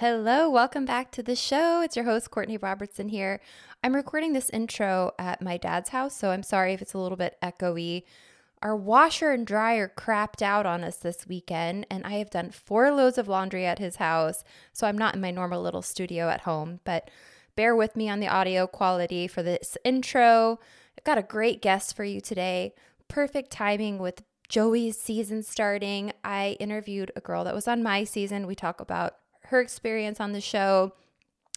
Hello, 0.00 0.48
welcome 0.48 0.86
back 0.86 1.10
to 1.10 1.22
the 1.22 1.36
show. 1.36 1.82
It's 1.82 1.94
your 1.94 2.06
host, 2.06 2.30
Courtney 2.30 2.56
Robertson 2.56 3.10
here. 3.10 3.38
I'm 3.84 3.94
recording 3.94 4.32
this 4.32 4.48
intro 4.48 5.12
at 5.18 5.42
my 5.42 5.58
dad's 5.58 5.90
house, 5.90 6.16
so 6.16 6.30
I'm 6.30 6.42
sorry 6.42 6.72
if 6.72 6.80
it's 6.80 6.94
a 6.94 6.98
little 6.98 7.18
bit 7.18 7.36
echoey. 7.42 8.04
Our 8.62 8.74
washer 8.74 9.30
and 9.30 9.46
dryer 9.46 9.92
crapped 9.94 10.40
out 10.40 10.64
on 10.64 10.84
us 10.84 10.96
this 10.96 11.26
weekend, 11.26 11.86
and 11.90 12.06
I 12.06 12.12
have 12.12 12.30
done 12.30 12.50
four 12.50 12.90
loads 12.90 13.18
of 13.18 13.28
laundry 13.28 13.66
at 13.66 13.78
his 13.78 13.96
house, 13.96 14.42
so 14.72 14.86
I'm 14.86 14.96
not 14.96 15.16
in 15.16 15.20
my 15.20 15.30
normal 15.30 15.60
little 15.60 15.82
studio 15.82 16.30
at 16.30 16.40
home, 16.40 16.80
but 16.84 17.10
bear 17.54 17.76
with 17.76 17.94
me 17.94 18.08
on 18.08 18.20
the 18.20 18.28
audio 18.28 18.66
quality 18.66 19.28
for 19.28 19.42
this 19.42 19.76
intro. 19.84 20.58
I've 20.96 21.04
got 21.04 21.18
a 21.18 21.22
great 21.22 21.60
guest 21.60 21.94
for 21.94 22.04
you 22.04 22.22
today. 22.22 22.72
Perfect 23.08 23.50
timing 23.50 23.98
with 23.98 24.22
Joey's 24.48 24.98
season 24.98 25.42
starting. 25.42 26.12
I 26.24 26.56
interviewed 26.58 27.12
a 27.14 27.20
girl 27.20 27.44
that 27.44 27.54
was 27.54 27.68
on 27.68 27.82
my 27.82 28.04
season. 28.04 28.46
We 28.46 28.54
talk 28.54 28.80
about 28.80 29.16
her 29.50 29.60
experience 29.60 30.20
on 30.20 30.32
the 30.32 30.40
show 30.40 30.92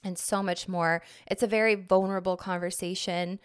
and 0.03 0.17
so 0.17 0.44
much 0.44 0.67
more. 0.67 1.02
It's 1.27 1.44
a 1.44 1.47
very 1.47 1.75
vulnerable 1.75 2.38
conversation. 2.38 3.39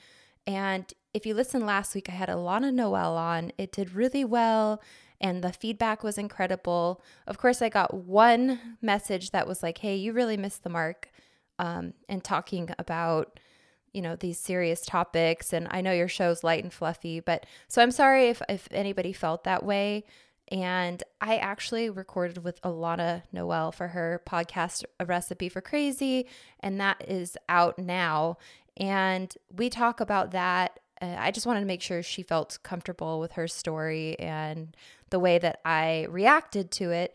And 0.46 0.92
if 1.14 1.24
you 1.24 1.34
listened 1.34 1.66
last 1.66 1.94
week, 1.94 2.08
I 2.08 2.12
had 2.12 2.28
Alana 2.28 2.72
Noel 2.72 3.16
on. 3.16 3.52
It 3.56 3.72
did 3.72 3.94
really 3.94 4.24
well 4.24 4.82
and 5.20 5.42
the 5.42 5.52
feedback 5.52 6.02
was 6.02 6.16
incredible. 6.16 7.02
Of 7.26 7.38
course, 7.38 7.60
I 7.60 7.68
got 7.68 7.92
one 7.92 8.76
message 8.80 9.32
that 9.32 9.48
was 9.48 9.62
like, 9.62 9.78
hey, 9.78 9.96
you 9.96 10.12
really 10.12 10.36
missed 10.36 10.62
the 10.62 10.70
mark 10.70 11.10
um, 11.58 11.94
and 12.08 12.22
talking 12.22 12.70
about 12.78 13.40
you 13.92 14.02
know 14.02 14.16
these 14.16 14.38
serious 14.38 14.82
topics 14.82 15.52
and 15.54 15.66
i 15.70 15.80
know 15.80 15.92
your 15.92 16.08
show's 16.08 16.44
light 16.44 16.62
and 16.62 16.74
fluffy 16.74 17.20
but 17.20 17.46
so 17.68 17.82
i'm 17.82 17.90
sorry 17.90 18.28
if, 18.28 18.42
if 18.46 18.68
anybody 18.70 19.14
felt 19.14 19.44
that 19.44 19.64
way 19.64 20.04
and 20.50 21.02
i 21.20 21.36
actually 21.36 21.90
recorded 21.90 22.42
with 22.44 22.60
alana 22.62 23.22
noel 23.32 23.70
for 23.72 23.88
her 23.88 24.22
podcast 24.26 24.84
a 24.98 25.04
recipe 25.04 25.48
for 25.48 25.60
crazy 25.60 26.26
and 26.60 26.80
that 26.80 27.02
is 27.06 27.36
out 27.48 27.78
now. 27.78 28.36
And 28.76 29.34
we 29.54 29.70
talk 29.70 30.00
about 30.00 30.30
that. 30.32 30.78
Uh, 31.00 31.16
i 31.18 31.30
just 31.30 31.46
wanted 31.46 31.60
to 31.60 31.66
make 31.66 31.82
sure 31.82 32.02
she 32.02 32.22
felt 32.22 32.58
comfortable 32.62 33.20
with 33.20 33.32
her 33.32 33.46
story 33.46 34.18
and 34.18 34.76
the 35.10 35.18
way 35.18 35.38
that 35.38 35.60
i 35.64 36.06
reacted 36.10 36.70
to 36.72 36.90
it 36.90 37.14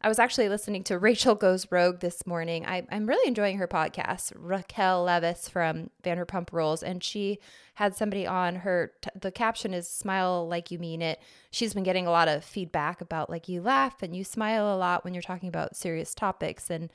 I 0.00 0.08
was 0.08 0.18
actually 0.18 0.48
listening 0.48 0.84
to 0.84 0.98
Rachel 0.98 1.34
Goes 1.34 1.66
Rogue 1.70 2.00
this 2.00 2.26
morning. 2.26 2.64
I, 2.66 2.86
am 2.90 3.06
really 3.06 3.26
enjoying 3.26 3.58
her 3.58 3.66
podcast, 3.66 4.32
Raquel 4.36 5.04
Leviss 5.04 5.50
from 5.50 5.90
Vanderpump 6.02 6.52
Rules, 6.52 6.82
and 6.82 7.02
she 7.02 7.38
had 7.74 7.96
somebody 7.96 8.26
on 8.26 8.56
her. 8.56 8.92
T- 9.00 9.10
the 9.20 9.32
caption 9.32 9.74
is 9.74 9.88
"Smile 9.88 10.46
like 10.46 10.70
you 10.70 10.78
mean 10.78 11.02
it." 11.02 11.20
She's 11.50 11.74
been 11.74 11.82
getting 11.82 12.06
a 12.06 12.12
lot 12.12 12.28
of 12.28 12.44
feedback 12.44 13.00
about 13.00 13.30
like 13.30 13.48
you 13.48 13.60
laugh 13.60 14.02
and 14.02 14.14
you 14.14 14.24
smile 14.24 14.74
a 14.74 14.76
lot 14.76 15.04
when 15.04 15.14
you're 15.14 15.22
talking 15.22 15.48
about 15.48 15.76
serious 15.76 16.14
topics, 16.14 16.70
and 16.70 16.90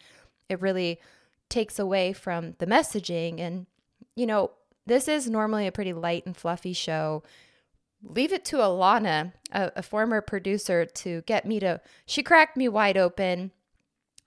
it 0.49 0.61
really 0.61 0.99
takes 1.49 1.79
away 1.79 2.13
from 2.13 2.55
the 2.59 2.67
messaging. 2.67 3.39
And 3.39 3.65
you 4.15 4.25
know, 4.25 4.51
this 4.85 5.07
is 5.07 5.29
normally 5.29 5.67
a 5.67 5.71
pretty 5.71 5.93
light 5.93 6.25
and 6.25 6.35
fluffy 6.35 6.73
show 6.73 7.23
leave 8.03 8.33
it 8.33 8.45
to 8.45 8.57
Alana, 8.57 9.33
a, 9.51 9.71
a, 9.77 9.83
former 9.83 10.21
producer, 10.21 10.85
to 10.85 11.21
get 11.21 11.45
me 11.45 11.59
to. 11.59 11.81
She 12.05 12.23
cracked 12.23 12.57
me 12.57 12.67
wide 12.67 12.97
open. 12.97 13.51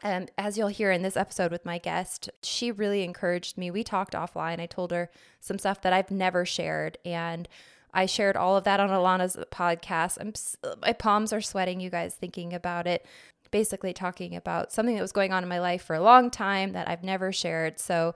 And 0.02 0.30
as 0.36 0.58
you'll 0.58 0.68
hear 0.68 0.92
in 0.92 1.02
this 1.02 1.16
episode 1.16 1.50
with 1.50 1.64
my 1.64 1.78
guest, 1.78 2.28
she 2.42 2.70
really 2.70 3.02
encouraged 3.02 3.56
me. 3.56 3.70
We 3.70 3.82
talked 3.82 4.12
offline. 4.12 4.60
I 4.60 4.66
told 4.66 4.90
her 4.90 5.10
some 5.40 5.58
stuff 5.58 5.80
that 5.82 5.92
I've 5.92 6.10
never 6.10 6.44
shared. 6.44 6.98
And 7.04 7.48
I 7.94 8.04
shared 8.04 8.36
all 8.36 8.56
of 8.56 8.64
that 8.64 8.78
on 8.78 8.90
Alana's 8.90 9.36
podcast. 9.50 10.18
I'm, 10.20 10.34
my 10.82 10.92
palms 10.92 11.32
are 11.32 11.40
sweating, 11.40 11.80
you 11.80 11.88
guys, 11.88 12.14
thinking 12.14 12.52
about 12.52 12.86
it. 12.86 13.06
Basically, 13.50 13.92
talking 13.92 14.36
about 14.36 14.72
something 14.72 14.96
that 14.96 15.02
was 15.02 15.12
going 15.12 15.32
on 15.32 15.42
in 15.42 15.48
my 15.48 15.60
life 15.60 15.82
for 15.82 15.94
a 15.94 16.02
long 16.02 16.30
time 16.30 16.72
that 16.72 16.88
I've 16.88 17.04
never 17.04 17.32
shared. 17.32 17.78
So, 17.78 18.14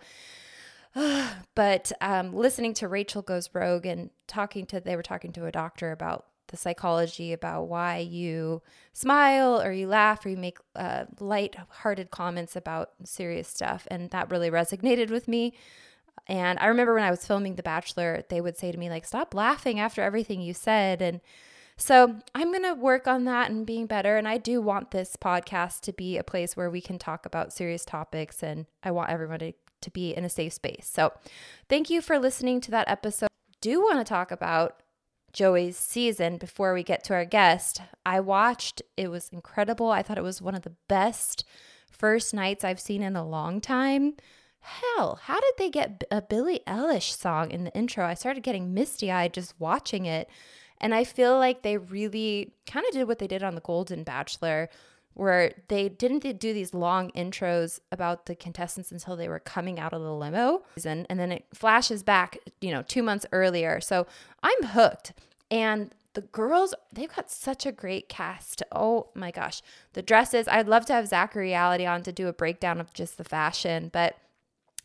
but 1.54 1.92
um, 2.00 2.34
listening 2.34 2.74
to 2.74 2.88
Rachel 2.88 3.22
Goes 3.22 3.50
Rogue 3.52 3.86
and 3.86 4.10
talking 4.26 4.66
to, 4.66 4.80
they 4.80 4.96
were 4.96 5.02
talking 5.02 5.32
to 5.32 5.46
a 5.46 5.52
doctor 5.52 5.92
about 5.92 6.26
the 6.48 6.56
psychology 6.56 7.32
about 7.32 7.68
why 7.68 7.98
you 7.98 8.60
smile 8.92 9.62
or 9.62 9.70
you 9.72 9.86
laugh 9.86 10.26
or 10.26 10.30
you 10.30 10.36
make 10.36 10.58
uh, 10.74 11.04
light-hearted 11.20 12.10
comments 12.10 12.56
about 12.56 12.90
serious 13.04 13.48
stuff, 13.48 13.86
and 13.90 14.10
that 14.10 14.30
really 14.30 14.50
resonated 14.50 15.10
with 15.10 15.28
me. 15.28 15.54
And 16.26 16.58
I 16.58 16.66
remember 16.66 16.94
when 16.94 17.04
I 17.04 17.10
was 17.10 17.24
filming 17.26 17.54
The 17.54 17.62
Bachelor, 17.62 18.24
they 18.28 18.40
would 18.40 18.58
say 18.58 18.72
to 18.72 18.78
me 18.78 18.90
like, 18.90 19.04
"Stop 19.04 19.32
laughing 19.32 19.78
after 19.78 20.02
everything 20.02 20.40
you 20.40 20.52
said," 20.52 21.00
and 21.00 21.20
so 21.80 22.16
I'm 22.34 22.52
going 22.52 22.64
to 22.64 22.74
work 22.74 23.08
on 23.08 23.24
that 23.24 23.50
and 23.50 23.64
being 23.64 23.86
better. 23.86 24.18
And 24.18 24.28
I 24.28 24.36
do 24.36 24.60
want 24.60 24.90
this 24.90 25.16
podcast 25.16 25.80
to 25.82 25.94
be 25.94 26.18
a 26.18 26.22
place 26.22 26.54
where 26.54 26.68
we 26.68 26.82
can 26.82 26.98
talk 26.98 27.24
about 27.24 27.54
serious 27.54 27.86
topics. 27.86 28.42
And 28.42 28.66
I 28.84 28.90
want 28.90 29.08
everybody 29.08 29.52
to 29.52 29.58
be 29.88 30.14
in 30.14 30.24
a 30.24 30.28
safe 30.28 30.52
space. 30.52 30.86
So, 30.92 31.14
thank 31.68 31.88
you 31.88 32.02
for 32.02 32.18
listening 32.18 32.60
to 32.60 32.70
that 32.72 32.91
episode. 32.91 33.30
Do 33.62 33.80
want 33.80 33.98
to 33.98 34.04
talk 34.04 34.30
about 34.30 34.82
Joey's 35.32 35.76
season 35.76 36.36
before 36.36 36.74
we 36.74 36.82
get 36.82 37.04
to 37.04 37.14
our 37.14 37.24
guest. 37.24 37.80
I 38.04 38.20
watched, 38.20 38.82
it 38.96 39.08
was 39.08 39.28
incredible. 39.32 39.91
I 39.91 40.02
thought 40.02 40.18
it 40.18 40.24
was 40.24 40.42
one 40.42 40.54
of 40.54 40.62
the 40.62 40.74
best 40.88 41.44
first 41.91 42.34
nights 42.34 42.65
I've 42.65 42.80
seen 42.80 43.03
in 43.03 43.16
a 43.16 43.27
long 43.27 43.60
time. 43.60 44.15
Hell, 44.60 45.21
how 45.22 45.41
did 45.41 45.54
they 45.56 45.71
get 45.71 46.04
a 46.10 46.21
Billie 46.21 46.60
Eilish 46.66 47.16
song 47.16 47.50
in 47.50 47.65
the 47.65 47.74
intro? 47.74 48.04
I 48.04 48.15
started 48.15 48.42
getting 48.42 48.74
misty 48.74 49.10
eyed 49.10 49.32
just 49.32 49.59
watching 49.59 50.06
it. 50.06 50.28
And 50.80 50.94
I 50.94 51.04
feel 51.04 51.36
like 51.36 51.62
they 51.62 51.77
really 51.77 52.54
kind 52.66 52.86
of 52.86 52.92
did 52.92 53.06
what 53.06 53.18
they 53.18 53.27
did 53.27 53.42
on 53.42 53.54
The 53.54 53.60
Golden 53.60 54.03
Bachelor, 54.03 54.71
where 55.15 55.53
they 55.68 55.89
didn't 55.89 56.21
do 56.39 56.54
these 56.54 56.72
long 56.72 57.10
intros 57.12 57.80
about 57.91 58.27
the 58.27 58.34
contestants 58.34 58.92
until 58.92 59.16
they 59.16 59.28
were 59.28 59.41
coming 59.41 59.78
out 59.78 59.92
of 59.92 60.03
the 60.03 60.15
limo 60.15 60.62
and, 60.84 61.07
then 61.09 61.33
it 61.33 61.45
flashes 61.53 62.03
back 62.03 62.39
you 62.60 62.71
know 62.71 62.83
two 62.83 63.03
months 63.03 63.27
earlier. 63.33 63.80
So 63.80 64.07
i'm 64.42 64.62
hooked. 64.68 65.12
And 65.51 65.92
the 66.15 66.22
girls 66.22 66.74
they've 66.92 67.15
got 67.15 67.30
such 67.30 67.66
a 67.66 67.72
great 67.72 68.09
cast. 68.09 68.62
Oh 68.72 69.09
my 69.15 69.30
gosh. 69.30 69.62
The 69.92 70.03
dresses 70.03 70.48
i'd 70.48 70.68
love 70.68 70.86
to 70.86 70.92
have 70.92 71.09
zachary 71.09 71.47
reality 71.47 71.86
on 71.86 72.03
to 72.04 72.13
do 72.13 72.28
a 72.28 72.33
breakdown 72.33 72.80
of 72.80 72.92
just 72.95 73.18
the 73.18 73.24
fashion 73.24 73.91
but 73.92 74.16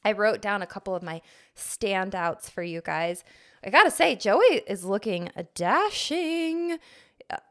i 0.03 0.11
wrote 0.11 0.41
down 0.41 0.61
a 0.61 0.67
couple 0.67 0.95
of 0.95 1.03
my 1.03 1.21
standouts 1.55 2.49
for 2.49 2.63
you 2.63 2.81
guys. 2.81 3.23
I 3.63 3.69
gotta 3.69 3.91
say 3.91 4.15
joey 4.15 4.63
is 4.67 4.83
looking 4.83 5.29
dashing 5.53 6.79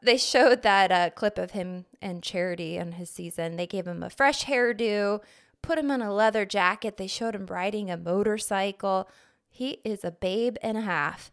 they 0.01 0.17
showed 0.17 0.61
that 0.61 0.91
uh, 0.91 1.09
clip 1.09 1.37
of 1.37 1.51
him 1.51 1.85
and 2.01 2.23
Charity 2.23 2.79
on 2.79 2.93
his 2.93 3.09
season. 3.09 3.55
They 3.55 3.67
gave 3.67 3.87
him 3.87 4.03
a 4.03 4.09
fresh 4.09 4.45
hairdo, 4.45 5.21
put 5.61 5.77
him 5.77 5.91
in 5.91 6.01
a 6.01 6.13
leather 6.13 6.45
jacket. 6.45 6.97
They 6.97 7.07
showed 7.07 7.35
him 7.35 7.45
riding 7.47 7.89
a 7.89 7.97
motorcycle. 7.97 9.09
He 9.49 9.79
is 9.83 10.03
a 10.03 10.11
babe 10.11 10.57
and 10.61 10.77
a 10.77 10.81
half. 10.81 11.31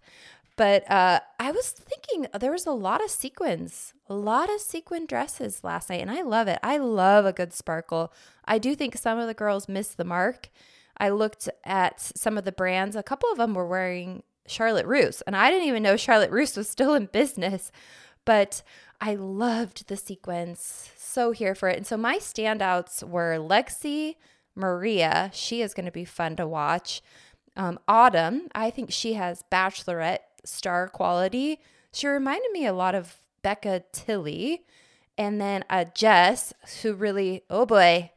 But 0.56 0.88
uh, 0.90 1.20
I 1.40 1.50
was 1.50 1.70
thinking 1.70 2.26
there 2.38 2.52
was 2.52 2.66
a 2.66 2.72
lot 2.72 3.02
of 3.02 3.10
sequins, 3.10 3.94
a 4.06 4.14
lot 4.14 4.52
of 4.52 4.60
sequin 4.60 5.06
dresses 5.06 5.64
last 5.64 5.88
night, 5.88 6.02
and 6.02 6.10
I 6.10 6.22
love 6.22 6.46
it. 6.46 6.58
I 6.62 6.76
love 6.76 7.24
a 7.24 7.32
good 7.32 7.52
sparkle. 7.54 8.12
I 8.44 8.58
do 8.58 8.74
think 8.74 8.96
some 8.96 9.18
of 9.18 9.26
the 9.26 9.34
girls 9.34 9.68
missed 9.68 9.96
the 9.96 10.04
mark. 10.04 10.50
I 10.98 11.08
looked 11.08 11.48
at 11.64 12.00
some 12.00 12.36
of 12.36 12.44
the 12.44 12.52
brands. 12.52 12.96
A 12.96 13.02
couple 13.02 13.30
of 13.30 13.38
them 13.38 13.54
were 13.54 13.66
wearing 13.66 14.24
Charlotte 14.46 14.86
Russe, 14.86 15.22
and 15.22 15.34
I 15.34 15.50
didn't 15.50 15.68
even 15.68 15.82
know 15.82 15.96
Charlotte 15.96 16.30
Russe 16.30 16.56
was 16.56 16.68
still 16.68 16.94
in 16.94 17.06
business. 17.06 17.72
But 18.24 18.62
I 19.00 19.14
loved 19.14 19.88
the 19.88 19.96
sequence. 19.96 20.90
So 20.96 21.32
here 21.32 21.54
for 21.54 21.68
it. 21.68 21.76
And 21.76 21.86
so 21.86 21.96
my 21.96 22.18
standouts 22.18 23.02
were 23.02 23.36
Lexi, 23.36 24.16
Maria. 24.54 25.30
She 25.32 25.60
is 25.60 25.74
going 25.74 25.86
to 25.86 25.92
be 25.92 26.04
fun 26.04 26.36
to 26.36 26.46
watch. 26.46 27.02
Um, 27.56 27.78
Autumn, 27.86 28.48
I 28.54 28.70
think 28.70 28.90
she 28.90 29.14
has 29.14 29.44
bachelorette 29.50 30.20
star 30.44 30.88
quality. 30.88 31.60
She 31.92 32.06
reminded 32.06 32.50
me 32.52 32.66
a 32.66 32.72
lot 32.72 32.94
of 32.94 33.16
Becca 33.42 33.84
Tilley. 33.92 34.64
And 35.18 35.40
then 35.40 35.64
uh, 35.68 35.84
Jess, 35.94 36.54
who 36.82 36.94
really, 36.94 37.42
oh 37.50 37.66
boy, 37.66 38.10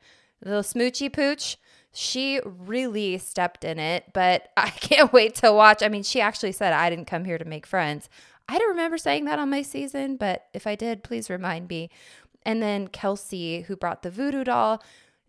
little 0.43 0.61
smoochy 0.61 1.11
pooch, 1.11 1.57
she 1.91 2.39
really 2.43 3.17
stepped 3.17 3.63
in 3.63 3.79
it. 3.79 4.05
But 4.13 4.49
I 4.57 4.69
can't 4.69 5.11
wait 5.11 5.35
to 5.35 5.51
watch. 5.51 5.83
I 5.83 5.89
mean, 5.89 6.03
she 6.03 6.21
actually 6.21 6.51
said, 6.51 6.73
I 6.73 6.89
didn't 6.89 7.05
come 7.07 7.25
here 7.25 7.37
to 7.37 7.45
make 7.45 7.65
friends. 7.65 8.09
I 8.47 8.57
don't 8.57 8.69
remember 8.69 8.97
saying 8.97 9.25
that 9.25 9.39
on 9.39 9.49
my 9.49 9.61
season, 9.61 10.17
but 10.17 10.45
if 10.53 10.67
I 10.67 10.75
did, 10.75 11.03
please 11.03 11.29
remind 11.29 11.67
me. 11.67 11.89
And 12.43 12.61
then 12.61 12.87
Kelsey, 12.87 13.61
who 13.61 13.75
brought 13.75 14.03
the 14.03 14.11
voodoo 14.11 14.43
doll, 14.43 14.83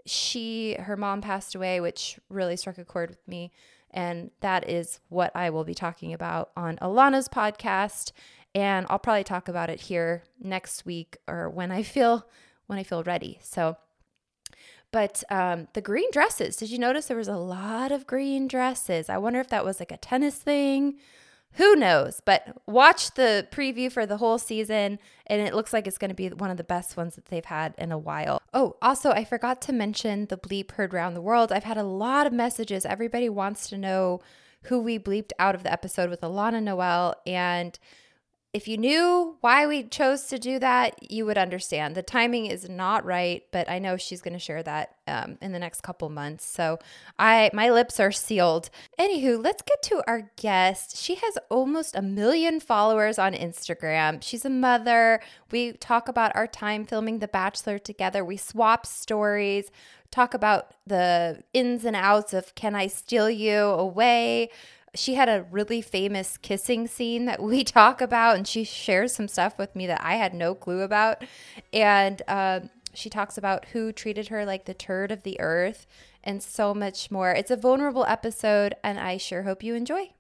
she, 0.05 0.75
her 0.75 0.97
mom 0.97 1.23
passed 1.23 1.55
away, 1.55 1.81
which 1.81 2.19
really 2.29 2.57
struck 2.57 2.79
a 2.79 2.85
chord 2.85 3.09
with 3.11 3.27
me. 3.27 3.53
And 3.91 4.31
that 4.41 4.69
is 4.69 5.01
what 5.09 5.35
I 5.35 5.49
will 5.49 5.65
be 5.65 5.75
talking 5.75 6.13
about 6.13 6.51
on 6.57 6.77
Alana's 6.77 7.29
podcast. 7.29 8.13
And 8.55 8.87
I'll 8.91 8.99
probably 8.99 9.25
talk 9.25 9.49
about 9.49 9.71
it 9.71 9.81
here 9.83 10.23
next 10.39 10.85
week 10.85 11.17
or 11.27 11.49
when 11.49 11.71
I 11.71 11.83
feel 11.83 12.27
when 12.67 12.79
I 12.79 12.83
feel 12.83 13.03
ready. 13.05 13.39
So 13.43 13.77
but 14.93 15.23
um, 15.31 15.69
the 15.75 15.81
green 15.81 16.11
dresses, 16.11 16.57
did 16.57 16.71
you 16.71 16.79
notice 16.79 17.07
there 17.07 17.17
was 17.17 17.29
a 17.29 17.37
lot 17.37 17.93
of 17.93 18.07
green 18.07 18.49
dresses? 18.49 19.11
I 19.11 19.19
wonder 19.19 19.41
if 19.41 19.49
that 19.49 19.65
was 19.65 19.79
like 19.79 19.93
a 19.93 19.97
tennis 19.97 20.37
thing 20.37 20.99
who 21.53 21.75
knows? 21.75 22.21
But 22.25 22.61
watch 22.67 23.15
the 23.15 23.49
preview 23.51 23.91
for 23.91 24.05
the 24.05 24.19
whole 24.19 24.39
season, 24.39 24.99
and 25.27 25.41
it 25.41 25.55
looks 25.55 25.73
like 25.73 25.87
it's 25.87 25.99
going 25.99 26.11
to 26.11 26.15
be 26.15 26.29
one 26.29 26.51
of 26.51 26.59
the 26.59 26.65
best 26.65 26.97
ones 26.97 27.15
that 27.15 27.27
they've 27.27 27.45
had 27.45 27.75
in 27.79 27.93
a 27.93 27.99
while. 27.99 28.43
Oh, 28.53 28.77
also, 28.83 29.11
I 29.11 29.25
forgot 29.25 29.63
to 29.63 29.73
mention 29.73 30.27
the 30.27 30.37
bleep 30.37 30.73
heard 30.73 30.93
around 30.93 31.15
the 31.15 31.23
world. 31.23 31.53
I've 31.53 31.65
had 31.65 31.79
a 31.79 31.83
lot 31.83 32.27
of 32.27 32.33
messages. 32.33 32.85
Everybody 32.85 33.29
wants 33.29 33.69
to 33.71 33.79
know 33.79 34.21
who 34.65 34.81
we 34.81 34.99
bleeped 34.99 35.31
out 35.39 35.55
of 35.55 35.63
the 35.63 35.73
episode 35.73 36.11
with 36.11 36.21
Alana 36.21 36.63
Noel, 36.63 37.15
and 37.27 37.79
if 38.57 38.67
you 38.67 38.79
knew 38.79 39.37
why 39.43 39.67
we 39.67 39.83
chose 39.83 40.29
to 40.29 40.39
do 40.39 40.59
that, 40.59 41.13
you 41.13 41.27
would 41.27 41.37
understand. 41.37 41.95
The 41.95 42.03
timing 42.03 42.47
is 42.47 42.71
not 42.71 43.05
right, 43.05 43.43
but 43.53 43.69
I 43.69 43.79
know 43.79 43.99
she's 43.99 44.23
going 44.23 44.33
to 44.33 44.39
share 44.39 44.63
that 44.63 44.95
um, 45.07 45.37
in 45.43 45.53
the 45.53 45.59
next 45.59 45.83
couple 45.83 46.09
months. 46.09 46.47
So 46.47 46.79
I 47.19 47.51
my 47.53 47.69
lips 47.69 48.01
are 48.01 48.11
sealed. 48.11 48.71
Anywho, 48.99 49.45
let's 49.45 49.61
get 49.61 49.83
to 49.83 50.03
our 50.07 50.31
guest. 50.37 50.97
She 50.97 51.17
has 51.17 51.37
almost 51.51 51.95
a 51.95 52.01
million 52.01 52.59
followers 52.59 53.19
on 53.19 53.35
Instagram. 53.35 54.23
She's 54.23 54.47
a 54.47 54.51
mother. 54.51 55.21
We 55.51 55.73
talk 55.73 56.09
about 56.09 56.35
our 56.35 56.47
time 56.47 56.87
filming 56.87 57.19
The 57.19 57.29
Bachelor 57.29 57.79
together. 57.79 58.25
We 58.25 58.39
swap 58.39 58.87
stories, 58.87 59.71
talk 60.11 60.33
about 60.33 60.73
the 60.87 61.43
ins 61.53 61.85
and 61.85 61.95
outs 61.95 62.33
of 62.33 62.55
Can 62.55 62.75
I 62.75 62.87
Steal 62.87 63.29
You 63.29 63.59
Away? 63.59 64.49
She 64.99 65.15
had 65.15 65.29
a 65.29 65.47
really 65.51 65.81
famous 65.83 66.37
kissing 66.37 66.87
scene 66.87 67.27
that 67.27 67.43
we 67.43 67.65
talk 67.65 68.01
about, 68.01 68.37
and 68.37 68.47
she 68.47 68.65
shares 68.65 69.15
some 69.15 69.29
stuff 69.29 69.59
with 69.59 69.75
me 69.77 69.87
that 69.87 70.03
I 70.03 70.17
had 70.17 70.35
no 70.35 70.55
clue 70.55 70.81
about. 70.81 71.25
And 71.73 72.23
um, 72.29 72.71
she 72.95 73.11
talks 73.11 73.39
about 73.39 73.67
who 73.67 73.93
treated 73.93 74.29
her 74.29 74.45
like 74.45 74.65
the 74.65 74.75
turd 74.75 75.13
of 75.13 75.23
the 75.23 75.39
earth 75.41 75.87
and 76.25 76.43
so 76.43 76.75
much 76.75 77.11
more. 77.11 77.33
It's 77.33 77.51
a 77.51 77.57
vulnerable 77.57 78.05
episode, 78.07 78.75
and 78.83 78.99
I 78.99 79.17
sure 79.17 79.43
hope 79.43 79.63
you 79.63 79.75
enjoy. 79.75 80.11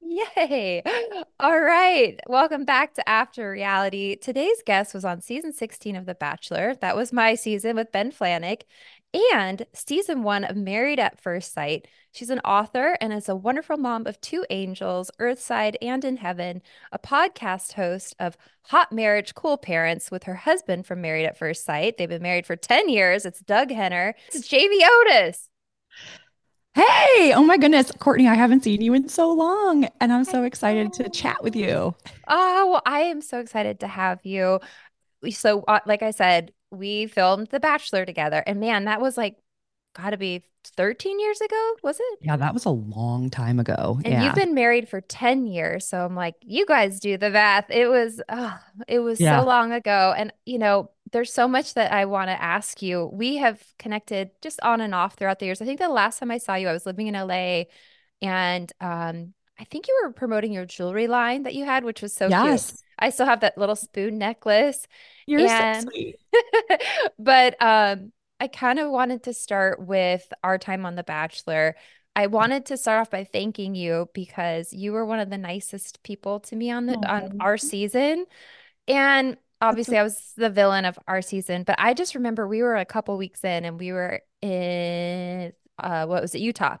Yay! 0.00 0.82
All 1.40 1.60
right. 1.60 2.20
Welcome 2.26 2.64
back 2.64 2.94
to 2.94 3.08
After 3.08 3.50
Reality. 3.50 4.16
Today's 4.16 4.62
guest 4.64 4.94
was 4.94 5.04
on 5.04 5.20
season 5.20 5.52
16 5.52 5.96
of 5.96 6.06
The 6.06 6.14
Bachelor. 6.14 6.74
That 6.80 6.94
was 6.94 7.12
my 7.12 7.34
season 7.34 7.76
with 7.76 7.90
Ben 7.90 8.12
Flajnik 8.12 8.62
and 9.14 9.64
season 9.72 10.22
one 10.24 10.44
of 10.44 10.56
Married 10.56 10.98
at 10.98 11.20
First 11.20 11.52
Sight. 11.52 11.86
She's 12.10 12.30
an 12.30 12.40
author 12.40 12.96
and 13.00 13.12
is 13.12 13.28
a 13.28 13.36
wonderful 13.36 13.76
mom 13.76 14.06
of 14.06 14.20
two 14.20 14.44
angels, 14.50 15.10
Earthside 15.18 15.76
and 15.80 16.04
in 16.04 16.16
Heaven, 16.16 16.62
a 16.90 16.98
podcast 16.98 17.74
host 17.74 18.16
of 18.18 18.36
Hot 18.64 18.92
Marriage 18.92 19.34
Cool 19.34 19.56
Parents 19.56 20.10
with 20.10 20.24
her 20.24 20.34
husband 20.34 20.86
from 20.86 21.00
Married 21.00 21.26
at 21.26 21.38
First 21.38 21.64
Sight. 21.64 21.96
They've 21.96 22.08
been 22.08 22.22
married 22.22 22.46
for 22.46 22.56
10 22.56 22.88
years. 22.88 23.24
It's 23.24 23.40
Doug 23.40 23.68
Hehner. 23.70 24.14
It's 24.32 24.48
Jamie 24.48 24.84
Otis. 24.84 25.48
Hey, 26.74 27.32
oh 27.32 27.44
my 27.44 27.56
goodness, 27.56 27.92
Courtney, 27.92 28.26
I 28.26 28.34
haven't 28.34 28.64
seen 28.64 28.80
you 28.80 28.94
in 28.94 29.08
so 29.08 29.32
long, 29.32 29.88
and 30.00 30.12
I'm 30.12 30.24
so 30.24 30.42
excited 30.42 30.92
to 30.94 31.08
chat 31.08 31.40
with 31.40 31.54
you. 31.54 31.94
Oh, 32.26 32.70
well, 32.72 32.82
I 32.84 33.02
am 33.02 33.20
so 33.20 33.38
excited 33.38 33.78
to 33.80 33.86
have 33.86 34.26
you. 34.26 34.58
So, 35.30 35.62
uh, 35.68 35.78
like 35.86 36.02
I 36.02 36.10
said, 36.10 36.52
we 36.74 37.06
filmed 37.06 37.48
The 37.48 37.60
Bachelor 37.60 38.04
together. 38.04 38.42
And 38.46 38.60
man, 38.60 38.84
that 38.84 39.00
was 39.00 39.16
like 39.16 39.36
got 39.94 40.10
to 40.10 40.16
be 40.16 40.44
13 40.76 41.20
years 41.20 41.40
ago, 41.40 41.74
was 41.82 42.00
it? 42.00 42.18
Yeah, 42.20 42.36
that 42.36 42.54
was 42.54 42.64
a 42.64 42.70
long 42.70 43.30
time 43.30 43.60
ago. 43.60 44.00
And 44.04 44.14
yeah. 44.14 44.24
you've 44.24 44.34
been 44.34 44.54
married 44.54 44.88
for 44.88 45.00
10 45.00 45.46
years. 45.46 45.86
So 45.86 46.04
I'm 46.04 46.16
like, 46.16 46.34
you 46.40 46.66
guys 46.66 47.00
do 47.00 47.16
the 47.16 47.30
math. 47.30 47.70
It 47.70 47.88
was, 47.88 48.20
oh, 48.28 48.58
it 48.88 48.98
was 49.00 49.20
yeah. 49.20 49.40
so 49.40 49.46
long 49.46 49.72
ago. 49.72 50.14
And, 50.16 50.32
you 50.44 50.58
know, 50.58 50.90
there's 51.12 51.32
so 51.32 51.46
much 51.46 51.74
that 51.74 51.92
I 51.92 52.06
want 52.06 52.28
to 52.28 52.42
ask 52.42 52.82
you. 52.82 53.08
We 53.12 53.36
have 53.36 53.62
connected 53.78 54.30
just 54.42 54.60
on 54.62 54.80
and 54.80 54.94
off 54.94 55.14
throughout 55.14 55.38
the 55.38 55.46
years. 55.46 55.62
I 55.62 55.64
think 55.64 55.80
the 55.80 55.88
last 55.88 56.18
time 56.18 56.30
I 56.30 56.38
saw 56.38 56.54
you, 56.54 56.68
I 56.68 56.72
was 56.72 56.86
living 56.86 57.06
in 57.06 57.14
LA 57.14 57.64
and, 58.20 58.72
um, 58.80 59.34
I 59.58 59.64
think 59.64 59.86
you 59.86 60.00
were 60.02 60.12
promoting 60.12 60.52
your 60.52 60.66
jewelry 60.66 61.06
line 61.06 61.44
that 61.44 61.54
you 61.54 61.64
had, 61.64 61.84
which 61.84 62.02
was 62.02 62.12
so 62.12 62.26
yes. 62.26 62.72
cute. 62.72 62.80
I 62.98 63.10
still 63.10 63.26
have 63.26 63.40
that 63.40 63.58
little 63.58 63.76
spoon 63.76 64.18
necklace. 64.18 64.86
You're 65.26 65.40
and, 65.40 65.82
so 65.82 65.90
sweet. 65.90 66.16
but 67.18 67.60
um, 67.62 68.12
I 68.40 68.48
kind 68.48 68.78
of 68.78 68.90
wanted 68.90 69.24
to 69.24 69.34
start 69.34 69.80
with 69.80 70.32
our 70.42 70.58
time 70.58 70.86
on 70.86 70.94
The 70.94 71.04
Bachelor. 71.04 71.76
I 72.16 72.28
wanted 72.28 72.66
to 72.66 72.76
start 72.76 73.00
off 73.00 73.10
by 73.10 73.24
thanking 73.24 73.74
you 73.74 74.08
because 74.14 74.72
you 74.72 74.92
were 74.92 75.04
one 75.04 75.20
of 75.20 75.30
the 75.30 75.38
nicest 75.38 76.02
people 76.02 76.40
to 76.40 76.56
me 76.56 76.70
on 76.70 76.86
the 76.86 76.96
oh, 76.96 77.12
on 77.12 77.38
our 77.40 77.56
season. 77.56 78.26
And 78.86 79.36
obviously 79.60 79.98
I 79.98 80.02
was 80.02 80.32
the 80.36 80.50
villain 80.50 80.84
of 80.84 80.98
our 81.08 81.22
season, 81.22 81.64
but 81.64 81.76
I 81.78 81.94
just 81.94 82.14
remember 82.14 82.46
we 82.46 82.62
were 82.62 82.76
a 82.76 82.84
couple 82.84 83.16
weeks 83.16 83.42
in 83.42 83.64
and 83.64 83.78
we 83.78 83.92
were 83.92 84.20
in 84.42 85.52
uh 85.78 86.06
what 86.06 86.22
was 86.22 86.34
it, 86.34 86.40
Utah. 86.40 86.78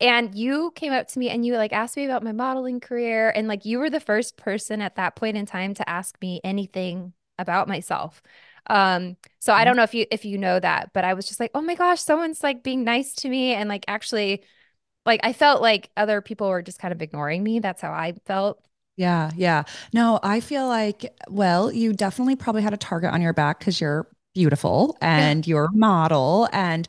And 0.00 0.34
you 0.34 0.72
came 0.74 0.92
up 0.92 1.08
to 1.08 1.18
me 1.18 1.30
and 1.30 1.44
you 1.44 1.56
like 1.56 1.72
asked 1.72 1.96
me 1.96 2.04
about 2.04 2.22
my 2.22 2.32
modeling 2.32 2.80
career 2.80 3.30
and 3.30 3.48
like 3.48 3.64
you 3.64 3.78
were 3.78 3.90
the 3.90 4.00
first 4.00 4.36
person 4.36 4.80
at 4.80 4.96
that 4.96 5.16
point 5.16 5.36
in 5.36 5.46
time 5.46 5.74
to 5.74 5.88
ask 5.88 6.16
me 6.20 6.40
anything 6.44 7.12
about 7.38 7.68
myself. 7.68 8.22
Um, 8.68 9.16
so 9.38 9.52
I 9.52 9.64
don't 9.64 9.76
know 9.76 9.82
if 9.82 9.94
you 9.94 10.06
if 10.10 10.24
you 10.24 10.38
know 10.38 10.60
that, 10.60 10.90
but 10.92 11.04
I 11.04 11.14
was 11.14 11.26
just 11.26 11.40
like, 11.40 11.50
oh 11.54 11.62
my 11.62 11.74
gosh, 11.74 12.00
someone's 12.02 12.42
like 12.42 12.62
being 12.62 12.84
nice 12.84 13.14
to 13.16 13.28
me 13.28 13.54
and 13.54 13.68
like 13.68 13.84
actually 13.88 14.44
like 15.06 15.20
I 15.24 15.32
felt 15.32 15.62
like 15.62 15.90
other 15.96 16.20
people 16.20 16.48
were 16.48 16.62
just 16.62 16.78
kind 16.78 16.92
of 16.92 17.02
ignoring 17.02 17.42
me. 17.42 17.60
That's 17.60 17.82
how 17.82 17.92
I 17.92 18.14
felt. 18.26 18.62
Yeah, 18.96 19.30
yeah. 19.36 19.62
No, 19.94 20.18
I 20.22 20.40
feel 20.40 20.66
like, 20.66 21.14
well, 21.28 21.72
you 21.72 21.92
definitely 21.92 22.36
probably 22.36 22.62
had 22.62 22.74
a 22.74 22.76
target 22.76 23.12
on 23.12 23.22
your 23.22 23.32
back 23.32 23.60
because 23.60 23.80
you're 23.80 24.08
beautiful 24.34 24.96
and 25.02 25.46
you're 25.46 25.66
a 25.66 25.72
model. 25.72 26.48
And, 26.52 26.88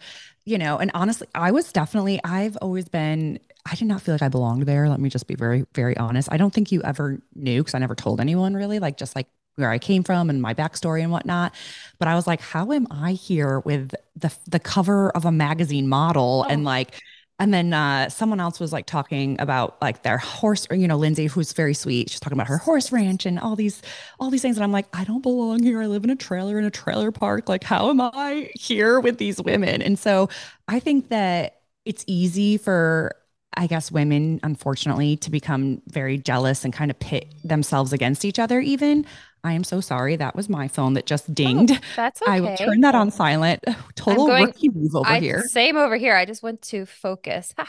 you 0.50 0.58
know, 0.58 0.80
and 0.80 0.90
honestly, 0.96 1.28
I 1.36 1.52
was 1.52 1.72
definitely, 1.72 2.20
I've 2.24 2.58
always 2.58 2.90
been, 2.90 3.40
I 3.70 3.76
did 3.76 3.88
not 3.88 4.02
feel 4.02 4.16
like 4.16 4.24
I 4.24 4.30
belonged 4.30 4.64
there. 4.64 4.90
Let 4.90 5.00
me 5.00 5.08
just 5.08 5.28
be 5.28 5.36
very, 5.36 5.64
very 5.76 5.96
honest. 5.98 6.28
I 6.32 6.38
don't 6.38 6.52
think 6.52 6.72
you 6.72 6.82
ever 6.82 7.22
knew 7.36 7.62
because 7.62 7.76
I 7.76 7.78
never 7.78 7.94
told 7.94 8.20
anyone 8.20 8.56
really, 8.56 8.80
like 8.80 8.98
just 8.98 9.16
like 9.16 9.28
where 9.58 9.70
I 9.70 9.78
came 9.78 10.02
from 10.04 10.28
and 10.32 10.42
my 10.42 10.56
backstory 10.56 11.04
and 11.04 11.12
whatnot. 11.12 11.54
But 12.00 12.08
I 12.08 12.16
was 12.16 12.26
like, 12.26 12.42
how 12.42 12.72
am 12.72 12.88
I 12.90 13.12
here 13.12 13.60
with 13.60 13.94
the 14.16 14.34
the 14.48 14.60
cover 14.60 15.12
of 15.12 15.24
a 15.24 15.32
magazine 15.32 15.88
model 15.88 16.46
oh. 16.48 16.52
and 16.52 16.64
like 16.64 17.00
and 17.40 17.54
then 17.54 17.74
uh, 17.74 18.10
someone 18.10 18.40
else 18.40 18.60
was 18.60 18.74
like 18.74 18.86
talking 18.86 19.40
about 19.40 19.82
like 19.82 20.04
their 20.04 20.18
horse, 20.18 20.68
or 20.70 20.76
you 20.76 20.88
know, 20.88 20.98
Lindsay, 20.98 21.28
who's 21.28 21.54
very 21.54 21.74
sweet. 21.74 22.10
She's 22.10 22.20
talking 22.20 22.38
about 22.38 22.48
her 22.48 22.58
horse 22.58 22.92
ranch 22.92 23.26
and 23.26 23.40
all 23.40 23.56
these, 23.56 23.82
all 24.20 24.30
these 24.30 24.42
things. 24.42 24.58
And 24.58 24.64
I'm 24.64 24.74
like, 24.74 24.88
I 24.94 25.06
don't 25.06 25.22
belong 25.24 25.64
here. 25.64 25.82
I 25.82 25.88
live 25.88 26.04
in 26.04 26.10
a 26.10 26.16
trailer 26.16 26.60
in 26.60 26.66
a 26.66 26.72
trailer 26.72 27.12
park. 27.12 27.48
Like, 27.48 27.64
how 27.64 27.90
am 27.90 28.02
I 28.02 28.50
here 28.54 29.00
with 29.00 29.18
these 29.18 29.42
women? 29.42 29.82
And 29.82 29.98
so 29.98 30.30
I 30.68 30.80
think 30.80 31.10
that 31.10 31.62
it's 31.86 32.04
easy 32.08 32.58
for 32.58 33.16
I 33.58 33.68
guess 33.68 33.92
women, 33.92 34.40
unfortunately, 34.44 35.18
to 35.18 35.32
become 35.32 35.82
very 35.88 36.18
jealous 36.18 36.64
and 36.64 36.74
kind 36.74 36.92
of 36.92 37.00
pit 37.00 37.34
themselves 37.44 37.94
against 37.94 38.24
each 38.24 38.40
other, 38.40 38.60
even. 38.60 39.06
I 39.44 39.54
am 39.54 39.64
so 39.64 39.82
sorry. 39.82 40.16
That 40.16 40.36
was 40.36 40.50
my 40.50 40.68
phone 40.68 40.94
that 40.94 41.06
just 41.06 41.34
dinged. 41.34 41.74
Oh, 41.74 41.80
that's 41.96 42.22
okay. 42.22 42.32
I 42.32 42.40
will 42.42 42.58
turn 42.58 42.82
that 42.82 42.96
on 42.96 43.12
silent. 43.12 43.64
Total 43.96 44.28
going- 44.28 44.46
rookie 44.46 44.70
move 44.70 44.96
over 44.96 45.10
I 45.10 45.20
here. 45.20 45.44
same 45.48 45.78
over 45.78 45.96
here. 45.98 46.16
I 46.16 46.26
just 46.26 46.44
went 46.44 46.62
to 46.64 46.86
focus. 46.86 47.54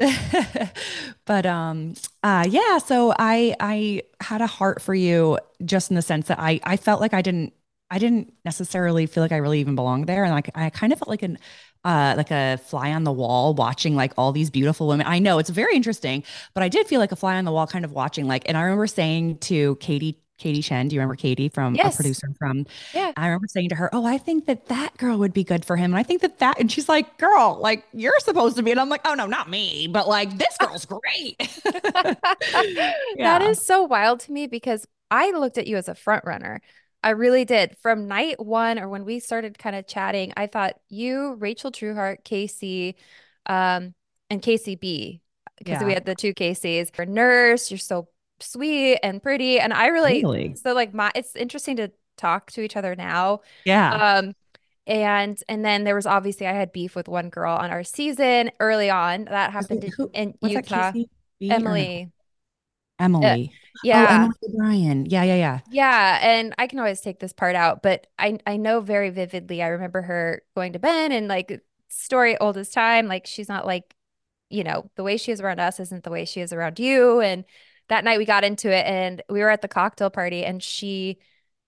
But 1.26 1.46
um 1.46 1.94
uh 2.22 2.44
yeah 2.48 2.78
so 2.78 3.14
i 3.18 3.54
i 3.60 4.02
had 4.20 4.42
a 4.42 4.46
heart 4.46 4.82
for 4.82 4.94
you 4.94 5.38
just 5.64 5.90
in 5.90 5.94
the 5.96 6.02
sense 6.02 6.28
that 6.28 6.38
i 6.38 6.60
i 6.64 6.76
felt 6.76 7.00
like 7.00 7.14
i 7.14 7.22
didn't 7.22 7.52
i 7.90 7.98
didn't 7.98 8.34
necessarily 8.44 9.06
feel 9.06 9.22
like 9.22 9.32
i 9.32 9.36
really 9.36 9.60
even 9.60 9.74
belonged 9.74 10.06
there 10.06 10.24
and 10.24 10.34
like 10.34 10.50
i 10.54 10.68
kind 10.70 10.92
of 10.92 10.98
felt 10.98 11.08
like 11.08 11.22
an 11.22 11.38
uh 11.84 12.14
like 12.16 12.30
a 12.30 12.58
fly 12.66 12.92
on 12.92 13.04
the 13.04 13.12
wall 13.12 13.54
watching 13.54 13.94
like 13.94 14.12
all 14.18 14.32
these 14.32 14.50
beautiful 14.50 14.88
women 14.88 15.06
i 15.06 15.18
know 15.18 15.38
it's 15.38 15.50
very 15.50 15.74
interesting 15.76 16.22
but 16.54 16.62
i 16.62 16.68
did 16.68 16.86
feel 16.86 17.00
like 17.00 17.12
a 17.12 17.16
fly 17.16 17.36
on 17.36 17.44
the 17.44 17.52
wall 17.52 17.66
kind 17.66 17.84
of 17.84 17.92
watching 17.92 18.26
like 18.26 18.42
and 18.46 18.56
i 18.56 18.62
remember 18.62 18.86
saying 18.86 19.38
to 19.38 19.76
katie 19.76 20.20
Katie 20.44 20.62
Chen, 20.62 20.88
do 20.88 20.94
you 20.94 21.00
remember 21.00 21.16
Katie 21.16 21.48
from 21.48 21.74
Yes. 21.74 21.94
a 21.94 21.96
producer 21.96 22.28
from 22.38 22.66
Yeah. 22.92 23.12
I 23.16 23.26
remember 23.28 23.46
saying 23.48 23.70
to 23.70 23.76
her, 23.76 23.88
"Oh, 23.94 24.04
I 24.04 24.18
think 24.18 24.44
that 24.46 24.66
that 24.66 24.96
girl 24.98 25.18
would 25.18 25.32
be 25.32 25.42
good 25.42 25.64
for 25.64 25.76
him." 25.76 25.86
And 25.92 25.96
I 25.96 26.02
think 26.02 26.20
that 26.20 26.38
that, 26.40 26.60
and 26.60 26.70
she's 26.70 26.88
like, 26.88 27.16
"Girl, 27.18 27.58
like 27.62 27.84
you're 27.94 28.20
supposed 28.20 28.56
to 28.58 28.62
be," 28.62 28.70
and 28.70 28.78
I'm 28.78 28.90
like, 28.90 29.00
"Oh 29.06 29.14
no, 29.14 29.26
not 29.26 29.48
me, 29.48 29.88
but 29.88 30.06
like 30.06 30.36
this 30.36 30.56
girl's 30.60 30.84
great." 30.86 31.38
That 33.22 33.42
Yeah. 33.42 33.42
is 33.42 33.64
so 33.64 33.84
wild 33.84 34.20
to 34.20 34.32
me 34.32 34.46
because 34.46 34.86
I 35.10 35.30
looked 35.32 35.58
at 35.58 35.66
you 35.66 35.76
as 35.76 35.88
a 35.88 35.94
front 35.94 36.24
runner. 36.24 36.60
I 37.02 37.10
really 37.10 37.44
did. 37.44 37.76
From 37.78 38.08
night 38.08 38.42
one 38.44 38.78
or 38.78 38.88
when 38.88 39.04
we 39.04 39.20
started 39.20 39.58
kind 39.58 39.76
of 39.76 39.86
chatting, 39.86 40.32
I 40.36 40.46
thought 40.46 40.76
you, 40.88 41.34
Rachel 41.34 41.70
Truehart, 41.70 42.24
Casey, 42.24 42.96
um, 43.46 43.94
and 44.30 44.42
Casey 44.42 44.74
B, 44.76 45.20
because 45.58 45.82
we 45.82 45.92
had 45.92 46.04
the 46.06 46.14
two 46.14 46.34
Caseys. 46.34 46.90
You're 46.96 47.06
a 47.06 47.10
nurse, 47.10 47.70
you're 47.70 47.78
so 47.78 48.08
sweet 48.44 48.98
and 49.02 49.22
pretty. 49.22 49.58
And 49.60 49.72
I 49.72 49.88
really, 49.88 50.22
Really? 50.22 50.54
so 50.54 50.72
like 50.74 50.94
my, 50.94 51.10
it's 51.14 51.34
interesting 51.36 51.76
to 51.76 51.90
talk 52.16 52.50
to 52.52 52.62
each 52.62 52.76
other 52.76 52.94
now. 52.96 53.40
Yeah. 53.64 53.92
Um, 54.18 54.34
and 54.86 55.38
and 55.48 55.64
then 55.64 55.84
there 55.84 55.94
was 55.94 56.06
obviously 56.06 56.46
I 56.46 56.52
had 56.52 56.72
beef 56.72 56.94
with 56.94 57.08
one 57.08 57.30
girl 57.30 57.54
on 57.56 57.70
our 57.70 57.84
season 57.84 58.50
early 58.60 58.90
on. 58.90 59.24
That 59.26 59.52
happened 59.52 59.84
it- 59.84 59.84
in, 59.84 59.92
who- 59.96 60.10
in 60.14 60.34
Utah. 60.42 60.92
Casey 60.92 61.10
B 61.40 61.56
or 61.56 61.60
no? 61.60 61.70
Emily. 61.70 62.12
Emily. 62.98 63.52
Yeah. 63.82 64.06
Oh, 64.08 64.14
Emily 64.14 64.34
O'Brien. 64.54 65.06
Yeah, 65.06 65.24
yeah, 65.24 65.34
yeah. 65.34 65.60
Yeah, 65.70 66.18
and 66.22 66.54
I 66.58 66.66
can 66.68 66.78
always 66.78 67.00
take 67.00 67.18
this 67.18 67.32
part 67.32 67.56
out, 67.56 67.82
but 67.82 68.06
I 68.18 68.38
I 68.46 68.56
know 68.56 68.80
very 68.80 69.10
vividly. 69.10 69.62
I 69.62 69.68
remember 69.68 70.02
her 70.02 70.42
going 70.54 70.74
to 70.74 70.78
Ben 70.78 71.10
and 71.12 71.26
like 71.28 71.60
story 71.88 72.38
old 72.38 72.56
as 72.56 72.70
time. 72.70 73.08
Like 73.08 73.26
she's 73.26 73.48
not 73.48 73.66
like, 73.66 73.94
you 74.48 74.62
know, 74.64 74.90
the 74.96 75.02
way 75.02 75.16
she 75.16 75.32
is 75.32 75.40
around 75.40 75.58
us 75.60 75.80
isn't 75.80 76.04
the 76.04 76.10
way 76.10 76.24
she 76.24 76.40
is 76.40 76.52
around 76.52 76.78
you. 76.78 77.20
And 77.20 77.44
that 77.88 78.04
night 78.04 78.18
we 78.18 78.24
got 78.24 78.44
into 78.44 78.70
it 78.70 78.86
and 78.86 79.22
we 79.28 79.40
were 79.40 79.50
at 79.50 79.62
the 79.62 79.68
cocktail 79.68 80.10
party 80.10 80.44
and 80.44 80.62
she 80.62 81.18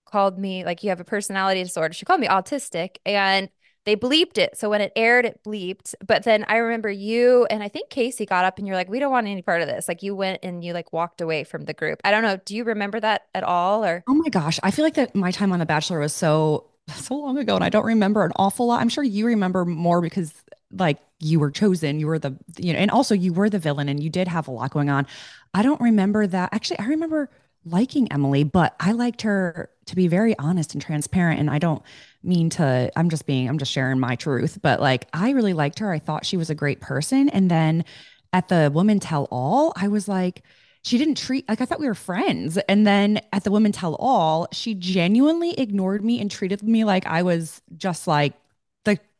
called 0.05 0.39
me 0.39 0.63
like 0.65 0.83
you 0.83 0.89
have 0.89 0.99
a 0.99 1.05
personality 1.05 1.63
disorder. 1.63 1.93
She 1.93 2.05
called 2.05 2.19
me 2.19 2.27
autistic 2.27 2.97
and 3.05 3.49
they 3.85 3.95
bleeped 3.95 4.37
it. 4.37 4.57
So 4.57 4.69
when 4.69 4.81
it 4.81 4.91
aired, 4.97 5.25
it 5.25 5.39
bleeped. 5.45 5.95
But 6.05 6.23
then 6.23 6.43
I 6.49 6.57
remember 6.57 6.89
you 6.89 7.45
and 7.49 7.63
I 7.63 7.69
think 7.69 7.89
Casey 7.89 8.25
got 8.25 8.43
up 8.43 8.57
and 8.57 8.67
you're 8.67 8.75
like, 8.75 8.89
we 8.89 8.99
don't 8.99 9.11
want 9.11 9.27
any 9.27 9.41
part 9.41 9.61
of 9.61 9.67
this. 9.69 9.87
Like 9.87 10.03
you 10.03 10.13
went 10.13 10.39
and 10.43 10.63
you 10.63 10.73
like 10.73 10.91
walked 10.91 11.21
away 11.21 11.45
from 11.45 11.63
the 11.63 11.73
group. 11.73 12.01
I 12.03 12.11
don't 12.11 12.23
know. 12.23 12.37
Do 12.43 12.55
you 12.55 12.65
remember 12.65 12.99
that 12.99 13.27
at 13.33 13.43
all 13.43 13.85
or? 13.85 14.03
Oh 14.07 14.13
my 14.13 14.29
gosh. 14.29 14.59
I 14.61 14.71
feel 14.71 14.83
like 14.83 14.95
that 14.95 15.15
my 15.15 15.31
time 15.31 15.53
on 15.53 15.59
The 15.59 15.65
Bachelor 15.65 15.99
was 15.99 16.13
so 16.13 16.65
so 16.95 17.15
long 17.15 17.37
ago 17.37 17.55
and 17.55 17.63
I 17.63 17.69
don't 17.69 17.85
remember 17.85 18.23
an 18.25 18.31
awful 18.35 18.67
lot. 18.67 18.81
I'm 18.81 18.89
sure 18.89 19.03
you 19.03 19.25
remember 19.25 19.65
more 19.65 20.01
because 20.01 20.33
like 20.71 20.99
you 21.19 21.39
were 21.39 21.51
chosen, 21.51 21.99
you 21.99 22.07
were 22.07 22.19
the 22.19 22.35
you 22.57 22.73
know, 22.73 22.79
and 22.79 22.91
also 22.91 23.15
you 23.15 23.33
were 23.33 23.49
the 23.49 23.59
villain 23.59 23.89
and 23.89 24.01
you 24.01 24.09
did 24.09 24.27
have 24.27 24.47
a 24.47 24.51
lot 24.51 24.71
going 24.71 24.89
on. 24.89 25.07
I 25.53 25.63
don't 25.63 25.81
remember 25.81 26.27
that. 26.27 26.53
Actually, 26.53 26.79
I 26.79 26.87
remember 26.87 27.29
liking 27.65 28.11
Emily, 28.11 28.43
but 28.43 28.75
I 28.79 28.91
liked 28.91 29.23
her 29.23 29.69
to 29.85 29.95
be 29.95 30.07
very 30.07 30.37
honest 30.37 30.73
and 30.73 30.81
transparent 30.81 31.39
and 31.39 31.49
I 31.49 31.59
don't 31.59 31.81
mean 32.23 32.49
to 32.51 32.91
I'm 32.95 33.09
just 33.09 33.25
being 33.25 33.49
I'm 33.49 33.57
just 33.57 33.71
sharing 33.71 33.99
my 33.99 34.15
truth, 34.15 34.59
but 34.61 34.79
like 34.79 35.07
I 35.13 35.31
really 35.31 35.53
liked 35.53 35.79
her. 35.79 35.91
I 35.91 35.99
thought 35.99 36.25
she 36.25 36.37
was 36.37 36.49
a 36.49 36.55
great 36.55 36.81
person 36.81 37.29
and 37.29 37.49
then 37.49 37.85
at 38.33 38.49
the 38.49 38.69
woman 38.73 38.99
tell 38.99 39.27
all, 39.31 39.73
I 39.75 39.87
was 39.87 40.07
like 40.07 40.43
she 40.83 40.97
didn't 40.97 41.15
treat 41.15 41.47
like 41.49 41.59
I 41.61 41.65
thought 41.65 41.79
we 41.79 41.87
were 41.87 41.95
friends. 41.95 42.57
And 42.69 42.85
then 42.85 43.19
at 43.33 43.43
the 43.43 43.51
women 43.51 43.71
tell 43.71 43.95
all, 43.95 44.47
she 44.51 44.73
genuinely 44.73 45.59
ignored 45.59 46.03
me 46.03 46.21
and 46.21 46.29
treated 46.29 46.63
me 46.63 46.83
like 46.83 47.05
I 47.05 47.23
was 47.23 47.61
just 47.77 48.07
like 48.07 48.33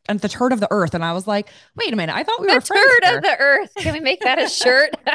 and 0.09 0.19
the 0.21 0.29
turd 0.29 0.53
of 0.53 0.59
the 0.59 0.67
earth. 0.71 0.93
And 0.93 1.03
I 1.03 1.13
was 1.13 1.27
like, 1.27 1.49
wait 1.75 1.91
a 1.93 1.95
minute, 1.95 2.15
I 2.15 2.23
thought 2.23 2.39
we 2.39 2.47
The 2.47 2.53
were 2.55 2.61
friends. 2.61 2.83
turd 2.85 3.03
here 3.05 3.17
of 3.17 3.23
the 3.23 3.37
earth. 3.39 3.73
Can 3.75 3.93
we 3.93 3.99
make 3.99 4.21
that 4.21 4.39
a 4.39 4.47
shirt? 4.49 4.95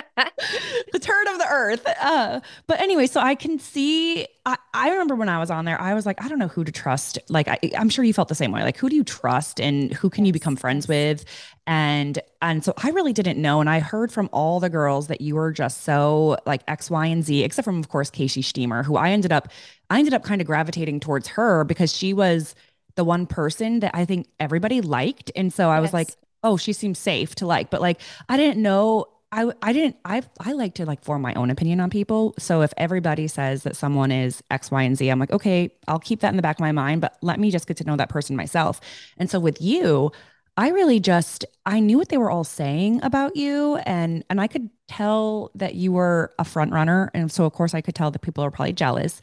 the 0.92 0.98
turd 0.98 1.26
of 1.28 1.38
the 1.38 1.46
earth. 1.48 1.86
Uh, 2.00 2.40
but 2.66 2.80
anyway, 2.80 3.06
so 3.06 3.20
I 3.20 3.34
can 3.34 3.58
see. 3.58 4.26
I, 4.44 4.56
I 4.74 4.90
remember 4.90 5.14
when 5.14 5.28
I 5.28 5.38
was 5.38 5.50
on 5.50 5.64
there, 5.64 5.80
I 5.80 5.94
was 5.94 6.04
like, 6.04 6.22
I 6.22 6.28
don't 6.28 6.38
know 6.38 6.48
who 6.48 6.64
to 6.64 6.72
trust. 6.72 7.18
Like, 7.28 7.46
I, 7.48 7.58
I'm 7.78 7.88
sure 7.88 8.04
you 8.04 8.12
felt 8.12 8.28
the 8.28 8.34
same 8.34 8.50
way. 8.50 8.62
Like, 8.62 8.76
who 8.76 8.88
do 8.88 8.96
you 8.96 9.04
trust, 9.04 9.60
and 9.60 9.92
who 9.92 10.10
can 10.10 10.24
you 10.24 10.32
become 10.32 10.56
friends 10.56 10.88
with? 10.88 11.24
And 11.66 12.18
and 12.40 12.64
so 12.64 12.74
I 12.78 12.90
really 12.90 13.12
didn't 13.12 13.40
know. 13.40 13.60
And 13.60 13.70
I 13.70 13.78
heard 13.78 14.10
from 14.12 14.28
all 14.32 14.58
the 14.58 14.68
girls 14.68 15.06
that 15.06 15.20
you 15.20 15.36
were 15.36 15.52
just 15.52 15.82
so 15.84 16.36
like 16.44 16.62
X, 16.66 16.90
Y, 16.90 17.06
and 17.06 17.24
Z, 17.24 17.44
except 17.44 17.64
from 17.64 17.78
of 17.78 17.88
course 17.88 18.10
Casey 18.10 18.42
Shteamer, 18.42 18.84
who 18.84 18.96
I 18.96 19.10
ended 19.10 19.30
up, 19.30 19.48
I 19.88 19.98
ended 19.98 20.12
up 20.12 20.24
kind 20.24 20.40
of 20.40 20.46
gravitating 20.46 20.98
towards 21.00 21.28
her 21.28 21.62
because 21.62 21.96
she 21.96 22.12
was 22.12 22.56
the 22.94 23.04
one 23.04 23.26
person 23.26 23.80
that 23.80 23.92
I 23.94 24.04
think 24.04 24.28
everybody 24.40 24.80
liked, 24.80 25.30
and 25.36 25.52
so 25.52 25.70
I 25.70 25.80
was 25.80 25.92
like, 25.92 26.08
oh, 26.42 26.56
she 26.56 26.72
seems 26.72 26.98
safe 26.98 27.34
to 27.36 27.46
like. 27.46 27.70
But 27.70 27.80
like, 27.80 28.00
I 28.28 28.36
didn't 28.36 28.62
know. 28.62 29.06
I 29.30 29.50
I 29.62 29.72
didn't. 29.72 29.96
I 30.04 30.22
I 30.40 30.52
like 30.52 30.74
to 30.74 30.86
like 30.86 31.02
form 31.02 31.22
my 31.22 31.34
own 31.34 31.50
opinion 31.50 31.80
on 31.80 31.90
people. 31.90 32.34
So 32.38 32.62
if 32.62 32.72
everybody 32.76 33.28
says 33.28 33.62
that 33.62 33.76
someone 33.76 34.12
is 34.12 34.42
X, 34.50 34.70
Y, 34.70 34.82
and 34.82 34.96
Z, 34.96 35.08
I'm 35.08 35.18
like, 35.18 35.32
okay, 35.32 35.70
I'll 35.88 35.98
keep 35.98 36.20
that 36.20 36.28
in 36.28 36.36
the 36.36 36.42
back 36.42 36.56
of 36.56 36.60
my 36.60 36.72
mind. 36.72 37.00
But 37.00 37.16
let 37.22 37.40
me 37.40 37.50
just 37.50 37.66
get 37.66 37.76
to 37.78 37.84
know 37.84 37.96
that 37.96 38.08
person 38.08 38.36
myself. 38.36 38.80
And 39.16 39.30
so 39.30 39.40
with 39.40 39.60
you, 39.60 40.12
I 40.56 40.68
really 40.68 41.00
just 41.00 41.44
I 41.64 41.80
knew 41.80 41.96
what 41.96 42.08
they 42.10 42.18
were 42.18 42.30
all 42.30 42.44
saying 42.44 43.02
about 43.02 43.36
you, 43.36 43.76
and 43.86 44.24
and 44.28 44.40
I 44.40 44.48
could 44.48 44.68
tell 44.86 45.50
that 45.54 45.74
you 45.76 45.92
were 45.92 46.34
a 46.38 46.44
front 46.44 46.72
runner, 46.72 47.10
and 47.14 47.32
so 47.32 47.46
of 47.46 47.52
course 47.52 47.74
I 47.74 47.80
could 47.80 47.94
tell 47.94 48.10
that 48.10 48.18
people 48.20 48.44
are 48.44 48.50
probably 48.50 48.74
jealous. 48.74 49.20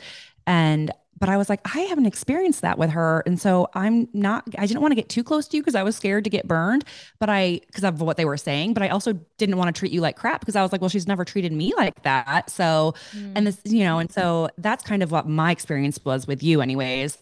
And 0.48 0.92
but 1.20 1.30
I 1.30 1.38
was 1.38 1.50
like, 1.50 1.62
I 1.76 1.82
haven't 1.82 2.06
experienced 2.06 2.62
that 2.62 2.78
with 2.78 2.90
her. 2.92 3.22
And 3.26 3.40
so 3.40 3.70
I'm 3.74 4.08
not, 4.14 4.46
I 4.58 4.66
didn't 4.66 4.82
want 4.82 4.92
to 4.92 4.96
get 4.96 5.10
too 5.10 5.24
close 5.24 5.48
to 5.50 5.58
you 5.58 5.64
because 5.64 5.76
I 5.76 5.84
was 5.84 5.96
scared 5.96 6.24
to 6.24 6.30
get 6.30 6.48
burned, 6.48 6.86
but 7.20 7.30
I, 7.30 7.62
because 7.68 7.84
of 7.84 8.02
what 8.02 8.18
they 8.18 8.26
were 8.26 8.38
saying, 8.38 8.74
but 8.74 8.84
I 8.84 8.90
also 8.90 9.14
didn't 9.38 9.58
want 9.58 9.74
to 9.74 9.78
treat 9.78 9.92
you 9.92 10.02
like 10.02 10.16
crap 10.16 10.40
because 10.40 10.56
I 10.56 10.62
was 10.62 10.72
like, 10.72 10.82
well, 10.82 10.90
she's 10.90 11.08
never 11.08 11.26
treated 11.26 11.52
me 11.52 11.74
like 11.76 12.02
that. 12.04 12.50
So, 12.50 12.94
and 13.14 13.38
mm. 13.38 13.44
this, 13.46 13.60
you 13.66 13.84
know, 13.84 14.00
and 14.00 14.12
so 14.12 14.50
that's 14.58 14.84
kind 14.84 15.04
of 15.04 15.12
what 15.12 15.28
my 15.28 15.52
experience 15.52 16.00
was 16.04 16.28
with 16.28 16.42
you, 16.42 16.62
anyways. 16.62 17.18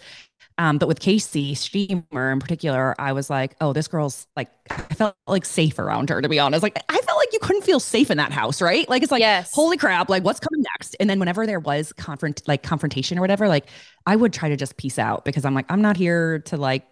Um, 0.59 0.79
but 0.79 0.87
with 0.87 0.99
Casey 0.99 1.53
Shteamer 1.53 2.33
in 2.33 2.39
particular, 2.39 2.95
I 2.99 3.13
was 3.13 3.29
like, 3.29 3.55
oh, 3.61 3.73
this 3.73 3.87
girl's 3.87 4.25
like, 4.35 4.49
I 4.71 4.93
felt 4.95 5.15
like 5.27 5.45
safe 5.45 5.77
around 5.77 6.09
her, 6.09 6.19
to 6.19 6.27
be 6.27 6.39
honest. 6.39 6.63
Like, 6.63 6.81
I 6.89 6.97
felt 6.97 7.17
like 7.19 7.31
you 7.31 7.37
couldn't 7.39 7.61
feel 7.61 7.79
safe 7.79 8.09
in 8.09 8.17
that 8.17 8.31
house, 8.31 8.59
right? 8.59 8.89
Like, 8.89 9.03
it's 9.03 9.11
like, 9.11 9.19
Yes. 9.21 9.51
holy 9.53 9.77
crap, 9.77 10.09
like, 10.09 10.23
what's 10.23 10.39
coming 10.39 10.63
next? 10.73 10.95
And 10.99 11.07
then 11.09 11.19
whenever 11.19 11.45
there 11.45 11.59
was 11.59 11.93
confront, 11.93 12.41
like 12.47 12.63
confrontation 12.63 13.19
or 13.19 13.21
whatever, 13.21 13.47
like, 13.47 13.67
I 14.07 14.15
would 14.15 14.33
try 14.33 14.49
to 14.49 14.55
just 14.57 14.77
peace 14.77 14.97
out 14.97 15.25
because 15.25 15.45
I'm 15.45 15.53
like, 15.53 15.67
I'm 15.69 15.81
not 15.81 15.95
here 15.95 16.39
to 16.39 16.57
like 16.57 16.87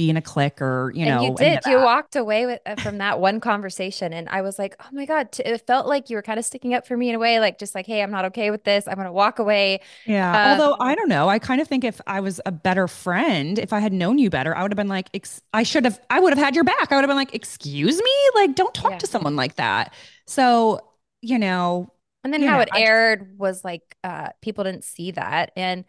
be 0.00 0.10
in 0.10 0.16
a 0.16 0.22
clique 0.22 0.60
or, 0.62 0.92
you 0.94 1.04
and 1.04 1.18
know, 1.18 1.22
you 1.22 1.30
did. 1.30 1.64
You 1.64 1.80
walked 1.80 2.14
away 2.14 2.44
with 2.44 2.60
uh, 2.66 2.76
from 2.76 2.98
that 2.98 3.18
one 3.20 3.40
conversation, 3.40 4.12
and 4.12 4.28
I 4.28 4.42
was 4.42 4.58
like, 4.58 4.76
"Oh 4.80 4.88
my 4.92 5.06
god!" 5.06 5.28
It 5.40 5.66
felt 5.66 5.86
like 5.86 6.10
you 6.10 6.16
were 6.16 6.22
kind 6.22 6.38
of 6.38 6.44
sticking 6.44 6.74
up 6.74 6.86
for 6.86 6.94
me 6.96 7.08
in 7.08 7.14
a 7.14 7.18
way, 7.18 7.40
like 7.40 7.58
just 7.58 7.74
like, 7.74 7.86
"Hey, 7.86 8.02
I'm 8.02 8.10
not 8.10 8.26
okay 8.26 8.50
with 8.50 8.64
this. 8.64 8.86
I'm 8.86 8.96
gonna 8.96 9.12
walk 9.12 9.38
away." 9.38 9.80
Yeah. 10.06 10.38
Um, 10.42 10.62
Although 10.62 10.76
I 10.80 10.94
don't 10.94 11.08
know, 11.08 11.28
I 11.28 11.38
kind 11.38 11.60
of 11.60 11.68
think 11.68 11.84
if 11.84 12.00
I 12.06 12.20
was 12.20 12.40
a 12.46 12.52
better 12.52 12.88
friend, 12.88 13.58
if 13.58 13.72
I 13.72 13.80
had 13.80 13.92
known 13.92 14.18
you 14.18 14.30
better, 14.30 14.56
I 14.56 14.62
would 14.62 14.72
have 14.72 14.76
been 14.76 14.88
like, 14.88 15.08
ex- 15.14 15.42
I 15.52 15.62
should 15.62 15.84
have, 15.84 16.00
I 16.08 16.20
would 16.20 16.32
have 16.36 16.42
had 16.44 16.54
your 16.54 16.64
back. 16.64 16.90
I 16.90 16.96
would 16.96 17.02
have 17.02 17.08
been 17.08 17.16
like, 17.16 17.34
excuse 17.34 17.96
me, 17.98 18.10
like, 18.34 18.54
don't 18.56 18.74
talk 18.74 18.98
Yeah. 18.98 19.00
to 19.00 19.06
someone 19.06 19.36
like 19.36 19.56
that. 19.56 19.92
So, 20.26 20.80
you 21.20 21.38
know, 21.38 21.92
And 22.22 22.32
then 22.34 22.42
how 22.42 22.60
know, 22.60 22.60
it 22.60 22.68
I 22.70 22.74
aired 22.74 23.38
was 23.38 23.64
like 23.64 23.96
uh 24.04 24.30
people 24.42 24.64
didn't 24.64 24.84
see 24.84 25.12
that 25.12 25.52
and 25.56 25.84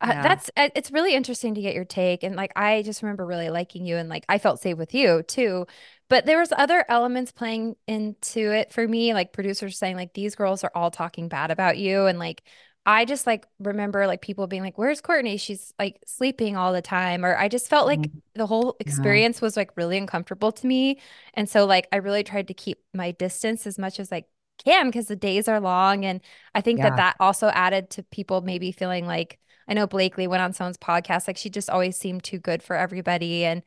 uh, 0.00 0.14
Yeah. 0.14 0.22
that's 0.22 0.50
uh, 0.56 0.70
it's 0.74 0.90
really 0.90 1.14
interesting 1.14 1.54
to 1.54 1.60
get 1.60 1.74
your 1.74 1.84
take 1.84 2.22
and 2.22 2.34
like 2.36 2.52
I 2.56 2.82
just 2.82 3.02
remember 3.02 3.26
really 3.26 3.50
liking 3.50 3.84
you 3.86 3.96
and 3.96 4.08
like 4.08 4.24
I 4.28 4.38
felt 4.38 4.60
safe 4.60 4.76
with 4.78 4.94
you 4.94 5.22
too. 5.24 5.66
But 6.08 6.26
there 6.26 6.38
was 6.40 6.52
other 6.56 6.84
elements 6.88 7.32
playing 7.32 7.76
into 7.86 8.52
it 8.52 8.72
for 8.72 8.86
me 8.88 9.14
like 9.14 9.32
producers 9.32 9.78
saying 9.78 9.96
like 9.96 10.14
these 10.14 10.34
girls 10.34 10.64
are 10.64 10.72
all 10.74 10.90
talking 10.90 11.28
bad 11.28 11.50
about 11.50 11.78
you 11.78 12.06
and 12.06 12.18
like 12.18 12.42
I 12.86 13.04
just 13.04 13.26
like 13.26 13.46
remember 13.58 14.06
like 14.06 14.22
people 14.22 14.46
being 14.46 14.62
like 14.62 14.78
where's 14.78 15.00
Courtney? 15.02 15.36
She's 15.36 15.72
like 15.78 16.00
sleeping 16.06 16.56
all 16.56 16.72
the 16.72 16.82
time 16.82 17.24
or 17.24 17.36
I 17.36 17.48
just 17.48 17.68
felt 17.68 17.86
like 17.86 18.08
Mhm. 18.08 18.20
the 18.34 18.46
whole 18.46 18.76
experience 18.80 19.40
was 19.42 19.56
like 19.56 19.76
really 19.76 19.98
uncomfortable 19.98 20.52
to 20.52 20.66
me. 20.66 20.98
And 21.34 21.48
so 21.48 21.66
like 21.66 21.88
I 21.92 21.96
really 21.96 22.24
tried 22.24 22.48
to 22.48 22.54
keep 22.54 22.78
my 22.94 23.10
distance 23.12 23.66
as 23.66 23.78
much 23.78 24.00
as 24.00 24.12
I 24.12 24.24
can 24.64 24.86
because 24.88 25.06
the 25.08 25.16
days 25.16 25.48
are 25.48 25.60
long 25.60 26.04
and 26.04 26.20
I 26.54 26.60
think 26.60 26.80
Yeah. 26.80 26.96
that 26.96 26.96
that 26.96 27.16
also 27.20 27.48
added 27.48 27.90
to 27.90 28.02
people 28.04 28.40
maybe 28.40 28.72
feeling 28.72 29.06
like 29.06 29.38
I 29.70 29.74
know 29.74 29.86
Blakeley 29.86 30.26
went 30.26 30.42
on 30.42 30.52
someone's 30.52 30.78
podcast 30.78 31.28
like 31.28 31.38
she 31.38 31.50
just 31.50 31.70
always 31.70 31.96
seemed 31.96 32.24
too 32.24 32.38
good 32.38 32.62
for 32.62 32.76
everybody 32.76 33.44
and 33.44 33.62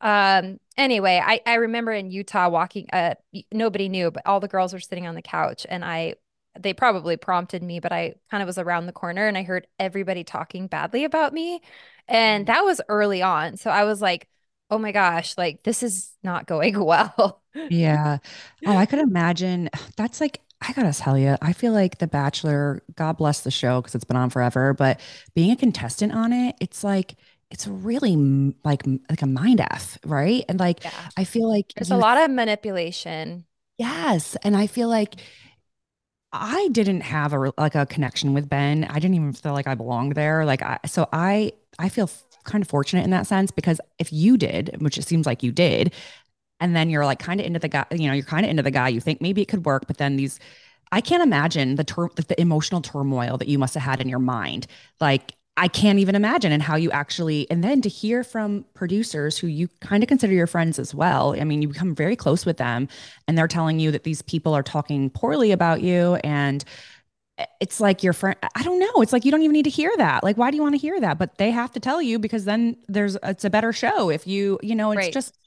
um 0.00 0.58
anyway 0.76 1.22
I 1.24 1.40
I 1.46 1.54
remember 1.54 1.92
in 1.92 2.10
Utah 2.10 2.48
walking 2.48 2.88
uh 2.92 3.14
nobody 3.52 3.88
knew 3.88 4.10
but 4.10 4.26
all 4.26 4.40
the 4.40 4.48
girls 4.48 4.72
were 4.72 4.80
sitting 4.80 5.06
on 5.06 5.14
the 5.14 5.22
couch 5.22 5.66
and 5.68 5.84
I 5.84 6.16
they 6.58 6.72
probably 6.72 7.16
prompted 7.16 7.62
me, 7.62 7.80
but 7.80 7.92
I 7.92 8.14
kind 8.30 8.42
of 8.42 8.46
was 8.46 8.58
around 8.58 8.86
the 8.86 8.92
corner 8.92 9.26
and 9.26 9.36
I 9.36 9.42
heard 9.42 9.66
everybody 9.78 10.24
talking 10.24 10.66
badly 10.66 11.04
about 11.04 11.32
me. 11.32 11.60
And 12.08 12.46
that 12.46 12.64
was 12.64 12.80
early 12.88 13.22
on. 13.22 13.56
So 13.56 13.70
I 13.70 13.84
was 13.84 14.00
like, 14.00 14.28
oh 14.70 14.78
my 14.78 14.92
gosh, 14.92 15.36
like 15.36 15.62
this 15.62 15.82
is 15.82 16.12
not 16.22 16.46
going 16.46 16.78
well. 16.84 17.42
Yeah. 17.54 18.18
Oh, 18.66 18.76
I 18.76 18.86
could 18.86 19.00
imagine. 19.00 19.70
That's 19.96 20.20
like, 20.20 20.40
I 20.66 20.72
gotta 20.72 20.92
tell 20.92 21.18
you, 21.18 21.36
I 21.42 21.52
feel 21.52 21.72
like 21.72 21.98
The 21.98 22.06
Bachelor, 22.06 22.82
God 22.96 23.16
bless 23.16 23.40
the 23.42 23.50
show 23.50 23.80
because 23.80 23.94
it's 23.94 24.04
been 24.04 24.16
on 24.16 24.30
forever, 24.30 24.72
but 24.74 25.00
being 25.34 25.50
a 25.50 25.56
contestant 25.56 26.12
on 26.12 26.32
it, 26.32 26.56
it's 26.60 26.84
like, 26.84 27.16
it's 27.50 27.66
really 27.68 28.16
like 28.64 28.82
like 29.10 29.22
a 29.22 29.26
mind 29.26 29.60
f, 29.60 29.98
right? 30.04 30.44
And 30.48 30.58
like, 30.58 30.80
Yeah. 30.82 31.10
I 31.16 31.24
feel 31.24 31.48
like 31.48 31.74
There's 31.76 31.90
a 31.90 31.96
lot 31.96 32.18
of 32.18 32.30
manipulation. 32.30 33.46
Yes, 33.78 34.36
and 34.42 34.56
I 34.56 34.66
feel 34.66 34.88
like 34.88 35.16
I 36.32 36.68
didn't 36.72 37.02
have 37.02 37.32
a 37.32 37.52
like 37.58 37.74
a 37.74 37.86
connection 37.86 38.34
with 38.34 38.48
Ben. 38.48 38.84
I 38.84 38.94
didn't 38.98 39.14
even 39.14 39.32
feel 39.32 39.52
like 39.52 39.66
I 39.66 39.74
belonged 39.74 40.14
there. 40.16 40.44
Like 40.44 40.62
I, 40.62 40.78
so 40.86 41.08
I 41.12 41.52
I 41.78 41.88
feel 41.88 42.10
kind 42.44 42.62
of 42.62 42.68
fortunate 42.68 43.04
in 43.04 43.10
that 43.10 43.26
sense 43.26 43.50
because 43.50 43.80
if 43.98 44.12
you 44.12 44.36
did, 44.36 44.76
which 44.82 44.98
it 44.98 45.06
seems 45.06 45.26
like 45.26 45.42
you 45.42 45.52
did, 45.52 45.94
and 46.60 46.74
then 46.74 46.90
you're 46.90 47.04
like 47.04 47.18
kind 47.18 47.40
of 47.40 47.46
into 47.46 47.58
the 47.58 47.68
guy, 47.68 47.84
you 47.90 48.08
know, 48.08 48.14
you're 48.14 48.24
kind 48.24 48.44
of 48.44 48.50
into 48.50 48.62
the 48.62 48.70
guy. 48.70 48.88
You 48.88 49.00
think 49.00 49.20
maybe 49.20 49.42
it 49.42 49.48
could 49.48 49.64
work, 49.66 49.86
but 49.86 49.98
then 49.98 50.16
these, 50.16 50.38
I 50.92 51.00
can't 51.00 51.22
imagine 51.22 51.74
the 51.76 51.84
tur- 51.84 52.10
the 52.14 52.40
emotional 52.40 52.80
turmoil 52.80 53.36
that 53.38 53.48
you 53.48 53.58
must 53.58 53.74
have 53.74 53.82
had 53.82 54.00
in 54.00 54.08
your 54.08 54.18
mind. 54.18 54.66
Like 55.00 55.34
I 55.56 55.68
can't 55.68 55.98
even 55.98 56.14
imagine 56.14 56.52
and 56.52 56.62
how 56.62 56.76
you 56.76 56.90
actually, 56.90 57.48
and 57.50 57.62
then 57.62 57.80
to 57.82 57.88
hear 57.88 58.24
from 58.24 58.64
producers 58.74 59.38
who 59.38 59.46
you 59.46 59.68
kind 59.80 60.02
of 60.02 60.08
consider 60.08 60.32
your 60.32 60.46
friends 60.48 60.78
as 60.78 60.94
well. 60.94 61.34
I 61.40 61.44
mean, 61.44 61.62
you 61.62 61.68
become 61.68 61.94
very 61.94 62.16
close 62.16 62.44
with 62.46 62.56
them, 62.56 62.88
and 63.28 63.36
they're 63.38 63.48
telling 63.48 63.78
you 63.80 63.90
that 63.92 64.04
these 64.04 64.22
people 64.22 64.54
are 64.54 64.62
talking 64.62 65.10
poorly 65.10 65.52
about 65.52 65.80
you 65.82 66.16
and 66.24 66.64
eh, 67.38 67.46
it's 67.60 67.80
like 67.80 68.02
your 68.02 68.12
friend 68.12 68.36
i 68.54 68.62
don't 68.62 68.78
know 68.78 69.02
it's 69.02 69.12
like 69.12 69.24
you 69.24 69.30
don't 69.30 69.42
even 69.42 69.52
need 69.52 69.64
to 69.64 69.70
hear 69.70 69.92
that 69.96 70.22
like 70.24 70.36
why 70.36 70.50
do 70.50 70.56
you 70.56 70.62
want 70.62 70.74
to 70.74 70.78
hear 70.80 71.00
that 71.00 71.18
but 71.18 71.36
they 71.38 71.50
have 71.50 71.72
to 71.72 71.80
tell 71.80 72.00
you 72.02 72.18
because 72.18 72.44
then 72.44 72.76
there's 72.88 73.16
it's 73.24 73.44
a 73.44 73.50
better 73.50 73.72
show 73.72 74.10
if 74.10 74.26
you 74.26 74.58
you 74.62 74.74
know 74.74 74.92
it's 74.92 75.08
Right. 75.08 75.08
just 75.08 75.38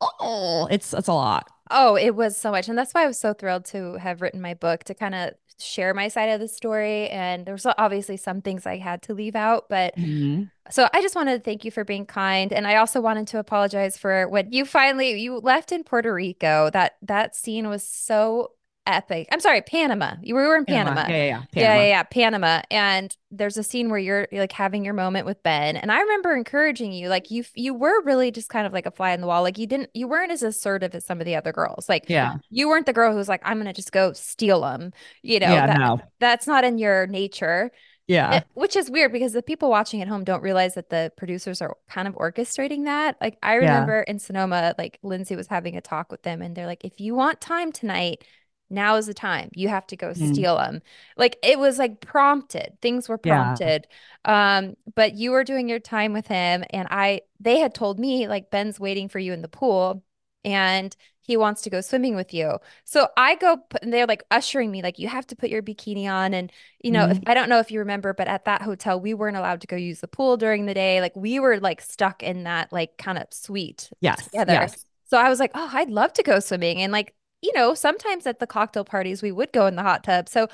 oh 0.00 0.66
it's 0.70 0.92
it's 0.94 1.08
a 1.08 1.12
lot 1.12 1.50
Oh, 1.70 1.96
it 1.96 2.14
was 2.14 2.36
so 2.38 2.50
much. 2.50 2.68
And 2.68 2.78
that's 2.78 2.92
why 2.94 3.04
I 3.04 3.06
was 3.06 3.18
so 3.20 3.34
thrilled 3.34 3.66
to 3.66 3.94
have 3.98 4.22
written 4.22 4.40
my 4.40 4.54
book 4.54 4.84
to 4.84 4.94
kind 4.94 5.14
of 5.14 5.34
share 5.58 5.92
my 5.92 6.08
side 6.08 6.30
of 6.30 6.40
the 6.40 6.48
story. 6.48 7.08
And 7.10 7.44
there 7.44 7.52
was 7.54 7.66
obviously 7.76 8.16
some 8.16 8.40
things 8.40 8.64
I 8.64 8.78
had 8.78 9.02
to 9.02 9.12
leave 9.14 9.36
out, 9.36 9.68
but 9.68 9.94
Mhm. 9.96 10.50
so 10.70 10.88
I 10.94 11.02
just 11.02 11.16
wanted 11.16 11.38
to 11.38 11.44
thank 11.44 11.64
you 11.64 11.70
for 11.70 11.84
being 11.84 12.06
kind. 12.06 12.52
And 12.52 12.66
I 12.66 12.76
also 12.76 13.00
wanted 13.00 13.28
to 13.28 13.38
apologize 13.38 13.98
for 13.98 14.28
when 14.28 14.52
you 14.52 14.64
finally 14.66 15.20
you 15.20 15.38
left 15.40 15.72
in 15.72 15.84
Puerto 15.84 16.14
Rico. 16.14 16.70
That 16.70 16.96
that 17.02 17.36
scene 17.36 17.68
was 17.68 17.82
so 17.84 18.52
epic. 18.88 19.28
I'm 19.30 19.40
sorry, 19.40 19.62
Panama. 19.62 20.14
You 20.22 20.34
were, 20.34 20.42
we 20.42 20.48
were 20.48 20.56
in 20.56 20.66
Panama. 20.66 21.06
yeah 21.06 21.16
yeah 21.16 21.24
yeah 21.24 21.42
Yeah, 21.54 21.74
Panama. 21.74 21.74
yeah, 21.76 21.88
yeah, 21.88 22.02
Panama. 22.04 22.62
And 22.70 23.16
there's 23.30 23.56
a 23.56 23.62
scene 23.62 23.90
where 23.90 23.98
you're, 23.98 24.26
you're 24.32 24.40
like 24.42 24.52
having 24.52 24.84
your 24.84 24.94
moment 24.94 25.26
with 25.26 25.42
Ben, 25.42 25.76
and 25.76 25.92
I 25.92 26.00
remember 26.00 26.34
encouraging 26.34 26.92
you, 26.92 27.08
like 27.08 27.30
you 27.30 27.44
you 27.54 27.74
were 27.74 28.02
really 28.04 28.30
just 28.30 28.48
kind 28.48 28.66
of 28.66 28.72
like 28.72 28.86
a 28.86 28.90
fly 28.90 29.12
in 29.12 29.20
the 29.20 29.26
wall. 29.26 29.42
Like 29.42 29.58
you 29.58 29.66
didn't, 29.66 29.90
you 29.94 30.08
weren't 30.08 30.32
as 30.32 30.42
assertive 30.42 30.94
as 30.94 31.04
some 31.04 31.20
of 31.20 31.26
the 31.26 31.36
other 31.36 31.52
girls. 31.52 31.88
Like 31.88 32.06
yeah 32.08 32.36
you 32.50 32.68
weren't 32.68 32.86
the 32.86 32.92
girl 32.92 33.10
who 33.12 33.18
was 33.18 33.28
like, 33.28 33.42
I'm 33.44 33.58
gonna 33.58 33.72
just 33.74 33.92
go 33.92 34.12
steal 34.14 34.62
them. 34.62 34.92
You 35.22 35.40
know, 35.40 35.46
yeah 35.52 35.66
that, 35.66 35.78
no 35.78 36.00
that's 36.20 36.46
not 36.46 36.64
in 36.64 36.78
your 36.78 37.06
nature. 37.06 37.70
yeah 38.06 38.42
which 38.54 38.74
is 38.76 38.90
weird 38.90 39.12
because 39.12 39.32
the 39.34 39.42
people 39.42 39.68
watching 39.70 40.00
at 40.02 40.08
home 40.08 40.24
don't 40.24 40.42
realize 40.42 40.74
that 40.74 40.88
the 40.90 41.12
producers 41.16 41.60
are 41.60 41.76
kind 41.88 42.08
of 42.08 42.14
orchestrating 42.14 42.84
that. 42.86 43.16
Like 43.20 43.38
I 43.42 43.58
Yeah. 43.58 43.58
remember 43.58 44.00
in 44.02 44.18
Sonoma, 44.18 44.74
like 44.78 44.98
Lindsay 45.02 45.36
was 45.36 45.46
having 45.48 45.76
a 45.76 45.80
talk 45.82 46.10
with 46.10 46.22
them, 46.22 46.40
and 46.42 46.56
they're 46.56 46.66
like, 46.66 46.84
if 46.84 47.00
you 47.00 47.14
want 47.14 47.40
time 47.40 47.72
tonight. 47.72 48.24
Now 48.70 48.96
is 48.96 49.06
the 49.06 49.14
time. 49.14 49.50
You 49.54 49.68
have 49.68 49.86
to 49.88 49.96
go 49.96 50.12
Mm. 50.16 50.44
steal 50.44 50.56
them. 50.58 50.82
Like 51.16 51.38
it 51.42 51.58
was 51.58 51.78
like 51.78 52.00
prompted. 52.00 52.78
Things 52.82 53.08
were 53.08 53.18
Yeah. 53.22 53.58
prompted. 53.58 53.86
Um, 54.24 54.76
but 54.94 55.14
you 55.14 55.30
were 55.30 55.44
doing 55.44 55.68
your 55.68 55.80
time 55.80 56.12
with 56.12 56.26
him, 56.26 56.64
and 56.70 56.88
I 56.90 57.22
they 57.40 57.58
had 57.60 57.74
told 57.74 57.98
me 57.98 58.28
like 58.28 58.50
Ben's 58.50 58.80
waiting 58.80 59.08
for 59.08 59.18
you 59.18 59.32
in 59.32 59.42
the 59.42 59.48
pool, 59.48 60.04
and 60.44 60.94
he 61.20 61.36
wants 61.36 61.62
to 61.62 61.70
go 61.70 61.80
swimming 61.82 62.14
with 62.16 62.32
you. 62.32 62.58
So 62.84 63.08
I 63.16 63.34
go, 63.36 63.58
put, 63.58 63.82
and 63.82 63.92
they're 63.92 64.06
like 64.06 64.22
ushering 64.30 64.70
me, 64.70 64.82
like 64.82 64.98
you 64.98 65.08
have 65.08 65.26
to 65.28 65.36
put 65.36 65.50
your 65.50 65.62
bikini 65.62 66.08
on, 66.10 66.32
and 66.34 66.50
you 66.82 66.90
know, 66.90 67.06
if, 67.10 67.20
I 67.26 67.34
don't 67.34 67.48
know 67.48 67.58
if 67.60 67.70
you 67.70 67.80
remember, 67.80 68.14
but 68.14 68.28
at 68.28 68.44
that 68.46 68.62
hotel, 68.62 69.00
we 69.00 69.14
weren't 69.14 69.36
allowed 69.36 69.60
to 69.62 69.66
go 69.66 69.76
use 69.76 70.00
the 70.00 70.08
pool 70.08 70.36
during 70.36 70.66
the 70.66 70.74
day. 70.74 71.00
Like 71.00 71.14
we 71.16 71.38
were 71.40 71.58
like 71.60 71.80
stuck 71.80 72.22
in 72.22 72.44
that 72.44 72.72
like 72.72 72.96
kind 72.98 73.18
of 73.18 73.26
suite 73.32 73.90
yes 74.00 74.28
together. 74.32 74.46
yes 74.46 74.84
So 75.06 75.16
I 75.18 75.28
was 75.28 75.40
like, 75.40 75.52
oh, 75.54 75.70
I'd 75.72 75.90
love 75.90 76.12
to 76.14 76.22
go 76.22 76.38
swimming. 76.40 76.82
And 76.82 76.92
like, 76.92 77.14
you 77.42 77.52
know, 77.54 77.74
sometimes 77.74 78.26
at 78.26 78.40
the 78.40 78.46
cocktail 78.46 78.84
parties, 78.84 79.22
we 79.22 79.32
would 79.32 79.52
go 79.52 79.66
in 79.66 79.76
the 79.76 79.82
hot 79.82 80.04
tub. 80.04 80.28
So 80.28 80.48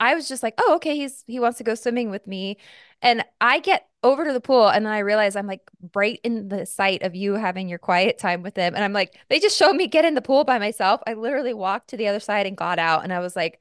I 0.00 0.14
was 0.14 0.28
just 0.28 0.42
like, 0.42 0.54
oh, 0.58 0.74
okay, 0.76 0.96
he's 0.96 1.24
he 1.26 1.40
wants 1.40 1.58
to 1.58 1.64
go 1.64 1.74
swimming 1.74 2.10
with 2.10 2.26
me. 2.26 2.58
And 3.02 3.24
I 3.40 3.60
get 3.60 3.88
over 4.02 4.24
to 4.24 4.32
the 4.32 4.40
pool 4.40 4.68
and 4.68 4.86
then 4.86 4.92
I 4.92 5.00
realize 5.00 5.34
I'm 5.34 5.46
like 5.46 5.62
right 5.94 6.20
in 6.22 6.48
the 6.48 6.66
sight 6.66 7.02
of 7.02 7.16
you 7.16 7.34
having 7.34 7.68
your 7.68 7.78
quiet 7.78 8.18
time 8.18 8.42
with 8.42 8.56
him. 8.56 8.74
And 8.74 8.84
I'm 8.84 8.92
like, 8.92 9.18
they 9.28 9.40
just 9.40 9.56
showed 9.56 9.74
me 9.74 9.88
get 9.88 10.04
in 10.04 10.14
the 10.14 10.22
pool 10.22 10.44
by 10.44 10.58
myself. 10.58 11.00
I 11.06 11.14
literally 11.14 11.54
walked 11.54 11.90
to 11.90 11.96
the 11.96 12.08
other 12.08 12.20
side 12.20 12.46
and 12.46 12.56
got 12.56 12.78
out. 12.78 13.02
And 13.04 13.12
I 13.12 13.18
was 13.18 13.34
like, 13.34 13.60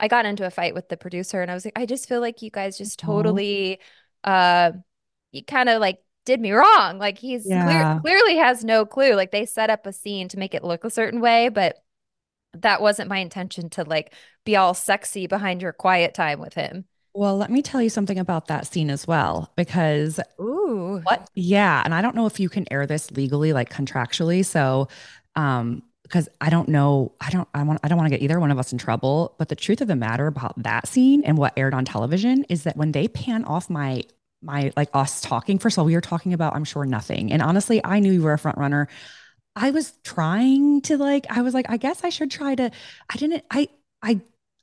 I 0.00 0.08
got 0.08 0.26
into 0.26 0.46
a 0.46 0.50
fight 0.50 0.74
with 0.74 0.88
the 0.88 0.96
producer 0.96 1.42
and 1.42 1.50
I 1.50 1.54
was 1.54 1.64
like, 1.64 1.78
I 1.78 1.86
just 1.86 2.08
feel 2.08 2.20
like 2.20 2.42
you 2.42 2.50
guys 2.50 2.78
just 2.78 3.02
Aw. 3.02 3.06
totally 3.06 3.80
uh 4.24 4.72
you 5.32 5.44
kind 5.44 5.68
of 5.68 5.80
like 5.80 5.98
did 6.24 6.40
me 6.40 6.52
wrong. 6.52 6.98
Like 6.98 7.18
he's 7.18 7.44
clear, 7.44 8.00
clearly 8.02 8.36
has 8.36 8.64
no 8.64 8.84
clue. 8.84 9.14
Like 9.14 9.30
they 9.30 9.46
set 9.46 9.70
up 9.70 9.86
a 9.86 9.92
scene 9.92 10.28
to 10.28 10.38
make 10.38 10.54
it 10.54 10.64
look 10.64 10.84
a 10.84 10.90
certain 10.90 11.20
way, 11.20 11.48
but 11.48 11.78
that 12.62 12.80
wasn't 12.82 13.08
my 13.08 13.18
intention 13.18 13.70
to 13.70 13.84
like 13.84 14.14
be 14.44 14.56
all 14.56 14.74
sexy 14.74 15.26
behind 15.26 15.62
your 15.62 15.72
quiet 15.72 16.14
time 16.14 16.40
with 16.40 16.54
him. 16.54 16.84
well 17.14 17.36
let 17.36 17.50
me 17.50 17.62
tell 17.62 17.82
you 17.82 17.90
something 17.90 18.18
about 18.18 18.46
that 18.48 18.66
scene 18.66 18.90
as 18.90 19.06
well 19.06 19.52
because 19.56 20.20
Ooh. 20.40 21.00
What? 21.02 21.28
Yeah, 21.34 21.82
and 21.84 21.94
I 21.94 22.02
don't 22.02 22.14
know 22.14 22.26
if 22.26 22.38
you 22.40 22.48
can 22.48 22.66
air 22.70 22.86
this 22.86 23.10
legally, 23.10 23.52
like 23.52 23.72
contractually. 23.72 24.44
So, 24.44 24.88
um, 25.34 25.82
because 26.02 26.28
I 26.40 26.48
don't 26.48 26.68
know, 26.68 27.12
I 27.20 27.28
don't, 27.30 27.46
I 27.52 27.62
want, 27.64 27.80
I 27.82 27.88
don't 27.88 27.98
want 27.98 28.10
to 28.10 28.16
get 28.16 28.22
either 28.22 28.40
one 28.40 28.50
of 28.50 28.58
us 28.58 28.72
in 28.72 28.78
trouble. 28.78 29.34
But 29.38 29.50
the 29.50 29.56
truth 29.56 29.82
of 29.82 29.88
the 29.88 29.96
matter 29.96 30.26
about 30.26 30.62
that 30.62 30.88
scene 30.88 31.22
and 31.24 31.36
what 31.36 31.52
aired 31.56 31.74
on 31.74 31.84
television 31.84 32.44
is 32.48 32.62
that 32.62 32.78
when 32.78 32.92
they 32.92 33.08
pan 33.08 33.44
off 33.44 33.68
my, 33.68 34.04
my 34.40 34.72
like 34.74 34.88
us 34.94 35.20
talking, 35.20 35.58
first 35.58 35.74
of 35.74 35.80
all, 35.80 35.84
we 35.84 35.94
were 35.94 36.00
talking 36.00 36.32
about, 36.32 36.54
I'm 36.54 36.64
sure 36.64 36.86
nothing. 36.86 37.30
And 37.30 37.42
honestly, 37.42 37.82
I 37.84 38.00
knew 38.00 38.12
you 38.12 38.22
were 38.22 38.32
a 38.32 38.38
front 38.38 38.56
runner. 38.56 38.88
I 39.58 39.70
was 39.70 39.92
trying 40.04 40.80
to 40.82 40.96
like, 40.96 41.26
I 41.28 41.42
was 41.42 41.52
like, 41.54 41.66
I 41.68 41.76
guess 41.76 42.04
I 42.04 42.08
should 42.10 42.30
try 42.30 42.54
to. 42.54 42.70
I 43.12 43.16
didn't. 43.16 43.44
I, 43.50 43.68
I. 44.02 44.20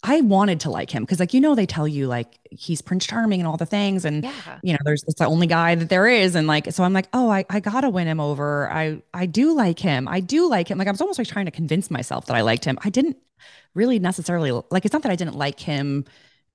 I 0.07 0.21
wanted 0.21 0.59
to 0.59 0.69
like 0.69 0.91
him 0.91 1.01
because, 1.01 1.19
like, 1.19 1.33
you 1.33 1.41
know, 1.41 1.55
they 1.55 1.65
tell 1.65 1.87
you 1.87 2.05
like 2.05 2.27
he's 2.51 2.79
Prince 2.79 3.07
Charming 3.07 3.39
and 3.39 3.47
all 3.47 3.57
the 3.57 3.65
things, 3.65 4.05
and 4.05 4.23
Yeah. 4.23 4.59
you 4.61 4.73
know, 4.73 4.77
there's 4.85 5.03
it's 5.07 5.17
the 5.17 5.25
only 5.25 5.47
guy 5.47 5.73
that 5.73 5.89
there 5.89 6.05
is. 6.05 6.35
And 6.35 6.45
like, 6.45 6.71
so 6.73 6.83
I'm 6.83 6.93
like, 6.93 7.07
oh, 7.11 7.27
I, 7.27 7.43
I 7.49 7.59
gotta 7.59 7.89
win 7.89 8.05
him 8.07 8.19
over. 8.19 8.71
I 8.71 9.01
I 9.15 9.25
do 9.25 9.55
like 9.55 9.79
him. 9.79 10.07
I 10.07 10.19
do 10.19 10.47
like 10.47 10.67
him. 10.69 10.77
Like 10.77 10.87
I 10.87 10.91
was 10.91 11.01
almost 11.01 11.17
like 11.17 11.27
trying 11.27 11.45
to 11.45 11.51
convince 11.51 11.89
myself 11.89 12.27
that 12.27 12.35
I 12.35 12.41
liked 12.41 12.65
him. 12.65 12.77
I 12.83 12.91
didn't 12.91 13.17
really 13.73 13.97
necessarily 13.97 14.51
like 14.69 14.85
it's 14.85 14.93
not 14.93 15.01
that 15.01 15.11
I 15.11 15.15
didn't 15.15 15.37
like 15.37 15.59
him 15.59 16.05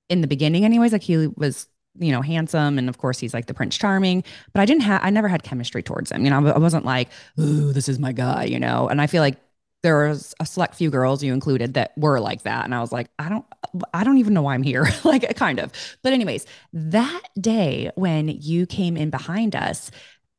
in 0.08 0.20
the 0.20 0.28
beginning, 0.28 0.64
anyways. 0.64 0.92
Like 0.92 1.02
he 1.02 1.26
was, 1.26 1.66
you 1.98 2.12
know, 2.12 2.22
handsome, 2.22 2.78
and 2.78 2.88
of 2.88 2.98
course 2.98 3.18
he's 3.18 3.34
like 3.34 3.46
the 3.46 3.54
Prince 3.54 3.76
Charming, 3.76 4.22
but 4.52 4.60
I 4.60 4.64
didn't 4.64 4.82
have 4.82 5.00
I 5.02 5.10
never 5.10 5.28
had 5.28 5.42
chemistry 5.42 5.82
towards 5.82 6.10
him. 6.12 6.24
You 6.24 6.30
know, 6.30 6.46
I 6.46 6.58
wasn't 6.58 6.84
like, 6.84 7.08
ooh, 7.38 7.72
this 7.72 7.88
is 7.88 7.98
my 7.98 8.12
guy, 8.12 8.44
you 8.44 8.60
know. 8.60 8.88
And 8.88 9.00
I 9.00 9.06
feel 9.06 9.22
like 9.22 9.36
there 9.82 10.08
was 10.08 10.34
a 10.40 10.46
select 10.46 10.74
few 10.74 10.90
girls 10.90 11.22
you 11.22 11.32
included 11.32 11.74
that 11.74 11.92
were 11.96 12.20
like 12.20 12.42
that 12.42 12.66
and 12.66 12.74
i 12.74 12.80
was 12.80 12.92
like 12.92 13.08
i 13.18 13.28
don't 13.30 13.46
i 13.94 14.04
don't 14.04 14.18
even 14.18 14.34
know 14.34 14.42
why 14.42 14.52
i'm 14.54 14.62
here 14.62 14.86
like 15.04 15.34
kind 15.36 15.58
of 15.58 15.72
but 16.02 16.12
anyways 16.12 16.44
that 16.74 17.22
day 17.40 17.90
when 17.94 18.28
you 18.28 18.66
came 18.66 18.96
in 18.96 19.08
behind 19.08 19.56
us 19.56 19.90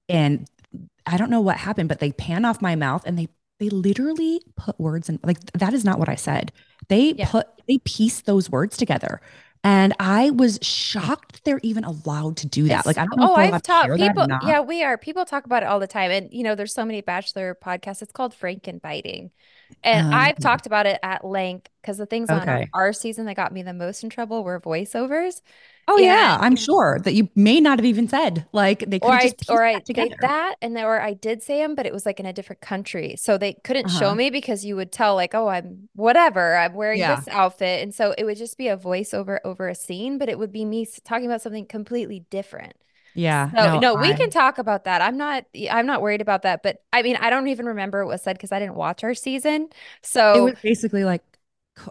and 0.10 0.48
i 1.06 1.18
don't 1.18 1.30
know 1.30 1.42
what 1.42 1.58
happened 1.58 1.90
but 1.90 2.00
they 2.00 2.12
pan 2.12 2.46
off 2.46 2.62
my 2.62 2.76
mouth 2.76 3.04
and 3.06 3.18
they 3.18 3.28
they 3.60 3.70
literally 3.70 4.42
put 4.56 4.80
words 4.80 5.10
in 5.10 5.20
like 5.24 5.40
that 5.54 5.74
is 5.74 5.84
not 5.84 6.00
what 6.00 6.10
i 6.10 6.16
said 6.16 6.52
they 6.88 7.14
Yeah. 7.14 7.30
put 7.30 7.48
they 7.68 7.80
pieced 7.80 8.26
those 8.26 8.50
words 8.50 8.78
together 8.78 9.22
and 9.64 9.94
i 10.00 10.30
was 10.32 10.58
shocked 10.62 11.34
that 11.34 11.44
they're 11.44 11.60
even 11.64 11.84
allowed 11.84 12.38
to 12.38 12.48
do 12.48 12.64
that 12.64 12.80
It's- 12.80 12.86
like 12.86 12.98
i 12.98 13.06
don't 13.06 13.20
know 13.20 13.32
oh, 13.32 13.36
I've 13.36 13.62
taught 13.62 13.86
share 13.86 13.98
that 13.98 14.18
or 14.18 14.28
people. 14.28 14.28
Yeah, 14.48 14.62
we 14.62 14.84
are. 14.84 14.98
People 14.98 15.26
talk 15.26 15.46
about 15.46 15.64
it 15.64 15.68
all 15.68 15.80
the 15.80 15.88
time. 15.88 16.12
And, 16.12 16.32
you 16.34 16.44
know, 16.44 16.56
there's 16.56 16.74
so 16.74 16.86
many 16.86 17.02
Bachelor 17.02 17.56
podcasts. 17.56 18.02
It's 18.02 18.12
called 18.12 18.34
Frankenbiting. 18.34 19.32
And 19.84 20.04
Um, 20.04 20.12
I've 20.12 20.40
talked 20.40 20.66
about 20.66 20.86
it 20.86 21.00
at 21.04 21.26
length 21.26 21.70
because 21.82 21.98
the 21.98 22.06
things 22.06 22.32
on 22.32 22.62
our, 22.74 22.94
season 22.94 23.26
that 23.26 23.36
got 23.36 23.52
me 23.54 23.64
the 23.64 23.74
most 23.74 24.04
in 24.04 24.10
trouble 24.10 24.44
were 24.44 24.60
voiceovers. 24.60 25.42
oh 25.88 25.98
yeah 25.98 26.38
i'm 26.40 26.56
sure 26.56 27.00
that 27.04 27.14
you 27.14 27.30
may 27.36 27.60
not 27.60 27.80
have 27.80 27.86
even 27.86 28.08
said 28.08 28.46
like 28.52 28.80
they 28.88 29.00
could 29.00 29.04
Or 29.04 29.14
I, 29.14 29.34
just 29.34 29.36
or 29.48 29.64
I 29.66 29.80
that 29.80 29.86
did 29.94 30.14
together 30.14 30.18
that, 30.22 30.56
and 30.62 30.76
then, 30.78 30.86
or 30.86 31.02
I 31.02 31.14
did 31.14 31.42
say 31.42 31.58
them, 31.60 31.74
but 31.74 31.88
it 31.88 31.94
was 31.94 32.06
like 32.06 32.20
in 32.20 32.28
a 32.28 32.34
different 32.34 32.62
country, 32.62 33.16
so 33.18 33.36
they 33.36 33.54
couldn't 33.54 33.90
show 33.90 34.14
Uh-huh. 34.14 34.16
me 34.16 34.30
because 34.30 34.64
you 34.64 34.76
would 34.76 34.92
tell 34.92 35.16
like, 35.16 35.34
oh, 35.34 35.48
I'm 35.48 35.90
whatever, 35.96 36.56
I'm 36.56 36.76
wearing 36.76 37.08
Yeah. 37.08 37.08
this 37.08 37.28
outfit, 37.28 37.82
and 37.82 37.96
so 37.96 38.14
it 38.16 38.26
would 38.26 38.38
just 38.38 38.60
be 38.60 38.68
a 38.68 38.78
voiceover 38.78 39.40
over 39.44 39.68
a 39.68 39.74
scene, 39.76 40.20
but 40.20 40.30
it 40.30 40.38
would 40.38 40.52
be 40.52 40.66
me 40.66 40.86
talking 41.04 41.26
about 41.26 41.42
something 41.42 41.66
completely 41.66 42.20
different. 42.30 42.74
Yeah. 43.14 43.52
So 43.52 43.80
no, 43.80 43.96
we 43.96 44.12
I- 44.12 44.14
can 44.14 44.30
talk 44.30 44.58
about 44.58 44.86
that. 44.86 45.02
I'm 45.02 45.18
not, 45.18 45.46
I'm 45.70 45.86
not 45.86 46.02
worried 46.02 46.22
about 46.22 46.44
that, 46.44 46.64
but 46.64 46.84
I 46.94 47.02
mean, 47.02 47.18
I 47.18 47.30
don't 47.30 47.48
even 47.48 47.66
remember 47.66 48.06
what 48.06 48.14
was 48.14 48.22
said 48.22 48.38
because 48.38 48.52
I 48.52 48.60
didn't 48.60 48.76
watch 48.76 49.04
our 49.04 49.14
season, 49.14 49.70
So 50.02 50.34
It 50.34 50.42
was 50.42 50.60
basically 50.62 51.04
like 51.04 51.24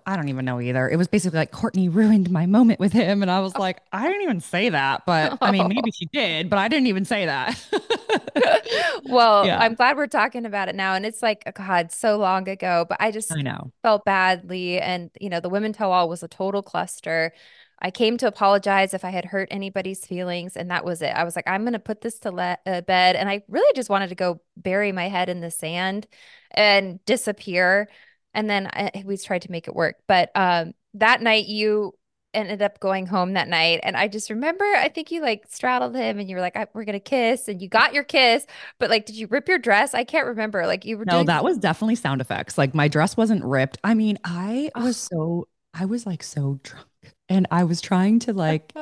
I 0.06 0.16
don't 0.16 0.28
even 0.28 0.44
know 0.44 0.60
either. 0.60 0.88
It 0.88 0.96
was 0.96 1.08
basically 1.08 1.38
like 1.38 1.50
Courtney 1.52 1.88
ruined 1.88 2.30
my 2.30 2.46
moment 2.46 2.80
with 2.80 2.92
him. 2.92 3.22
And 3.22 3.30
I 3.30 3.40
was 3.40 3.52
oh. 3.56 3.60
like, 3.60 3.80
I 3.92 4.06
didn't 4.06 4.22
even 4.22 4.40
say 4.40 4.68
that. 4.68 5.04
But 5.06 5.38
I 5.40 5.50
mean, 5.50 5.68
maybe 5.68 5.90
she 5.94 6.06
did, 6.06 6.50
but 6.50 6.58
I 6.58 6.68
didn't 6.68 6.86
even 6.86 7.04
say 7.04 7.26
that. 7.26 7.58
well, 9.04 9.46
Yeah. 9.46 9.58
I'm 9.58 9.74
glad 9.74 9.96
we're 9.96 10.06
talking 10.06 10.44
about 10.46 10.68
it 10.68 10.74
now. 10.74 10.94
And 10.94 11.06
it's 11.06 11.22
like, 11.22 11.42
oh, 11.46 11.52
God, 11.52 11.92
so 11.92 12.18
long 12.18 12.48
ago, 12.48 12.86
but 12.88 12.98
I 13.00 13.10
just 13.10 13.36
I 13.36 13.42
know. 13.42 13.72
felt 13.82 14.04
badly. 14.04 14.80
And, 14.80 15.10
you 15.20 15.30
know, 15.30 15.40
the 15.40 15.48
women 15.48 15.72
tell 15.72 15.92
all 15.92 16.08
was 16.08 16.22
a 16.22 16.28
total 16.28 16.62
cluster. 16.62 17.32
I 17.80 17.90
came 17.90 18.18
to 18.18 18.26
apologize 18.26 18.92
if 18.92 19.04
I 19.04 19.10
had 19.10 19.24
hurt 19.24 19.48
anybody's 19.50 20.04
feelings, 20.04 20.56
and 20.56 20.70
that 20.70 20.84
was 20.84 21.00
it. 21.02 21.10
I 21.10 21.24
was 21.24 21.34
like, 21.34 21.48
I'm 21.48 21.62
going 21.62 21.72
to 21.72 21.78
put 21.78 22.02
this 22.02 22.18
to 22.20 22.30
le- 22.30 22.58
uh, 22.66 22.82
bed. 22.82 23.16
And 23.16 23.28
I 23.28 23.42
really 23.48 23.72
just 23.74 23.88
wanted 23.88 24.08
to 24.10 24.14
go 24.14 24.40
bury 24.56 24.92
my 24.92 25.08
head 25.08 25.28
in 25.28 25.40
the 25.40 25.50
sand 25.50 26.06
and 26.50 27.02
disappear. 27.06 27.88
And 28.34 28.48
then 28.50 28.66
I, 28.66 29.02
we 29.04 29.16
tried 29.16 29.42
to 29.42 29.50
make 29.50 29.66
it 29.66 29.74
work. 29.74 29.96
But 30.06 30.30
um, 30.34 30.74
that 30.94 31.22
night, 31.22 31.46
you 31.46 31.94
ended 32.32 32.62
up 32.62 32.78
going 32.80 33.06
home 33.06 33.32
that 33.32 33.48
night. 33.48 33.80
And 33.82 33.96
I 33.96 34.08
just 34.08 34.30
remember, 34.30 34.64
I 34.64 34.88
think 34.88 35.10
you 35.10 35.20
like 35.20 35.46
straddled 35.48 35.96
him 35.96 36.18
and 36.20 36.28
you 36.28 36.36
were 36.36 36.42
like, 36.42 36.56
I, 36.56 36.66
we're 36.74 36.84
going 36.84 36.92
to 36.92 37.00
kiss. 37.00 37.48
And 37.48 37.60
you 37.60 37.68
got 37.68 37.94
your 37.94 38.04
kiss. 38.04 38.46
But 38.78 38.90
like, 38.90 39.06
did 39.06 39.16
you 39.16 39.26
rip 39.26 39.48
your 39.48 39.58
dress? 39.58 39.94
I 39.94 40.04
can't 40.04 40.26
remember. 40.26 40.66
Like, 40.66 40.84
you 40.84 40.96
were 40.98 41.04
No, 41.04 41.12
doing 41.12 41.26
that 41.26 41.42
was 41.44 41.58
definitely 41.58 41.96
sound 41.96 42.20
effects. 42.20 42.58
Like 42.58 42.74
my 42.74 42.88
dress 42.88 43.16
wasn't 43.16 43.44
ripped. 43.44 43.78
I 43.82 43.94
mean, 43.94 44.18
I 44.24 44.70
was 44.76 44.96
so, 44.96 45.48
I 45.74 45.86
was 45.86 46.06
like 46.06 46.22
so 46.22 46.60
drunk 46.62 46.86
and 47.30 47.46
I 47.52 47.62
was 47.62 47.80
trying 47.80 48.18
to 48.20 48.32
like, 48.32 48.72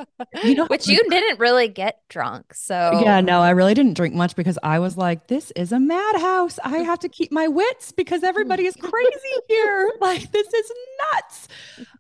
you 0.43 0.55
know, 0.55 0.67
which 0.69 0.89
you 0.89 0.99
didn't 1.11 1.39
really 1.39 1.69
get 1.69 2.01
drunk. 2.09 2.55
So, 2.55 3.01
Yeah, 3.05 3.21
no, 3.21 3.41
I 3.43 3.51
really 3.51 3.75
didn't 3.75 3.95
drink 3.95 4.15
much 4.15 4.35
because 4.35 4.59
I 4.63 4.79
was 4.79 4.97
like, 4.97 5.27
this 5.27 5.53
is 5.55 5.71
a 5.71 5.79
madhouse. 5.79 6.59
I 6.65 6.79
have 6.79 6.99
to 7.01 7.09
keep 7.11 7.31
my 7.31 7.47
wits 7.47 7.93
because 7.93 8.25
everybody 8.25 8.67
is 8.67 8.75
crazy 8.75 9.35
here. 9.49 9.93
Like, 10.01 10.33
this 10.33 10.53
is 10.53 10.73
nuts. 11.13 11.49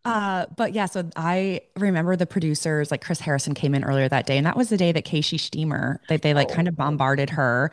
Uh, 0.07 0.47
but 0.57 0.73
yeah, 0.73 0.87
so 0.87 1.11
I 1.17 1.61
remember 1.77 2.17
the 2.17 2.27
producers, 2.27 2.91
like 2.91 3.05
Chris 3.05 3.21
Harrison 3.21 3.53
came 3.53 3.75
in 3.75 3.85
earlier 3.85 4.09
that 4.09 4.25
day, 4.25 4.39
and 4.39 4.47
that 4.47 4.57
was 4.57 4.71
the 4.71 4.79
day 4.79 4.91
that 4.91 5.05
Casey 5.05 5.37
Shteamer, 5.37 5.99
they, 6.09 6.17
they 6.17 6.33
like 6.33 6.51
kind 6.51 6.67
of 6.67 6.77
bombarded 6.77 7.31
her. 7.31 7.71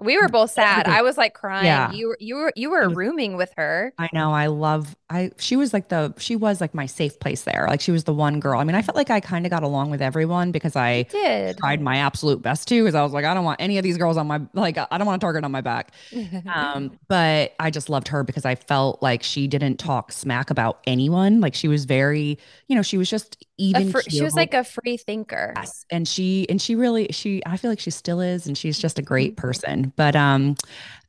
We 0.00 0.20
were 0.20 0.28
both 0.28 0.50
sad. 0.50 0.86
I 0.86 1.02
was 1.02 1.16
like 1.16 1.34
crying. 1.34 1.66
Yeah. 1.66 1.92
You 1.92 2.08
were, 2.08 2.16
you 2.20 2.36
were, 2.36 2.52
you 2.56 2.70
were 2.70 2.88
rooming 2.88 3.36
with 3.36 3.52
her. 3.56 3.92
I 3.98 4.08
know. 4.12 4.32
I 4.32 4.46
love. 4.46 4.96
I 5.08 5.32
she 5.38 5.56
was 5.56 5.72
like 5.72 5.88
the 5.88 6.14
she 6.18 6.36
was 6.36 6.60
like 6.60 6.74
my 6.74 6.86
safe 6.86 7.18
place 7.18 7.42
there. 7.42 7.66
Like 7.68 7.80
she 7.80 7.90
was 7.90 8.04
the 8.04 8.14
one 8.14 8.40
girl. 8.40 8.60
I 8.60 8.64
mean, 8.64 8.76
I 8.76 8.82
felt 8.82 8.96
like 8.96 9.10
I 9.10 9.20
kind 9.20 9.44
of 9.44 9.50
got 9.50 9.62
along 9.62 9.90
with 9.90 10.00
everyone 10.00 10.52
because 10.52 10.76
I 10.76 11.02
Did. 11.04 11.58
tried 11.58 11.80
my 11.80 11.96
absolute 11.96 12.42
best 12.42 12.68
to. 12.68 12.82
Because 12.82 12.94
I 12.94 13.02
was 13.02 13.12
like, 13.12 13.24
I 13.24 13.34
don't 13.34 13.44
want 13.44 13.60
any 13.60 13.76
of 13.78 13.82
these 13.82 13.98
girls 13.98 14.16
on 14.16 14.26
my 14.26 14.40
like. 14.54 14.78
I 14.78 14.98
don't 14.98 15.06
want 15.06 15.20
a 15.20 15.24
target 15.24 15.44
on 15.44 15.52
my 15.52 15.60
back. 15.60 15.92
Um, 16.50 16.98
but 17.08 17.54
I 17.60 17.70
just 17.70 17.88
loved 17.88 18.08
her 18.08 18.24
because 18.24 18.44
I 18.44 18.54
felt 18.54 19.02
like 19.02 19.22
she 19.22 19.46
didn't 19.46 19.76
talk 19.76 20.10
smack 20.12 20.50
about 20.50 20.80
anyone. 20.86 21.40
Like 21.40 21.54
she 21.54 21.68
was 21.68 21.84
very, 21.84 22.38
you 22.66 22.76
know, 22.76 22.82
she 22.82 22.98
was 22.98 23.08
just 23.08 23.44
even. 23.60 23.90
fr- 23.92 24.00
she 24.08 24.22
was 24.22 24.34
like 24.34 24.54
a 24.54 24.64
free 24.64 24.96
thinker. 24.96 25.52
Yes. 25.56 25.84
And 25.90 26.06
she 26.08 26.46
and 26.48 26.60
she 26.60 26.74
really 26.74 27.08
she 27.10 27.42
I 27.46 27.56
feel 27.56 27.70
like 27.70 27.80
she 27.80 27.90
still 27.90 28.20
is 28.20 28.46
and 28.46 28.56
she's 28.56 28.78
just 28.78 28.98
a 28.98 29.02
great 29.02 29.36
person. 29.36 29.92
But 29.96 30.16
um 30.16 30.56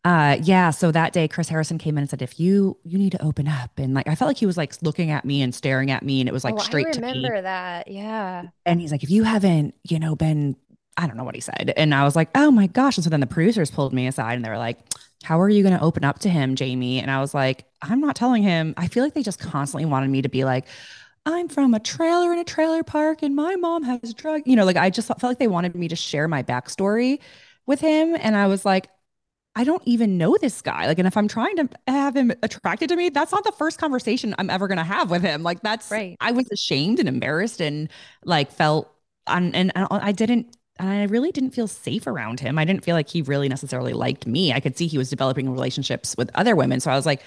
uh 0.04 0.38
yeah, 0.42 0.72
so 0.72 0.92
that 0.92 1.14
day 1.14 1.28
Chris 1.28 1.50
Harrison 1.50 1.78
came 1.78 1.98
in 1.98 2.02
and 2.04 2.10
said 2.10 2.22
if 2.22 2.40
you 2.40 2.78
you 2.84 2.98
need 2.98 3.12
to 3.14 3.24
open 3.24 3.48
up 3.48 3.72
and 3.78 3.94
like 3.94 4.08
I 4.08 4.16
felt 4.16 4.28
like 4.30 4.38
he 4.38 4.46
was 4.46 4.58
like 4.58 4.74
looking 4.82 5.12
at 5.12 5.26
me 5.26 5.42
and 5.42 5.54
staring 5.54 5.92
at 5.92 6.04
me 6.04 6.20
and 6.20 6.28
it 6.28 6.34
was 6.34 6.44
like 6.44 6.56
oh, 6.56 6.60
straight 6.60 6.88
I 6.88 6.92
to 6.92 7.02
me. 7.02 7.08
remember 7.08 7.42
that. 7.42 7.88
Yeah. 7.88 8.48
And 8.66 8.82
he's 8.82 8.92
like 8.92 9.04
if 9.04 9.10
you 9.10 9.24
haven't, 9.24 9.76
you 9.84 10.00
know, 10.00 10.16
been 10.16 10.56
I 10.98 11.08
don't 11.08 11.18
know 11.18 11.24
what 11.24 11.36
he 11.36 11.42
said. 11.42 11.74
And 11.78 11.96
I 11.96 12.04
was 12.04 12.18
like, 12.18 12.30
"Oh 12.36 12.52
my 12.52 12.68
gosh." 12.68 12.98
And 12.98 13.04
so 13.04 13.10
then 13.10 13.22
the 13.22 13.26
producers 13.28 13.72
pulled 13.72 13.94
me 13.94 14.08
aside 14.08 14.34
and 14.34 14.44
they 14.44 14.50
were 14.50 14.58
like, 14.58 14.78
"How 15.24 15.40
are 15.40 15.50
you 15.50 15.64
going 15.64 15.76
to 15.76 15.82
open 15.82 16.04
up 16.04 16.20
to 16.20 16.30
him, 16.30 16.56
Jamie?" 16.56 17.00
And 17.00 17.10
I 17.10 17.22
was 17.22 17.34
like, 17.34 17.64
"I'm 17.82 18.02
not 18.02 18.16
telling 18.16 18.44
him." 18.44 18.74
I 18.76 18.88
feel 18.88 19.02
like 19.04 19.14
they 19.14 19.24
just 19.24 19.40
constantly 19.40 19.86
wanted 19.86 20.10
me 20.10 20.22
to 20.22 20.30
be 20.30 20.44
like 20.44 20.66
I'm 21.26 21.50
from 21.50 21.74
a 21.74 21.80
trailer 21.80 22.34
in 22.34 22.40
a 22.40 22.44
trailer 22.44 22.84
park 22.84 23.22
and 23.22 23.36
my 23.36 23.56
mom 23.56 23.84
has 23.84 24.14
drug, 24.14 24.42
you 24.46 24.56
know, 24.56 24.66
like 24.66 24.78
I 24.78 24.90
just 24.90 25.08
felt 25.08 25.22
like 25.24 25.40
they 25.40 25.48
wanted 25.48 25.76
me 25.76 25.88
to 25.88 25.96
share 25.96 26.28
my 26.28 26.42
backstory 26.42 27.20
with 27.68 27.80
him. 27.80 28.16
And 28.20 28.36
I 28.36 28.48
was 28.48 28.66
like, 28.66 28.90
I 29.56 29.64
don't 29.66 29.84
even 29.86 30.18
know 30.18 30.38
this 30.40 30.62
guy. 30.62 30.88
Like, 30.88 30.98
and 30.98 31.08
if 31.08 31.18
I'm 31.18 31.28
trying 31.28 31.58
to 31.58 31.70
have 31.88 32.16
him 32.16 32.32
attracted 32.42 32.90
to 32.90 32.96
me, 32.96 33.10
that's 33.10 33.32
not 33.34 33.44
the 33.44 33.52
first 33.52 33.80
conversation 33.80 34.34
I'm 34.40 34.50
ever 34.50 34.68
going 34.68 34.78
to 34.78 34.84
have 34.84 35.12
with 35.12 35.22
him. 35.22 35.44
Like, 35.44 35.62
that's, 35.62 35.92
Right. 35.92 36.16
I 36.22 36.32
was 36.32 36.50
ashamed 36.52 37.00
and 37.00 37.10
embarrassed 37.10 37.62
and 37.62 37.90
like 38.24 38.52
felt, 38.52 38.90
and, 39.28 39.54
and 39.56 39.72
I 39.76 40.14
didn't, 40.14 40.56
and 40.80 40.90
I 40.90 41.04
really 41.04 41.32
didn't 41.32 41.52
feel 41.52 41.68
safe 41.68 42.08
around 42.08 42.40
him. 42.40 42.58
I 42.58 42.66
didn't 42.66 42.84
feel 42.84 42.96
like 42.96 43.10
he 43.10 43.22
really 43.22 43.50
necessarily 43.50 43.94
liked 43.94 44.26
me. 44.26 44.54
I 44.54 44.62
could 44.62 44.78
see 44.78 44.88
he 44.88 44.98
was 44.98 45.10
developing 45.10 45.50
relationships 45.52 46.16
with 46.18 46.32
other 46.34 46.56
women. 46.56 46.80
So 46.80 46.90
I 46.90 46.96
was 46.96 47.06
like, 47.06 47.22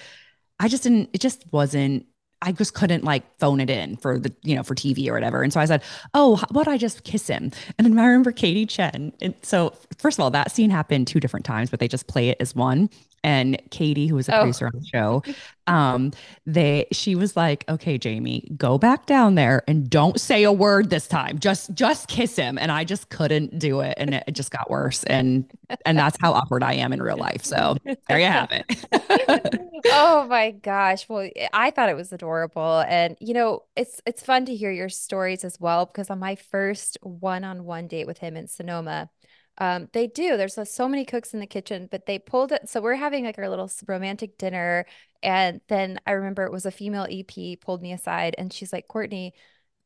I 0.59 0.69
just 0.69 0.83
didn't, 0.83 1.11
it 1.13 1.21
just 1.21 1.45
wasn't, 1.53 2.07
I 2.45 2.53
just 2.53 2.75
couldn't 2.75 3.05
like 3.05 3.25
phone 3.39 3.59
it 3.59 3.71
in 3.71 3.97
for 3.97 4.19
the, 4.19 4.33
you 4.43 4.55
know, 4.55 4.63
for 4.63 4.75
TV 4.75 5.09
or 5.09 5.15
whatever. 5.15 5.43
And 5.43 5.53
so 5.53 5.61
I 5.61 5.65
said, 5.65 5.83
Oh, 6.13 6.37
how 6.37 6.47
about 6.51 6.69
I 6.69 6.77
just 6.77 7.03
kiss 7.03 7.27
him? 7.27 7.51
And 7.79 7.87
then 7.87 7.99
I 7.99 8.07
remember 8.07 8.33
Katie 8.33 8.67
Chen. 8.67 9.13
And 9.23 9.35
so, 9.43 9.73
first 9.99 10.19
of 10.19 10.23
all, 10.23 10.31
that 10.31 10.51
scene 10.53 10.69
happened 10.71 11.07
two 11.07 11.21
different 11.21 11.47
times, 11.47 11.71
but 11.71 11.81
they 11.81 11.89
just 11.89 12.07
play 12.07 12.29
it 12.29 12.37
as 12.41 12.55
one. 12.55 12.91
And 13.25 13.61
Katie, 13.71 14.07
who 14.07 14.15
was 14.15 14.29
a 14.29 14.35
Oh. 14.37 14.41
producer 14.41 14.67
on 14.67 14.73
the 14.79 14.85
show, 14.87 15.23
um, 15.67 16.13
they, 16.47 16.87
she 16.93 17.17
was 17.17 17.37
like, 17.37 17.65
Okay, 17.69 17.99
Jamie, 17.99 18.47
go 18.57 18.79
back 18.79 19.07
down 19.07 19.35
there 19.35 19.65
and 19.67 19.91
don't 19.91 20.21
say 20.21 20.45
a 20.45 20.53
word 20.53 20.91
this 20.91 21.09
time. 21.09 21.39
Just, 21.41 21.75
just 21.75 22.07
kiss 22.07 22.37
him. 22.37 22.59
And 22.59 22.71
I 22.71 22.85
just 22.85 23.09
couldn't 23.09 23.59
do 23.59 23.81
it. 23.81 23.95
And 23.97 24.15
it, 24.15 24.25
it 24.29 24.33
just 24.33 24.51
got 24.53 24.71
worse. 24.71 25.03
And, 25.05 25.51
and 25.87 25.99
that's 25.99 26.17
how 26.21 26.33
awkward 26.35 26.63
I 26.63 26.75
am 26.75 26.93
in 26.93 27.03
real 27.03 27.17
life. 27.17 27.45
So 27.45 27.77
there 28.09 28.19
you 28.21 28.27
have 28.27 28.51
it. 28.53 28.85
oh 29.87 30.27
my 30.29 30.51
gosh. 30.51 31.09
Well, 31.09 31.29
I 31.53 31.71
thought 31.71 31.89
it 31.89 31.97
was 31.97 32.13
adorable. 32.13 32.81
And 32.87 33.17
you 33.21 33.35
know, 33.35 33.63
it's 33.77 34.01
it's 34.07 34.23
fun 34.23 34.45
to 34.47 34.55
hear 34.55 34.71
your 34.71 34.89
stories 34.91 35.45
as 35.45 35.59
well 35.59 35.87
because 35.87 36.11
on 36.11 36.19
my 36.19 36.35
first 36.37 36.99
one-on-one 37.03 37.89
date 37.89 38.07
with 38.07 38.19
him 38.19 38.37
in 38.37 38.49
Sonoma, 38.49 39.11
um, 39.59 39.89
they 39.93 40.07
do. 40.07 40.37
There's 40.37 40.59
uh, 40.59 40.65
so 40.65 40.89
many 40.89 41.05
cooks 41.05 41.33
in 41.33 41.41
the 41.41 41.47
kitchen, 41.47 41.89
but 41.91 42.07
they 42.07 42.19
pulled 42.19 42.53
it. 42.53 42.69
So 42.69 42.81
we're 42.81 42.97
having 42.97 43.25
like 43.25 43.39
our 43.39 43.49
little 43.49 43.71
romantic 43.87 44.37
dinner. 44.39 44.87
And 45.23 45.61
then 45.69 46.01
I 46.07 46.13
remember 46.13 46.45
it 46.45 46.53
was 46.53 46.67
a 46.67 46.71
female 46.71 47.07
EP 47.09 47.61
pulled 47.61 47.83
me 47.83 47.93
aside 47.93 48.35
and 48.37 48.53
she's 48.53 48.73
like, 48.73 48.89
Courtney, 48.89 49.35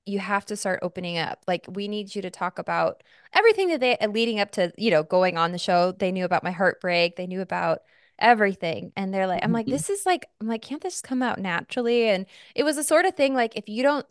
you 0.07 0.19
have 0.21 0.47
to 0.47 0.57
start 0.57 0.81
opening 0.83 1.19
up. 1.19 1.45
Like, 1.47 1.67
we 1.69 1.87
need 1.87 2.15
you 2.15 2.23
to 2.23 2.31
talk 2.31 2.59
about 2.59 3.03
everything 3.35 3.69
that 3.69 3.81
they 3.81 3.99
leading 4.07 4.41
up 4.41 4.53
to, 4.53 4.73
you 4.79 4.91
know, 4.91 5.03
going 5.03 5.37
on 5.37 5.53
the 5.53 5.59
show. 5.59 5.93
They 5.93 6.13
knew 6.13 6.25
about 6.25 6.43
my 6.45 6.51
heartbreak. 6.51 7.17
They 7.17 7.27
knew 7.27 7.43
about 7.43 7.81
everything. 8.19 8.93
And 8.97 9.13
they're 9.15 9.27
like, 9.27 9.45
I'm 9.45 9.53
like, 9.53 9.67
Mhm. 9.67 9.71
this 9.71 9.91
is 9.91 10.05
like, 10.07 10.27
I'm 10.41 10.49
like, 10.49 10.63
can't 10.63 10.83
this 10.83 11.01
come 11.01 11.23
out 11.23 11.39
naturally? 11.39 12.09
And 12.09 12.27
it 12.55 12.65
was 12.65 12.77
a 12.77 12.85
sort 12.85 13.05
of 13.05 13.15
thing 13.15 13.35
like, 13.35 13.57
if 13.57 13.69
you 13.69 13.83
don't, 13.83 14.07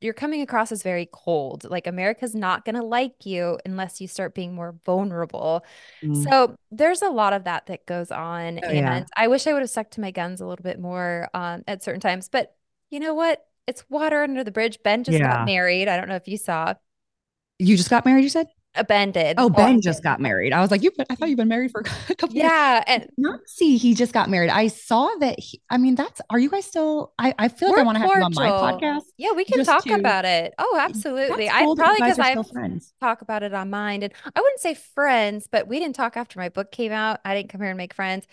you're 0.00 0.14
coming 0.14 0.40
across 0.42 0.72
as 0.72 0.82
very 0.82 1.08
cold. 1.12 1.68
Like, 1.70 1.86
America's 1.86 2.34
not 2.34 2.64
going 2.64 2.74
to 2.76 2.82
like 2.82 3.24
you 3.26 3.58
unless 3.64 4.00
you 4.00 4.08
start 4.08 4.34
being 4.34 4.54
more 4.54 4.74
vulnerable. 4.84 5.64
Mm. 6.02 6.22
So 6.28 6.56
there's 6.70 7.02
a 7.02 7.08
lot 7.10 7.32
of 7.32 7.44
that 7.44 7.66
that 7.66 7.86
goes 7.86 8.10
on. 8.10 8.60
Oh, 8.64 8.68
and 8.68 8.76
yeah. 8.76 9.04
I 9.16 9.28
wish 9.28 9.46
I 9.46 9.52
would 9.52 9.62
have 9.62 9.70
stuck 9.70 9.90
to 9.92 10.00
my 10.00 10.10
guns 10.10 10.40
a 10.40 10.46
little 10.46 10.62
bit 10.64 10.78
more 10.80 11.28
um, 11.34 11.64
at 11.68 11.82
certain 11.82 12.00
times. 12.00 12.28
But 12.28 12.54
you 12.90 13.00
know 13.00 13.14
what? 13.14 13.44
It's 13.66 13.84
water 13.88 14.22
under 14.22 14.42
the 14.44 14.50
bridge. 14.50 14.78
Ben 14.82 15.04
just 15.04 15.18
Yeah. 15.18 15.28
got 15.36 15.46
married. 15.46 15.88
I 15.88 15.96
don't 15.96 16.08
know 16.08 16.16
if 16.16 16.26
you 16.28 16.36
saw. 16.36 16.74
You 17.58 17.76
just 17.76 17.90
got 17.90 18.04
married, 18.04 18.22
you 18.24 18.28
said? 18.28 18.48
Ben 18.88 19.10
did. 19.12 19.36
Oh, 19.38 19.44
Oh, 19.46 19.48
Ben 19.50 19.80
just 19.82 20.02
got 20.02 20.18
married. 20.20 20.52
I 20.52 20.60
was 20.60 20.70
like, 20.70 20.82
you. 20.82 20.90
I 21.10 21.14
thought 21.14 21.28
you've 21.28 21.36
been 21.36 21.48
married 21.48 21.70
for 21.70 21.80
a 22.08 22.14
couple. 22.14 22.34
years. 22.34 22.44
Yeah, 22.44 22.82
and 22.86 23.06
Not 23.18 23.40
see, 23.46 23.76
he 23.76 23.94
just 23.94 24.12
got 24.14 24.30
married. 24.30 24.48
I 24.50 24.68
saw 24.68 25.10
that. 25.20 25.38
He, 25.38 25.60
I 25.68 25.76
mean, 25.76 25.94
that's. 25.94 26.20
Are 26.30 26.38
you 26.38 26.48
guys 26.48 26.64
still? 26.64 27.12
I, 27.18 27.34
I 27.38 27.48
feel 27.48 27.68
like 27.70 27.80
I 27.80 27.82
want 27.82 27.96
to 27.96 28.00
have 28.00 28.10
you 28.16 28.22
on 28.22 28.32
my 28.34 28.48
podcast. 28.48 29.02
yeah, 29.18 29.32
we 29.32 29.44
can 29.44 29.62
talk 29.64 29.84
to- 29.84 29.92
about 29.94 30.24
it. 30.24 30.54
Oh, 30.58 30.78
absolutely. 30.80 31.50
I 31.50 31.64
cool 31.64 31.76
probably 31.76 31.96
because 32.00 32.18
I 32.18 32.34
talk 33.00 33.20
about 33.22 33.42
it 33.42 33.52
on 33.52 33.68
mine, 33.70 34.02
and 34.02 34.12
I 34.34 34.40
wouldn't 34.40 34.60
say 34.60 34.74
friends, 34.74 35.48
but 35.50 35.68
we 35.68 35.78
didn't 35.78 35.96
talk 35.96 36.16
after 36.16 36.38
my 36.38 36.48
book 36.48 36.72
came 36.72 36.92
out. 36.92 37.20
I 37.24 37.34
didn't 37.34 37.50
come 37.50 37.60
here 37.60 37.70
and 37.70 37.76
make 37.78 37.92
friends. 37.94 38.26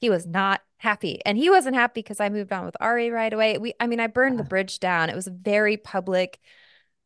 He 0.00 0.10
was 0.10 0.26
not 0.26 0.60
happy, 0.78 1.20
and 1.24 1.38
he 1.38 1.48
wasn't 1.48 1.76
happy 1.76 2.00
because 2.02 2.18
I 2.20 2.28
moved 2.28 2.52
on 2.52 2.66
with 2.66 2.76
Arie 2.80 3.10
right 3.10 3.32
away. 3.32 3.56
We, 3.58 3.74
I 3.78 3.86
mean, 3.86 4.00
I 4.00 4.08
burned 4.08 4.38
the 4.38 4.44
Uh. 4.44 4.48
bridge 4.48 4.80
down. 4.80 5.10
It 5.10 5.14
was 5.16 5.26
a 5.28 5.30
very 5.30 5.76
public 5.76 6.40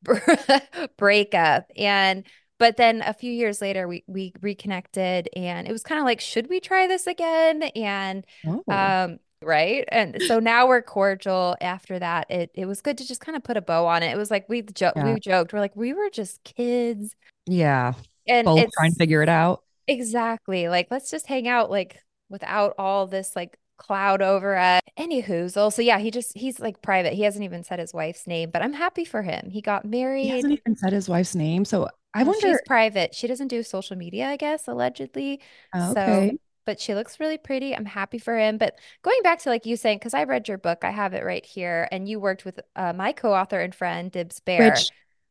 breakup, 0.96 1.70
and 1.76 2.24
but 2.61 2.77
then 2.77 3.03
a 3.05 3.12
few 3.12 3.33
years 3.33 3.61
later, 3.61 3.88
we 3.88 4.05
we 4.07 4.33
reconnected, 4.40 5.29
and 5.35 5.66
it 5.66 5.73
was 5.73 5.83
kind 5.83 5.99
of 5.99 6.05
like, 6.05 6.20
should 6.20 6.49
we 6.49 6.61
try 6.61 6.87
this 6.87 7.09
again? 7.09 7.64
And 7.75 8.25
Oh. 8.46 8.62
um, 8.73 9.18
right. 9.42 9.85
And 9.90 10.23
so 10.29 10.38
now 10.38 10.68
we're 10.68 10.83
cordial. 10.83 11.57
After 11.61 11.99
that, 11.99 12.31
it 12.31 12.51
it 12.55 12.66
was 12.66 12.81
good 12.81 12.96
to 12.99 13.09
just 13.09 13.20
kind 13.20 13.35
of 13.35 13.42
put 13.42 13.57
a 13.57 13.61
bow 13.61 13.87
on 13.87 14.05
it. 14.05 14.12
It 14.12 14.16
was 14.18 14.31
like 14.31 14.49
we 14.49 14.62
jo- 14.62 14.92
Yeah. 14.94 15.12
we 15.14 15.18
joked, 15.18 15.53
we're 15.53 15.59
like, 15.61 15.75
we 15.75 15.92
were 15.92 16.11
just 16.11 16.44
kids. 16.44 17.16
yeah, 17.46 17.94
And 18.29 18.44
both 18.44 18.61
it's 18.61 18.77
trying 18.77 18.92
to 18.92 18.96
figure 18.99 19.23
it 19.23 19.29
out. 19.29 19.64
exactly 19.88 20.68
like 20.68 20.87
let's 20.90 21.11
just 21.11 21.27
hang 21.27 21.49
out 21.49 21.70
like 21.70 22.01
without 22.29 22.75
all 22.79 23.07
this 23.09 23.35
like 23.35 23.57
cloud 23.77 24.23
over 24.23 24.57
us. 24.57 24.81
Any 24.96 25.23
whoozle. 25.23 25.73
So 25.73 25.81
yeah, 25.83 25.99
he 25.99 26.11
just 26.11 26.37
he's 26.37 26.61
like 26.61 26.83
private. 26.83 27.14
He 27.14 27.23
hasn't 27.23 27.44
even 27.44 27.64
said 27.64 27.79
his 27.79 27.94
wife's 27.94 28.27
name, 28.27 28.51
but 28.51 28.61
I'm 28.62 28.75
happy 28.75 29.05
for 29.07 29.23
him. 29.23 29.49
He 29.51 29.62
got 29.62 29.85
married 29.87 30.25
He 30.25 30.29
hasn't 30.31 30.53
even 30.53 30.77
said 30.77 30.92
his 30.92 31.09
wife's 31.09 31.35
name, 31.35 31.64
so 31.64 31.88
I 32.12 32.25
wonder. 32.25 32.49
she's 32.49 32.61
private. 32.66 33.14
She 33.14 33.27
doesn't 33.27 33.49
do 33.49 33.62
social 33.62 33.96
media, 33.96 34.29
I 34.29 34.37
guess, 34.37 34.66
allegedly. 34.66 35.40
Oh, 35.75 35.94
So 35.94 36.31
but 36.66 36.81
she 36.81 36.94
looks 36.94 37.18
really 37.18 37.38
pretty. 37.38 37.75
I'm 37.75 37.85
happy 37.85 38.18
for 38.18 38.38
him. 38.38 38.59
But 38.59 38.79
going 39.03 39.20
back 39.23 39.40
to 39.40 39.49
like 39.49 39.66
you 39.66 39.77
saying, 39.77 39.99
because 39.99 40.14
I 40.14 40.25
read 40.25 40.46
your 40.46 40.59
book, 40.59 40.85
I 40.85 40.90
have 40.90 41.14
it 41.14 41.25
right 41.25 41.44
here, 41.44 41.88
and 41.90 42.09
you 42.09 42.20
worked 42.20 42.44
with 42.44 42.61
uh, 42.77 42.92
my 42.92 43.12
co-author 43.12 43.61
and 43.61 43.75
friend 43.75 44.11
Dibs 44.11 44.40
Baer. 44.40 44.70
Which 44.70 44.90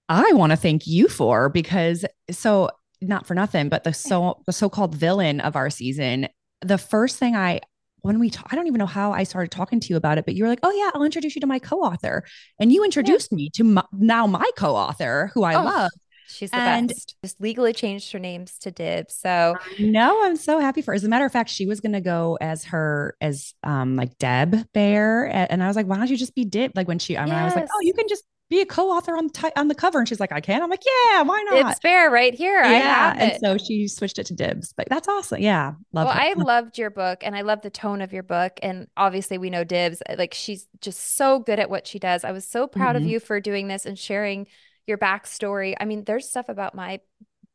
I 0.09 0.33
want 0.33 0.51
to 0.51 0.57
thank 0.57 0.87
you 0.87 1.07
for 1.07 1.49
because 1.49 2.03
so 2.29 2.69
not 3.01 3.25
for 3.25 3.35
nothing, 3.35 3.69
but 3.69 3.83
the 3.83 3.93
so 4.09 4.41
the 4.45 4.53
so-called 4.53 4.95
villain 4.95 5.39
of 5.39 5.55
our 5.55 5.69
season, 5.69 6.27
the 6.61 6.77
first 6.77 7.17
thing 7.17 7.35
I 7.35 7.61
when 8.01 8.19
we 8.19 8.29
talk, 8.29 8.47
I 8.51 8.55
don't 8.55 8.67
even 8.67 8.79
know 8.79 8.85
how 8.85 9.11
I 9.11 9.23
started 9.23 9.51
talking 9.51 9.79
to 9.81 9.87
you 9.89 9.97
about 9.97 10.17
it, 10.17 10.25
but 10.25 10.33
you 10.33 10.43
were 10.43 10.49
like, 10.49 10.59
"Oh 10.63 10.71
yeah, 10.71 10.91
I'll 10.93 11.03
introduce 11.03 11.35
you 11.35 11.41
to 11.41 11.47
my 11.47 11.59
co-author," 11.59 12.23
and 12.59 12.71
you 12.71 12.83
introduced 12.83 13.29
yeah. 13.31 13.35
me 13.35 13.49
to 13.51 13.63
my, 13.63 13.83
now 13.93 14.25
my 14.25 14.49
co-author, 14.57 15.31
who 15.33 15.43
I 15.43 15.55
oh, 15.55 15.63
love. 15.63 15.91
She's 16.29 16.51
the 16.51 16.57
and 16.57 16.87
best. 16.89 17.15
Just 17.23 17.41
legally 17.41 17.73
changed 17.73 18.11
her 18.11 18.19
names 18.19 18.57
to 18.59 18.71
Dib. 18.71 19.09
So 19.09 19.55
no, 19.79 20.23
I'm 20.23 20.35
so 20.35 20.59
happy 20.59 20.81
for. 20.81 20.91
Her. 20.91 20.95
As 20.95 21.03
a 21.03 21.09
matter 21.09 21.25
of 21.25 21.31
fact, 21.31 21.49
she 21.49 21.65
was 21.65 21.79
going 21.79 21.93
to 21.93 22.01
go 22.01 22.37
as 22.39 22.65
her 22.65 23.15
as 23.19 23.53
um 23.63 23.95
like 23.95 24.17
Deb 24.17 24.71
Baer, 24.73 25.25
and 25.25 25.63
I 25.63 25.67
was 25.67 25.75
like, 25.75 25.87
"Why 25.87 25.97
don't 25.97 26.09
you 26.09 26.17
just 26.17 26.35
be 26.35 26.45
Dib?" 26.45 26.73
Like 26.75 26.87
when 26.87 26.99
she, 26.99 27.17
I, 27.17 27.25
mean, 27.25 27.33
yes. 27.33 27.41
I 27.41 27.45
was 27.45 27.55
like, 27.55 27.67
"Oh, 27.73 27.81
you 27.81 27.93
can 27.93 28.07
just 28.07 28.23
be 28.49 28.61
a 28.61 28.65
co-author 28.65 29.15
on 29.15 29.27
the 29.27 29.33
t- 29.33 29.51
on 29.55 29.67
the 29.67 29.75
cover 29.75 29.99
and 29.99 30.07
she's 30.07 30.19
like 30.19 30.31
i 30.31 30.41
can 30.41 30.63
i'm 30.63 30.69
like 30.69 30.81
yeah 30.85 31.21
why 31.21 31.41
not 31.43 31.67
dibs 31.67 31.79
baer 31.81 32.11
right 32.11 32.33
here 32.33 32.61
yeah 32.63 33.13
and 33.17 33.39
so 33.39 33.57
she 33.57 33.87
switched 33.87 34.17
it 34.17 34.25
to 34.25 34.33
dibs 34.33 34.73
but 34.73 34.87
that's 34.89 35.07
awesome 35.07 35.39
yeah 35.39 35.73
love 35.93 36.07
well 36.07 36.15
i 36.17 36.33
loved 36.35 36.77
your 36.77 36.89
book 36.89 37.19
and 37.21 37.35
i 37.35 37.41
love 37.41 37.61
the 37.61 37.69
tone 37.69 38.01
of 38.01 38.11
your 38.11 38.23
book 38.23 38.59
and 38.63 38.87
obviously 38.97 39.37
we 39.37 39.51
know 39.51 39.63
dibs 39.63 40.01
like 40.17 40.33
she's 40.33 40.67
just 40.81 41.15
so 41.15 41.39
good 41.39 41.59
at 41.59 41.69
what 41.69 41.85
she 41.85 41.99
does 41.99 42.23
i 42.23 42.31
was 42.31 42.47
so 42.47 42.65
proud 42.65 42.95
mm-hmm. 42.95 43.05
of 43.05 43.11
you 43.11 43.19
for 43.19 43.39
doing 43.39 43.67
this 43.67 43.85
and 43.85 43.99
sharing 43.99 44.47
your 44.89 44.97
backstory. 44.97 45.75
I 45.79 45.85
mean 45.85 46.03
there's 46.03 46.27
stuff 46.27 46.49
about 46.49 46.75
my 46.75 46.99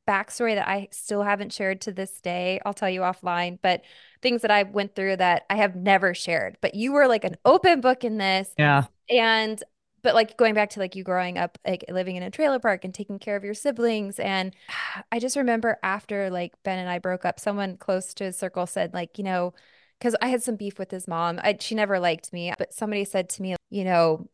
backstory 0.07 0.55
that 0.55 0.68
i 0.68 0.87
still 0.90 1.23
haven't 1.23 1.53
shared 1.53 1.81
to 1.83 1.92
this 1.92 2.20
day. 2.20 2.61
I'll 2.64 2.75
tell 2.75 2.90
you 2.90 3.01
offline 3.01 3.59
but 3.62 3.83
things 4.23 4.42
that 4.42 4.51
i 4.51 4.62
went 4.62 4.94
through 4.94 5.16
that 5.16 5.44
i 5.51 5.57
have 5.57 5.77
never 5.77 6.14
shared. 6.14 6.57
But 6.61 6.75
you 6.75 6.92
were 6.92 7.09
like 7.09 7.25
an 7.25 7.37
open 7.44 7.81
book 7.81 8.05
in 8.05 8.18
this. 8.18 8.51
Yeah. 8.59 8.85
And 9.11 9.62
but 10.03 10.14
like 10.14 10.37
going 10.37 10.55
back 10.55 10.70
to 10.70 10.81
like 10.81 10.94
you 10.94 11.03
growing 11.03 11.38
up 11.38 11.59
like 11.66 11.85
living 11.88 12.16
in 12.16 12.23
a 12.23 12.31
trailer 12.31 12.59
park 12.59 12.85
and 12.85 12.92
taking 12.94 13.18
care 13.18 13.37
of 13.37 13.44
your 13.44 13.55
siblings. 13.55 14.20
And 14.20 14.55
i 15.12 15.18
just 15.18 15.37
remember 15.37 15.79
after 15.83 16.31
like 16.31 16.53
ben 16.62 16.79
and 16.79 16.88
i 16.88 16.99
broke 16.99 17.25
up 17.25 17.40
someone 17.40 17.77
close 17.77 18.14
to 18.14 18.25
his 18.25 18.38
circle 18.38 18.66
said 18.66 18.94
like 18.94 19.18
you 19.18 19.25
know 19.25 19.55
because 19.99 20.14
i 20.20 20.29
had 20.29 20.42
some 20.42 20.57
beef 20.57 20.79
with 20.79 20.90
his 20.90 21.09
mom. 21.09 21.40
I, 21.42 21.57
she 21.59 21.75
never 21.75 21.99
liked 21.99 22.33
me 22.33 22.53
but 22.59 22.73
somebody 22.75 23.05
said 23.05 23.31
to 23.31 23.42
me 23.42 23.57
you 23.70 23.85
know 23.85 24.29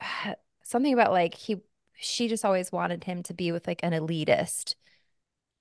something 0.62 0.94
about 0.94 1.12
like 1.12 1.34
he 1.34 1.56
she 1.98 2.28
just 2.28 2.44
always 2.44 2.70
wanted 2.72 3.04
him 3.04 3.22
to 3.22 3.34
be 3.34 3.52
with 3.52 3.66
like 3.66 3.80
an 3.82 3.92
elitist 3.92 4.74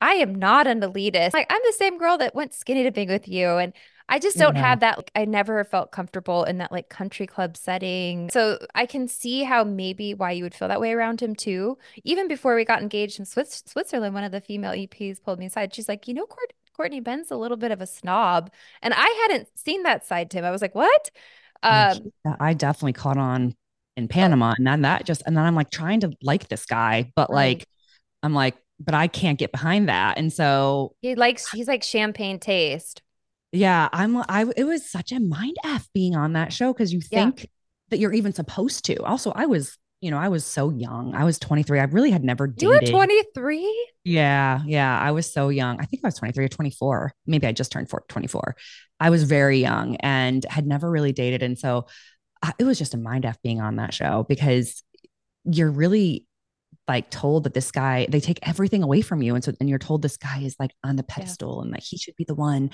I 0.01 0.15
am 0.15 0.35
not 0.35 0.67
an 0.67 0.81
elitist. 0.81 1.33
Like 1.33 1.47
I'm 1.49 1.61
the 1.65 1.73
same 1.73 1.97
girl 1.97 2.17
that 2.17 2.35
went 2.35 2.53
skinny 2.53 2.83
dipping 2.83 3.07
with 3.07 3.27
you 3.27 3.57
and 3.57 3.73
I 4.07 4.19
just 4.19 4.37
don't 4.37 4.55
yeah. 4.55 4.61
have 4.61 4.81
that. 4.81 4.97
Like, 4.97 5.11
I 5.15 5.25
never 5.25 5.63
felt 5.63 5.91
comfortable 5.91 6.43
in 6.43 6.59
that 6.59 6.71
like 6.71 6.89
country 6.89 7.25
club 7.25 7.57
setting. 7.57 8.29
So 8.29 8.59
I 8.75 8.85
can 8.85 9.07
see 9.07 9.43
how 9.43 9.63
maybe 9.63 10.13
why 10.13 10.31
you 10.31 10.43
would 10.43 10.53
feel 10.53 10.67
that 10.67 10.79
way 10.79 10.91
around 10.91 11.21
him 11.21 11.33
too. 11.33 11.79
Even 12.03 12.27
before 12.27 12.55
we 12.55 12.65
got 12.65 12.83
engaged 12.83 13.17
in 13.17 13.25
Swiss- 13.25 13.63
Switzerland, 13.65 14.13
one 14.13 14.23
of 14.23 14.31
the 14.31 14.41
female 14.41 14.73
EPs 14.73 15.23
pulled 15.23 15.39
me 15.39 15.47
aside. 15.47 15.73
She's 15.73 15.89
like, 15.89 16.07
you 16.07 16.13
know, 16.13 16.27
Court- 16.27 16.53
Courtney 16.77 16.99
Ben's 16.99 17.31
a 17.31 17.35
little 17.35 17.57
bit 17.57 17.71
of 17.71 17.81
a 17.81 17.87
snob. 17.87 18.51
And 18.83 18.93
I 18.95 19.27
hadn't 19.27 19.47
seen 19.57 19.81
that 19.83 20.05
side 20.05 20.29
to 20.31 20.37
him. 20.37 20.45
I 20.45 20.51
was 20.51 20.61
like, 20.61 20.75
what? 20.75 21.09
Um, 21.63 22.11
I 22.39 22.53
definitely 22.53 22.93
caught 22.93 23.17
on 23.17 23.55
in 23.97 24.07
Panama. 24.07 24.53
And 24.57 24.65
then 24.65 24.81
that 24.81 25.05
just, 25.05 25.23
and 25.25 25.35
then 25.35 25.45
I'm 25.45 25.55
like 25.55 25.71
trying 25.71 26.01
to 26.01 26.11
like 26.21 26.47
this 26.47 26.65
guy, 26.65 27.11
but 27.15 27.29
right. 27.29 27.57
like, 27.57 27.67
I'm 28.23 28.33
like, 28.33 28.55
but 28.79 28.93
I 28.93 29.07
can't 29.07 29.39
get 29.39 29.51
behind 29.51 29.89
that. 29.89 30.17
And 30.17 30.31
so 30.31 30.95
he 31.01 31.15
likes, 31.15 31.49
he's 31.51 31.67
like 31.67 31.83
champagne 31.83 32.39
taste. 32.39 33.01
Yeah, 33.55 33.87
I'm 33.93 34.17
I 34.17 34.45
it 34.57 34.65
was 34.65 34.89
such 34.89 35.13
a 35.13 35.19
mind 35.19 35.55
f 35.63 35.87
being 35.93 36.15
on 36.15 36.33
that 36.33 36.51
show 36.51 36.73
because 36.73 36.91
you 36.91 36.99
think 36.99 37.43
yeah. 37.43 37.49
that 37.89 37.99
you're 37.99 38.13
even 38.13 38.33
supposed 38.33 38.83
to. 38.85 39.01
Also, 39.03 39.31
I 39.33 39.45
was, 39.45 39.77
you 40.01 40.11
know, 40.11 40.17
I 40.17 40.27
was 40.27 40.43
so 40.43 40.71
young. 40.71 41.15
I 41.15 41.23
was 41.23 41.39
23. 41.39 41.79
I 41.79 41.83
really 41.85 42.11
had 42.11 42.23
never 42.23 42.47
dated. 42.47 42.61
You 42.63 42.69
were 42.69 42.79
23? 42.81 43.93
Yeah, 44.03 44.61
yeah, 44.65 44.99
I 44.99 45.11
was 45.11 45.31
so 45.31 45.47
young. 45.47 45.79
I 45.79 45.85
think 45.85 46.01
I 46.03 46.07
was 46.07 46.15
23 46.15 46.45
or 46.45 46.49
24. 46.49 47.13
Maybe 47.27 47.47
I 47.47 47.53
just 47.53 47.71
turned 47.71 47.89
24. 48.09 48.57
I 48.99 49.09
was 49.09 49.23
very 49.23 49.59
young 49.59 49.95
and 49.97 50.45
had 50.49 50.67
never 50.67 50.91
really 50.91 51.13
dated 51.13 51.41
and 51.41 51.57
so 51.57 51.87
it 52.59 52.63
was 52.63 52.77
just 52.77 52.93
a 52.93 52.97
mind 52.97 53.25
f 53.25 53.41
being 53.41 53.61
on 53.61 53.77
that 53.77 53.93
show 53.93 54.25
because 54.27 54.83
you're 55.45 55.71
really 55.71 56.25
like 56.87 57.09
told 57.09 57.43
that 57.43 57.53
this 57.53 57.71
guy 57.71 58.05
they 58.09 58.19
take 58.19 58.39
everything 58.47 58.83
away 58.83 59.01
from 59.01 59.21
you 59.21 59.33
and 59.33 59.43
so 59.43 59.51
and 59.59 59.69
you're 59.69 59.79
told 59.79 60.01
this 60.01 60.17
guy 60.17 60.39
is 60.39 60.55
like 60.59 60.71
on 60.83 60.95
the 60.95 61.03
pedestal 61.03 61.57
yeah. 61.57 61.65
and 61.65 61.73
that 61.73 61.83
he 61.83 61.97
should 61.97 62.15
be 62.15 62.25
the 62.25 62.35
one 62.35 62.69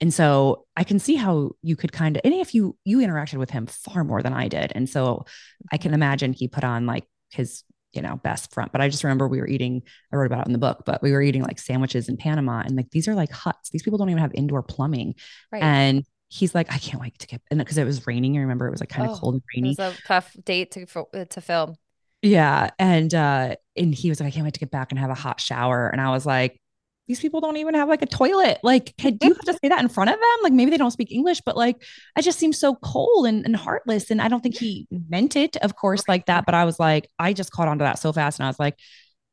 and 0.00 0.14
so 0.14 0.66
I 0.76 0.84
can 0.84 0.98
see 0.98 1.16
how 1.16 1.52
you 1.62 1.74
could 1.76 1.92
kind 1.92 2.16
of, 2.16 2.22
and 2.24 2.32
if 2.32 2.54
you 2.54 2.76
you 2.84 2.98
interacted 2.98 3.38
with 3.38 3.50
him 3.50 3.66
far 3.66 4.04
more 4.04 4.22
than 4.22 4.32
I 4.32 4.48
did, 4.48 4.72
and 4.74 4.88
so 4.88 5.24
I 5.72 5.76
can 5.76 5.88
mm-hmm. 5.88 5.94
imagine 5.94 6.32
he 6.32 6.48
put 6.48 6.64
on 6.64 6.86
like 6.86 7.04
his 7.30 7.64
you 7.92 8.02
know 8.02 8.16
best 8.22 8.52
front. 8.52 8.70
But 8.70 8.80
I 8.80 8.88
just 8.88 9.02
remember 9.02 9.26
we 9.26 9.40
were 9.40 9.48
eating. 9.48 9.82
I 10.12 10.16
wrote 10.16 10.26
about 10.26 10.42
it 10.42 10.46
in 10.46 10.52
the 10.52 10.58
book, 10.58 10.84
but 10.86 11.02
we 11.02 11.12
were 11.12 11.22
eating 11.22 11.42
like 11.42 11.58
sandwiches 11.58 12.08
in 12.08 12.16
Panama, 12.16 12.62
and 12.64 12.76
like 12.76 12.90
these 12.90 13.08
are 13.08 13.14
like 13.14 13.32
huts. 13.32 13.70
These 13.70 13.82
people 13.82 13.98
don't 13.98 14.10
even 14.10 14.22
have 14.22 14.32
indoor 14.34 14.62
plumbing, 14.62 15.16
right. 15.50 15.62
and 15.62 16.04
he's 16.28 16.54
like, 16.54 16.72
I 16.72 16.78
can't 16.78 17.00
wait 17.00 17.18
to 17.18 17.26
get, 17.26 17.40
and 17.50 17.58
because 17.58 17.78
it 17.78 17.84
was 17.84 18.06
raining. 18.06 18.36
I 18.36 18.40
remember 18.40 18.66
it 18.66 18.70
was 18.70 18.80
like 18.80 18.90
kind 18.90 19.08
of 19.08 19.16
oh, 19.16 19.20
cold 19.20 19.34
and 19.34 19.42
rainy. 19.54 19.72
It 19.72 19.78
was 19.78 19.94
a 19.98 20.02
tough 20.06 20.36
date 20.44 20.70
to 20.72 20.86
uh, 21.14 21.24
to 21.24 21.40
film. 21.40 21.76
Yeah, 22.22 22.70
and 22.78 23.12
uh, 23.14 23.56
and 23.76 23.94
he 23.94 24.08
was 24.08 24.20
like, 24.20 24.28
I 24.28 24.30
can't 24.30 24.44
wait 24.44 24.54
to 24.54 24.60
get 24.60 24.70
back 24.70 24.92
and 24.92 24.98
have 24.98 25.10
a 25.10 25.14
hot 25.14 25.40
shower, 25.40 25.88
and 25.88 26.00
I 26.00 26.10
was 26.10 26.26
like, 26.26 26.60
these 27.08 27.20
people 27.20 27.40
don't 27.40 27.56
even 27.56 27.74
have 27.74 27.88
like 27.88 28.02
a 28.02 28.06
toilet. 28.06 28.58
Like, 28.62 28.94
do 28.98 29.08
you 29.08 29.34
have 29.34 29.40
to 29.40 29.52
say 29.62 29.68
that 29.68 29.80
in 29.80 29.88
front 29.88 30.10
of 30.10 30.16
them? 30.16 30.42
Like, 30.42 30.52
maybe 30.52 30.70
they 30.70 30.76
don't 30.76 30.90
speak 30.90 31.10
English, 31.10 31.40
but 31.40 31.56
like, 31.56 31.82
I 32.14 32.20
just 32.20 32.38
seem 32.38 32.52
so 32.52 32.74
cold 32.76 33.26
and, 33.26 33.44
and 33.46 33.56
heartless. 33.56 34.10
And 34.10 34.20
I 34.20 34.28
don't 34.28 34.42
think 34.42 34.58
he 34.58 34.86
meant 34.90 35.34
it, 35.34 35.56
of 35.56 35.74
course, 35.74 36.02
like 36.06 36.26
that. 36.26 36.44
But 36.44 36.54
I 36.54 36.66
was 36.66 36.78
like, 36.78 37.08
I 37.18 37.32
just 37.32 37.50
caught 37.50 37.66
on 37.66 37.78
to 37.78 37.84
that 37.84 37.98
so 37.98 38.12
fast. 38.12 38.38
And 38.38 38.44
I 38.44 38.50
was 38.50 38.58
like, 38.58 38.78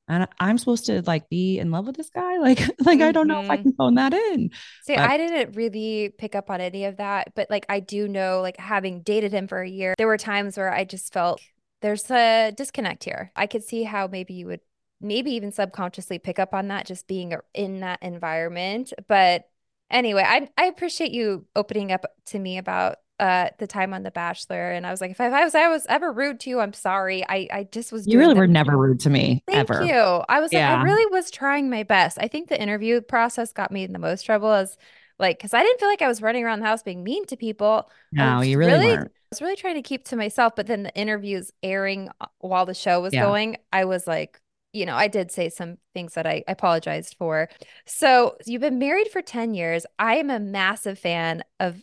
and 0.07 0.27
I'm 0.39 0.57
supposed 0.57 0.85
to 0.85 1.01
like 1.01 1.29
be 1.29 1.57
in 1.57 1.71
love 1.71 1.87
with 1.87 1.95
this 1.95 2.09
guy. 2.09 2.37
Like, 2.45 2.59
like 2.59 2.99
mm-hmm. 2.99 3.01
I 3.01 3.11
don't 3.11 3.27
know 3.27 3.41
if 3.41 3.49
I 3.49 3.55
mm-hmm. 3.55 3.63
can 3.63 3.73
phone 3.73 3.95
that 3.95 4.13
in. 4.13 4.51
See, 4.83 4.95
but- 4.95 5.09
I 5.09 5.17
didn't 5.17 5.55
really 5.55 6.13
pick 6.15 6.35
up 6.35 6.51
on 6.51 6.61
any 6.61 6.85
of 6.85 6.97
that, 6.97 7.33
but 7.33 7.49
like 7.49 7.65
I 7.69 7.79
do 7.79 8.07
know, 8.07 8.41
like 8.41 8.57
having 8.57 9.01
dated 9.01 9.31
him 9.31 9.47
for 9.47 9.61
a 9.61 9.69
year, 9.69 9.95
there 9.97 10.05
were 10.05 10.17
times 10.17 10.57
where 10.57 10.71
I 10.71 10.83
just 10.83 11.11
felt 11.11 11.41
there's 11.81 12.09
a 12.11 12.51
disconnect 12.55 13.03
here. 13.03 13.31
I 13.35 13.47
could 13.47 13.63
see 13.63 13.83
how 13.83 14.07
maybe 14.07 14.35
you 14.35 14.45
would 14.47 14.59
maybe 15.01 15.31
even 15.31 15.51
subconsciously 15.51 16.19
pick 16.19 16.37
up 16.37 16.53
on 16.53 16.67
that 16.67 16.85
just 16.85 17.07
being 17.07 17.33
in 17.53 17.79
that 17.79 18.03
environment. 18.03 18.93
But 19.07 19.45
anyway, 19.89 20.23
I 20.25 20.49
I 20.57 20.65
appreciate 20.65 21.11
you 21.11 21.45
opening 21.55 21.91
up 21.91 22.05
to 22.27 22.39
me 22.39 22.57
about 22.57 22.97
uh 23.19 23.49
the 23.59 23.67
time 23.67 23.93
on 23.93 24.03
The 24.03 24.11
Bachelor, 24.11 24.71
and 24.71 24.85
I 24.85 24.91
was 24.91 25.01
like, 25.01 25.11
if 25.11 25.21
I, 25.21 25.27
if 25.27 25.33
I 25.33 25.43
was 25.43 25.55
I 25.55 25.67
was 25.67 25.85
ever 25.87 26.11
rude 26.11 26.39
to 26.41 26.49
you, 26.49 26.59
I'm 26.59 26.73
sorry. 26.73 27.23
I 27.27 27.47
I 27.51 27.67
just 27.71 27.91
was. 27.91 28.07
You 28.07 28.19
really 28.19 28.35
were 28.35 28.47
never 28.47 28.77
rude 28.77 28.99
to 29.01 29.09
me. 29.09 29.43
Thank 29.47 29.69
ever. 29.69 29.83
you. 29.83 29.93
I 29.93 30.39
was 30.39 30.51
yeah. 30.51 30.71
like, 30.71 30.79
I 30.79 30.83
really 30.83 31.05
was 31.11 31.31
trying 31.31 31.69
my 31.69 31.83
best. 31.83 32.17
I 32.19 32.27
think 32.27 32.49
the 32.49 32.61
interview 32.61 33.01
process 33.01 33.51
got 33.51 33.71
me 33.71 33.83
in 33.83 33.93
the 33.93 33.99
most 33.99 34.23
trouble 34.23 34.51
as 34.51 34.77
like 35.19 35.37
because 35.37 35.53
I 35.53 35.61
didn't 35.61 35.79
feel 35.79 35.89
like 35.89 36.01
I 36.01 36.07
was 36.07 36.21
running 36.21 36.43
around 36.43 36.59
the 36.59 36.65
house 36.65 36.83
being 36.83 37.03
mean 37.03 37.25
to 37.27 37.37
people. 37.37 37.89
No, 38.11 38.41
you 38.41 38.57
really, 38.57 38.73
really 38.73 38.87
weren't. 38.87 39.07
I 39.07 39.27
was 39.31 39.41
really 39.41 39.55
trying 39.55 39.75
to 39.75 39.81
keep 39.81 40.05
to 40.05 40.15
myself, 40.15 40.53
but 40.55 40.67
then 40.67 40.83
the 40.83 40.95
interviews 40.95 41.51
airing 41.63 42.09
uh, 42.21 42.27
while 42.39 42.65
the 42.65 42.73
show 42.73 43.01
was 43.01 43.13
yeah. 43.13 43.23
going, 43.23 43.57
I 43.73 43.85
was 43.85 44.07
like, 44.07 44.39
you 44.75 44.85
know, 44.85 44.95
I 44.95 45.07
did 45.07 45.31
say 45.31 45.49
some 45.49 45.77
things 45.93 46.13
that 46.13 46.27
I, 46.27 46.43
apologized 46.47 47.15
for. 47.17 47.49
So 47.85 48.35
you've 48.45 48.61
been 48.61 48.77
married 48.77 49.07
for 49.07 49.21
10 49.21 49.53
years. 49.53 49.85
I 49.97 50.17
am 50.17 50.29
a 50.29 50.39
massive 50.39 50.99
fan 50.99 51.43
of 51.61 51.81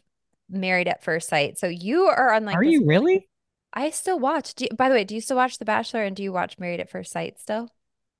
Married 0.52 0.88
at 0.88 1.02
First 1.02 1.28
Sight. 1.28 1.58
So 1.58 1.66
you 1.66 2.04
are 2.04 2.32
on 2.32 2.44
like. 2.44 2.56
Are 2.56 2.62
you 2.62 2.84
really? 2.86 3.28
I 3.72 3.90
still 3.90 4.18
watch. 4.18 4.54
You, 4.58 4.68
by 4.76 4.88
the 4.88 4.94
way, 4.94 5.04
do 5.04 5.14
you 5.14 5.20
still 5.20 5.36
watch 5.36 5.58
The 5.58 5.64
Bachelor 5.64 6.04
and 6.04 6.14
do 6.14 6.22
you 6.22 6.32
watch 6.32 6.58
Married 6.58 6.80
at 6.80 6.90
First 6.90 7.12
Sight 7.12 7.40
still? 7.40 7.68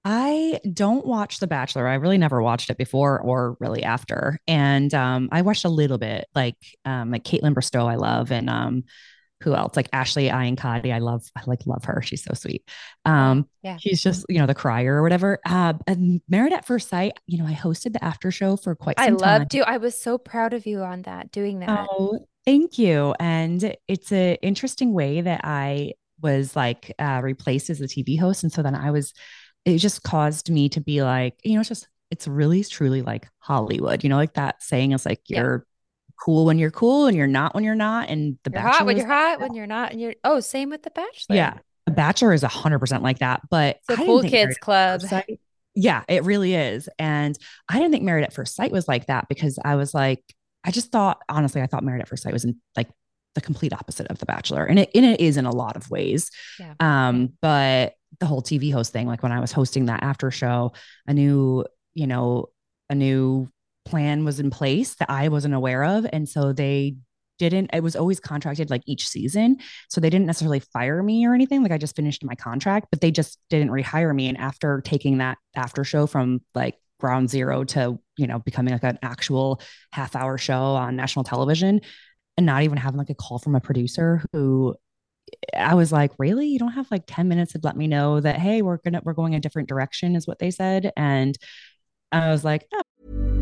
I 0.05 0.61
don't 0.73 1.07
watch 1.07 1.39
The 1.39 1.47
Bachelor. 1.47 1.87
I 1.87 1.95
really 1.95 2.19
never 2.19 2.43
watched 2.43 2.71
it 2.71 2.79
before 2.79 3.21
or 3.21 3.57
really 3.61 3.85
after. 3.85 4.41
And 4.49 4.93
um, 4.95 5.29
I 5.31 5.43
watched 5.43 5.65
a 5.65 5.69
little 5.69 5.99
bit, 5.99 6.27
like 6.35 6.57
um, 6.85 7.11
like 7.11 7.25
Kaitlyn 7.25 7.55
Bristowe, 7.55 7.89
I 7.89 7.95
love, 7.95 8.33
and 8.33 8.51
um, 8.51 8.85
who 9.43 9.55
else? 9.55 9.77
Like 9.77 9.89
Ashley 9.93 10.29
Iaconetti. 10.29 10.93
I 10.93 10.99
love, 10.99 11.25
I 11.37 11.43
like 11.47 11.67
love 11.67 11.85
her. 11.85 12.03
She's 12.03 12.23
so 12.23 12.35
sweet. 12.35 12.69
Um, 13.05 13.49
yeah. 13.63 13.77
She's 13.77 14.01
just, 14.01 14.25
you 14.29 14.39
know, 14.39 14.47
the 14.47 14.55
crier 14.55 14.95
or 14.97 15.03
whatever. 15.03 15.39
Uh, 15.45 15.75
and 15.87 16.21
Married 16.29 16.53
at 16.53 16.65
First 16.65 16.89
Sight, 16.89 17.19
you 17.27 17.39
know, 17.39 17.47
I 17.47 17.55
hosted 17.55 17.93
the 17.93 18.05
after 18.05 18.31
show 18.31 18.57
for 18.57 18.75
quite 18.75 18.99
some 18.99 19.05
I 19.05 19.09
time. 19.09 19.19
I 19.23 19.39
loved 19.39 19.55
you. 19.55 19.63
I 19.63 19.77
was 19.77 19.99
so 19.99 20.19
proud 20.19 20.55
of 20.55 20.67
you 20.67 20.81
on 20.81 21.03
that, 21.03 21.33
doing 21.33 21.61
that. 21.61 21.89
Oh, 21.91 22.27
thank 22.45 22.79
you. 22.79 23.15
And 23.19 23.77
it's 23.89 24.13
an 24.13 24.37
interesting 24.37 24.93
way 24.93 25.21
that 25.21 25.43
I 25.45 25.93
was 26.21 26.55
like 26.57 26.95
uh, 26.99 27.21
replaced 27.23 27.71
as 27.71 27.81
a 27.81 27.85
TV 27.85 28.19
host. 28.19 28.43
And 28.43 28.53
so 28.53 28.63
then 28.63 28.75
I 28.75 28.91
was, 28.91 29.13
it 29.65 29.79
just 29.79 30.03
caused 30.03 30.51
me 30.51 30.69
to 30.71 30.81
be 30.81 31.03
like, 31.03 31.35
you 31.45 31.55
know, 31.55 31.61
it's 31.61 31.69
just, 31.69 31.89
it's 32.11 32.29
really 32.29 32.63
truly 32.63 33.03
like 33.03 33.29
Hollywood, 33.39 34.05
you 34.05 34.11
know, 34.11 34.17
like 34.17 34.35
that 34.35 34.63
saying 34.63 34.93
is 34.93 35.07
like, 35.07 35.21
you're, 35.27 35.67
cool 36.23 36.45
when 36.45 36.59
you're 36.59 36.71
cool 36.71 37.07
and 37.07 37.17
you're 37.17 37.27
not 37.27 37.55
when 37.55 37.65
you're 37.65 37.75
not. 37.75 38.09
And 38.09 38.39
the 38.45 38.51
you're 38.51 38.63
Bachelor 38.63 38.79
hot 38.79 38.87
when 38.87 38.97
you're 38.97 39.07
hot 39.07 39.41
when 39.41 39.55
you're 39.55 39.67
not. 39.67 39.93
And 39.93 40.01
you're 40.01 40.15
oh, 40.25 40.41
same 40.41 40.71
with 40.71 40.83
the 40.83 40.91
Bachelor. 40.91 41.37
Yeah, 41.37 41.59
the 41.87 41.93
Bachelor 41.93 42.33
is 42.33 42.43
hundred 42.43 42.79
percent 42.79 43.03
like 43.03 43.19
that. 43.19 43.43
But 43.51 43.81
the 43.89 43.97
cool 43.97 44.23
kids 44.23 44.57
club. 44.59 45.03
yeah, 45.75 46.03
it 46.09 46.25
really 46.25 46.55
is. 46.55 46.89
And 46.99 47.37
I 47.69 47.79
didn't 47.79 47.93
think 47.93 48.05
Married 48.05 48.25
at 48.25 48.33
First 48.33 48.55
Sight 48.55 48.71
was 48.71 48.87
like 48.87 49.07
that 49.07 49.29
because 49.29 49.59
I 49.65 49.77
was 49.77 49.95
like, 49.95 50.23
I 50.65 50.71
just 50.71 50.93
thought, 50.93 51.21
honestly, 51.29 51.61
I 51.61 51.67
thought 51.67 51.83
Married 51.83 52.03
at 52.03 52.09
First 52.09 52.23
Sight 52.23 52.33
was 52.33 52.45
in, 52.45 52.61
like 52.77 52.89
the 53.35 53.41
complete 53.41 53.73
opposite 53.73 54.07
of 54.09 54.19
The 54.19 54.27
Bachelor. 54.27 54.65
And 54.65 54.79
it, 54.79 54.91
and 54.95 55.05
it 55.05 55.21
is 55.21 55.37
in 55.37 55.47
a 55.47 55.51
lot 55.51 55.77
of 55.77 55.91
ways. 55.91 56.31
Yeah. 56.61 56.75
Um, 56.79 57.33
but 57.41 57.95
the 58.21 58.27
whole 58.27 58.43
TV 58.43 58.73
host 58.73 58.93
thing, 58.93 59.07
like 59.07 59.23
when 59.23 59.33
I 59.33 59.41
was 59.41 59.53
hosting 59.53 59.87
that 59.87 60.03
after 60.03 60.31
show, 60.31 60.73
a 61.07 61.15
new, 61.15 61.65
you 61.95 62.07
know, 62.07 62.51
a 62.91 62.95
new 62.95 63.49
plan 63.85 64.25
was 64.25 64.41
in 64.41 64.51
place 64.51 64.95
that 64.97 65.11
I 65.11 65.29
wasn't 65.29 65.55
aware 65.55 65.85
of. 65.85 66.07
And 66.13 66.29
so 66.29 66.53
they 66.53 66.97
didn't, 67.39 67.71
it 67.73 67.83
was 67.83 67.97
always 67.97 68.21
contracted 68.21 68.71
like 68.71 68.83
each 68.87 69.09
season. 69.09 69.59
So 69.89 70.01
they 70.01 70.11
didn't 70.11 70.27
necessarily 70.27 70.61
fire 70.61 71.03
me 71.03 71.27
or 71.27 71.35
anything. 71.35 71.63
Like 71.63 71.73
I 71.73 71.79
just 71.79 71.97
finished 71.97 72.25
my 72.25 72.35
contract, 72.35 72.89
but 72.91 73.01
they 73.01 73.11
just 73.11 73.39
didn't 73.51 73.71
rehire 73.71 74.15
me. 74.15 74.29
And 74.29 74.39
after 74.39 74.81
taking 74.83 75.19
that 75.19 75.39
after 75.55 75.85
show 75.85 76.07
from 76.07 76.41
like 76.55 76.77
ground 77.01 77.31
zero 77.31 77.65
to, 77.65 77.99
you 78.17 78.27
know, 78.27 78.39
becoming 78.39 78.73
like 78.73 78.85
an 78.85 78.99
actual 79.03 79.61
half 79.93 80.15
hour 80.15 80.39
show 80.39 80.55
on 80.55 80.95
national 80.95 81.25
television 81.25 81.81
and 82.37 82.47
not 82.47 82.63
even 82.63 82.79
having 82.79 82.99
like 82.99 83.11
a 83.11 83.15
call 83.15 83.39
from 83.39 83.55
a 83.55 83.61
producer 83.61 84.25
who 84.33 84.77
I 85.57 85.75
was 85.75 85.93
like, 85.93 86.13
really? 86.19 86.47
You 86.49 86.59
don't 86.59 86.73
have 86.73 86.91
like 86.91 87.05
10 87.07 87.29
minutes 87.29 87.53
to 87.53 87.61
let 87.63 87.77
me 87.77 87.87
know 87.87 88.21
that, 88.21 88.39
hey, 88.39 88.63
we're 88.63 88.79
gonna 88.79 89.01
we're 89.05 89.13
going 89.13 89.35
a 89.35 89.41
different 89.41 89.69
direction, 89.69 90.17
is 90.17 90.27
what 90.27 90.39
they 90.39 90.51
said. 90.51 90.93
And 90.97 91.37
I 92.11 92.31
was 92.31 92.45
like, 92.45 92.67
oh. 92.75 93.42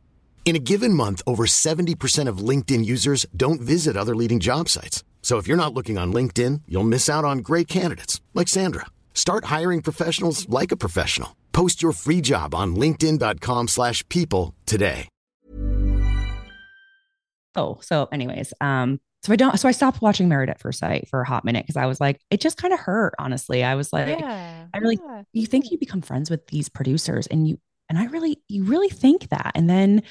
In 0.43 0.55
a 0.55 0.59
given 0.59 0.93
month, 0.93 1.21
over 1.25 1.45
70% 1.45 2.27
of 2.27 2.39
LinkedIn 2.39 2.83
users 2.83 3.25
don't 3.37 3.61
visit 3.61 3.95
other 3.95 4.15
leading 4.15 4.41
job 4.41 4.67
sites. 4.67 5.05
So 5.21 5.37
if 5.37 5.47
you're 5.47 5.55
not 5.55 5.73
looking 5.73 5.97
on 5.97 6.11
LinkedIn, 6.11 6.63
you'll 6.67 6.83
miss 6.83 7.07
out 7.07 7.23
on 7.23 7.37
great 7.37 7.69
candidates 7.69 8.19
like 8.33 8.49
Sandra. 8.49 8.87
Start 9.13 9.45
hiring 9.45 9.81
professionals 9.81 10.49
like 10.49 10.73
a 10.73 10.77
professional. 10.77 11.37
Post 11.53 11.81
your 11.81 11.93
free 11.93 12.19
job 12.21 12.53
on 12.53 12.75
linkedin.com 12.75 13.69
slash 13.69 14.07
people 14.09 14.53
today. 14.65 15.07
oh, 17.57 17.77
so 17.81 18.07
anyways, 18.13 18.53
um, 18.61 18.99
so 19.23 19.33
I 19.33 19.35
don't, 19.35 19.59
so 19.59 19.67
I 19.67 19.73
stopped 19.73 20.01
watching 20.01 20.29
Married 20.29 20.49
at 20.49 20.59
First 20.59 20.79
Sight 20.79 21.07
for 21.09 21.21
a 21.21 21.27
hot 21.27 21.43
minute 21.45 21.63
because 21.65 21.75
I 21.77 21.85
was 21.85 21.99
like, 21.99 22.19
it 22.31 22.39
just 22.41 22.57
kind 22.57 22.73
of 22.73 22.79
hurt, 22.79 23.13
honestly. 23.19 23.61
I 23.63 23.75
was 23.75 23.91
like, 23.93 24.19
Yeah. 24.19 24.65
I 24.73 24.77
really, 24.79 24.97
yeah. 25.05 25.23
you 25.33 25.45
think 25.45 25.69
you 25.69 25.77
become 25.77 26.01
friends 26.01 26.29
with 26.29 26.47
these 26.47 26.69
producers 26.69 27.27
and 27.27 27.47
you, 27.47 27.59
and 27.89 27.99
I 27.99 28.05
really, 28.05 28.41
you 28.47 28.63
really 28.63 28.87
think 28.89 29.27
that. 29.29 29.51
And 29.53 29.69
then 29.69 30.03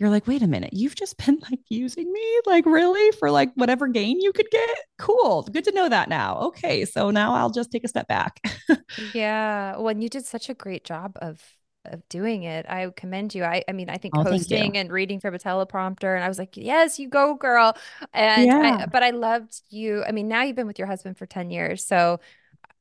you're 0.00 0.10
like, 0.10 0.26
wait 0.26 0.42
a 0.42 0.48
minute, 0.48 0.72
you've 0.74 0.96
just 0.96 1.16
been 1.18 1.38
like 1.50 1.60
using 1.70 2.12
me, 2.12 2.40
like 2.46 2.66
really 2.66 3.12
for 3.18 3.30
like 3.30 3.52
whatever 3.54 3.88
gain 3.88 4.20
you 4.20 4.32
could 4.32 4.50
get. 4.50 4.70
Cool. 4.98 5.42
Good 5.44 5.64
to 5.64 5.72
know 5.72 5.88
that 5.88 6.08
now. 6.08 6.38
Okay. 6.40 6.84
So 6.86 7.10
now 7.12 7.34
I'll 7.34 7.50
just 7.50 7.70
take 7.72 7.84
a 7.84 7.88
step 7.88 8.08
back. 8.08 8.40
Yeah. 8.96 9.76
Well, 9.76 9.88
and 9.88 10.02
you 10.02 10.08
did 10.08 10.24
such 10.26 10.48
a 10.48 10.54
great 10.54 10.84
job 10.84 11.16
of 11.20 11.42
of 11.86 12.06
doing 12.10 12.42
it. 12.42 12.66
I 12.68 12.90
commend 12.94 13.34
you. 13.34 13.42
I 13.44 13.64
I 13.68 13.72
mean, 13.72 13.88
I 13.88 13.96
think 13.96 14.14
Oh, 14.14 14.22
hosting 14.22 14.76
and 14.76 14.92
reading 14.92 15.18
from 15.20 15.34
a 15.34 15.38
teleprompter, 15.38 16.14
and 16.14 16.22
I 16.22 16.28
was 16.28 16.38
like, 16.38 16.56
yes, 16.56 16.98
you 16.98 17.08
go, 17.08 17.34
girl. 17.34 17.74
And 18.12 18.52
Yeah. 18.52 18.82
I, 18.82 18.86
but 18.86 19.02
I 19.02 19.10
loved 19.10 19.62
you. 19.70 20.04
I 20.04 20.12
mean, 20.12 20.28
now 20.28 20.42
you've 20.42 20.56
been 20.56 20.66
with 20.66 20.78
your 20.78 20.88
husband 20.88 21.16
for 21.16 21.24
10 21.26 21.50
years, 21.50 21.84
so 21.84 22.20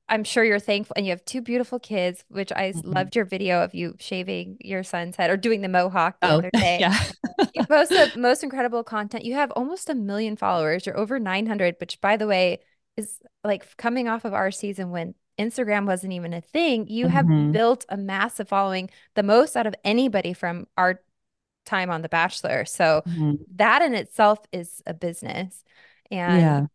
I'm 0.09 0.23
sure 0.23 0.43
you're 0.43 0.59
thankful. 0.59 0.93
And 0.97 1.05
you 1.05 1.11
have 1.11 1.23
two 1.25 1.41
beautiful 1.41 1.79
kids, 1.79 2.25
which 2.29 2.51
I 2.51 2.71
Mhm. 2.73 2.93
loved 2.95 3.15
your 3.15 3.25
video 3.25 3.63
of 3.63 3.73
you 3.73 3.95
shaving 3.99 4.57
your 4.59 4.83
son's 4.83 5.15
head 5.15 5.29
or 5.29 5.37
doing 5.37 5.61
the 5.61 5.69
mohawk 5.69 6.19
the 6.19 6.27
Oh, 6.27 6.37
other 6.39 6.51
day. 6.53 6.79
yeah. 6.79 6.97
You 7.53 7.65
post 7.65 7.89
the 7.91 8.11
most 8.19 8.43
incredible 8.43 8.83
content. 8.83 9.23
You 9.25 9.35
have 9.35 9.51
almost 9.51 9.89
a 9.89 9.95
million 9.95 10.35
followers. 10.35 10.85
You're 10.85 10.97
over 10.97 11.19
900, 11.19 11.75
which, 11.79 12.01
by 12.01 12.17
the 12.17 12.27
way, 12.27 12.59
is 12.97 13.19
like 13.43 13.77
coming 13.77 14.07
off 14.09 14.25
of 14.25 14.33
our 14.33 14.51
season 14.51 14.89
when 14.91 15.15
Instagram 15.39 15.85
wasn't 15.85 16.13
even 16.13 16.33
a 16.33 16.41
thing. 16.41 16.87
You 16.87 17.07
have 17.07 17.25
Mhm. 17.25 17.51
built 17.53 17.85
a 17.87 17.95
massive 17.95 18.49
following, 18.49 18.89
the 19.15 19.23
most 19.23 19.55
out 19.55 19.67
of 19.67 19.75
anybody 19.85 20.33
from 20.33 20.67
our 20.77 21.01
time 21.65 21.89
on 21.89 22.01
The 22.01 22.09
Bachelor. 22.09 22.65
So 22.65 23.03
Mhm. 23.07 23.39
that 23.55 23.81
in 23.81 23.93
itself 23.93 24.39
is 24.51 24.81
a 24.85 24.93
business. 24.93 25.63
And 26.11 26.39
Yeah. 26.41 26.65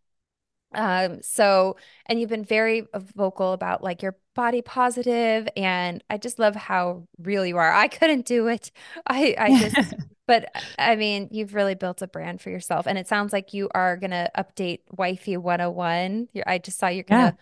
Um, 0.75 1.23
so, 1.23 1.77
and 2.07 2.21
you've 2.21 2.31
been 2.31 2.45
very 2.45 2.87
vocal 3.17 3.53
about 3.53 3.83
like 3.83 4.03
your 4.03 4.17
body 4.35 4.63
positive, 4.63 5.49
and 5.57 6.03
I 6.11 6.19
just 6.19 6.39
love 6.39 6.55
how 6.57 7.07
real 7.19 7.47
you 7.47 7.57
are. 7.59 7.73
I 7.73 7.89
couldn't 7.89 8.27
do 8.27 8.49
it. 8.49 8.71
I, 9.07 9.35
I 9.39 9.53
just, 9.53 9.95
but 10.27 10.51
I 10.79 10.97
mean, 10.97 11.29
you've 11.33 11.55
really 11.55 11.75
built 11.75 12.03
a 12.03 12.07
brand 12.09 12.41
for 12.41 12.51
yourself, 12.51 12.87
and 12.87 12.99
it 12.99 13.09
sounds 13.09 13.33
like 13.33 13.55
you 13.55 13.69
are 13.75 13.97
gonna 13.97 14.31
update 14.37 14.81
Wifey 14.91 15.37
101. 15.37 16.29
You're, 16.33 16.45
I 16.49 16.59
just 16.59 16.79
saw 16.79 16.89
you're 16.89 17.05
gonna, 17.05 17.35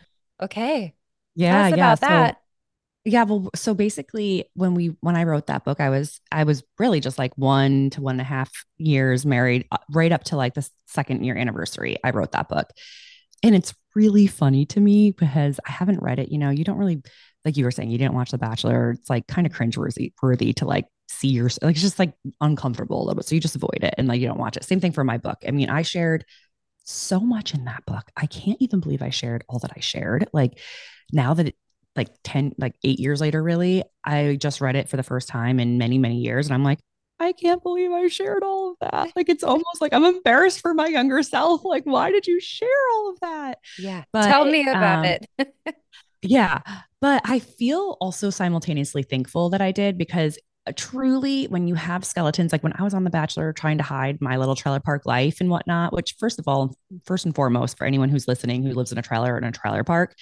okay, 0.43 0.95
Yeah. 1.35 1.69
us 1.69 1.69
Yeah. 1.69 1.95
about 1.95 2.01
So, 2.07 2.33
that. 2.33 2.41
yeah. 3.05 3.25
Well, 3.25 3.51
so 3.55 3.75
basically 3.75 4.47
when 4.55 4.75
we, 4.75 4.97
when 5.01 5.17
I 5.17 5.25
wrote 5.25 5.47
that 5.49 5.65
book, 5.65 5.81
I 5.81 5.91
was, 5.91 6.21
I 6.33 6.45
was 6.45 6.65
really 6.79 7.01
just 7.01 7.19
like 7.19 7.33
one 7.37 7.91
to 7.91 8.03
one 8.03 8.15
and 8.17 8.23
a 8.23 8.25
half 8.25 8.51
years 8.79 9.27
married, 9.27 9.67
uh, 9.73 9.79
right 9.91 10.13
up 10.13 10.25
to 10.27 10.37
like 10.37 10.55
the 10.55 10.69
second 10.87 11.25
year 11.25 11.37
anniversary. 11.37 11.99
I 12.05 12.11
wrote 12.11 12.33
that 12.33 12.49
book. 12.49 12.71
And 13.43 13.55
it's 13.55 13.75
really 13.95 14.27
funny 14.27 14.67
to 14.67 14.81
me 14.81 15.11
because 15.11 15.59
I 15.67 15.73
haven't 15.73 16.03
read 16.03 16.19
it. 16.19 16.31
You 16.31 16.39
know, 16.39 16.51
you 16.51 16.65
don't 16.65 16.79
really, 16.79 17.03
like 17.45 17.57
you 17.57 17.65
were 17.65 17.71
saying, 17.71 17.91
you 17.91 17.99
didn't 17.99 18.15
watch 18.15 18.31
The 18.31 18.39
Bachelor. 18.39 18.93
It's 18.93 19.11
like 19.11 19.27
kind 19.27 19.47
of 19.47 19.53
cringeworthy 19.53 20.13
worthy 20.23 20.53
to 20.55 20.65
like 20.65 20.87
see 21.09 21.29
your, 21.29 21.51
like, 21.61 21.75
it's 21.75 21.83
just 21.83 21.99
like 21.99 22.15
uncomfortable 22.41 22.99
a 22.99 23.05
little 23.05 23.17
bit. 23.17 23.27
So 23.27 23.35
you 23.35 23.41
just 23.41 23.57
avoid 23.57 23.81
it 23.83 23.95
and 23.99 24.09
like 24.09 24.21
you 24.21 24.29
don't 24.29 24.39
watch 24.39 24.57
it. 24.57 24.65
Same 24.65 24.81
thing 24.81 24.93
for 24.93 25.05
my 25.05 25.19
book. 25.19 25.39
I 25.47 25.51
mean, 25.51 25.69
I 25.71 25.83
shared 25.83 26.25
so 26.85 27.21
much 27.21 27.55
in 27.55 27.65
that 27.65 27.85
book. 27.87 28.05
I 28.17 28.27
can't 28.27 28.61
even 28.61 28.81
believe 28.81 29.03
I 29.03 29.11
shared 29.11 29.45
all 29.49 29.59
that 29.61 29.73
I 29.77 29.81
shared. 29.81 30.29
Like 30.33 30.59
now 31.13 31.35
that 31.35 31.49
it, 31.49 31.57
like 31.95 32.09
10, 32.25 32.55
like 32.59 32.75
eight 32.85 32.99
years 32.99 33.21
later, 33.21 33.43
really, 33.43 33.85
I 34.05 34.37
just 34.41 34.61
read 34.61 34.77
it 34.77 34.89
for 34.89 34.97
the 34.97 35.03
first 35.03 35.29
time 35.29 35.61
in 35.61 35.77
many, 35.77 35.99
many 35.99 36.17
years. 36.21 36.47
And 36.47 36.55
I'm 36.55 36.65
like, 36.65 36.79
I 37.23 37.33
can't 37.33 37.63
believe 37.63 37.93
I 37.93 38.09
shared 38.09 38.43
all 38.43 38.73
of 38.73 38.77
that. 38.81 39.13
Like 39.17 39.29
it's 39.29 39.45
almost 39.45 39.81
like 39.81 39.93
I'm 39.93 40.05
embarrassed 40.05 40.61
for 40.61 40.75
my 40.75 40.87
younger 40.87 41.23
self. 41.23 41.65
Like, 41.65 41.85
why 41.85 42.11
did 42.11 42.27
you 42.27 42.41
share 42.41 42.69
all 42.95 43.11
of 43.11 43.21
that? 43.21 43.59
Yeah, 43.79 44.05
But, 44.13 44.27
tell 44.27 44.45
me 44.45 44.69
about 44.69 45.07
um, 45.07 45.17
it. 45.39 45.55
Yeah. 46.23 46.61
But 47.01 47.23
I 47.25 47.41
feel 47.41 47.97
also 48.01 48.31
simultaneously 48.31 49.03
thankful 49.03 49.51
that 49.51 49.61
I 49.61 49.73
did 49.73 49.99
because 49.99 50.39
uh, 50.67 50.73
truly, 50.77 51.47
when 51.47 51.67
you 51.67 51.75
have 51.75 52.05
skeletons, 52.05 52.53
like 52.53 52.63
when 52.63 52.73
I 52.79 52.85
was 52.85 52.95
on 52.95 53.03
The 53.03 53.11
Bachelor 53.11 53.53
trying 53.53 53.79
to 53.79 53.85
hide 53.85 54.21
my 54.21 54.37
little 54.37 54.55
trailer 54.55 54.79
park 54.79 55.05
life 55.05 55.41
and 55.41 55.51
whatnot, 55.51 55.93
which, 55.93 56.15
first 56.21 56.39
of 56.39 56.47
all, 56.47 56.77
first 57.05 57.25
and 57.25 57.35
foremost, 57.35 57.77
for 57.77 57.85
anyone 57.85 58.09
who's 58.09 58.29
listening 58.29 58.63
who 58.63 58.73
lives 58.73 58.93
in 58.93 58.99
a 58.99 59.03
trailer 59.03 59.35
or 59.35 59.39
in 59.39 59.45
a 59.45 59.51
trailer 59.51 59.83
park, 59.83 60.15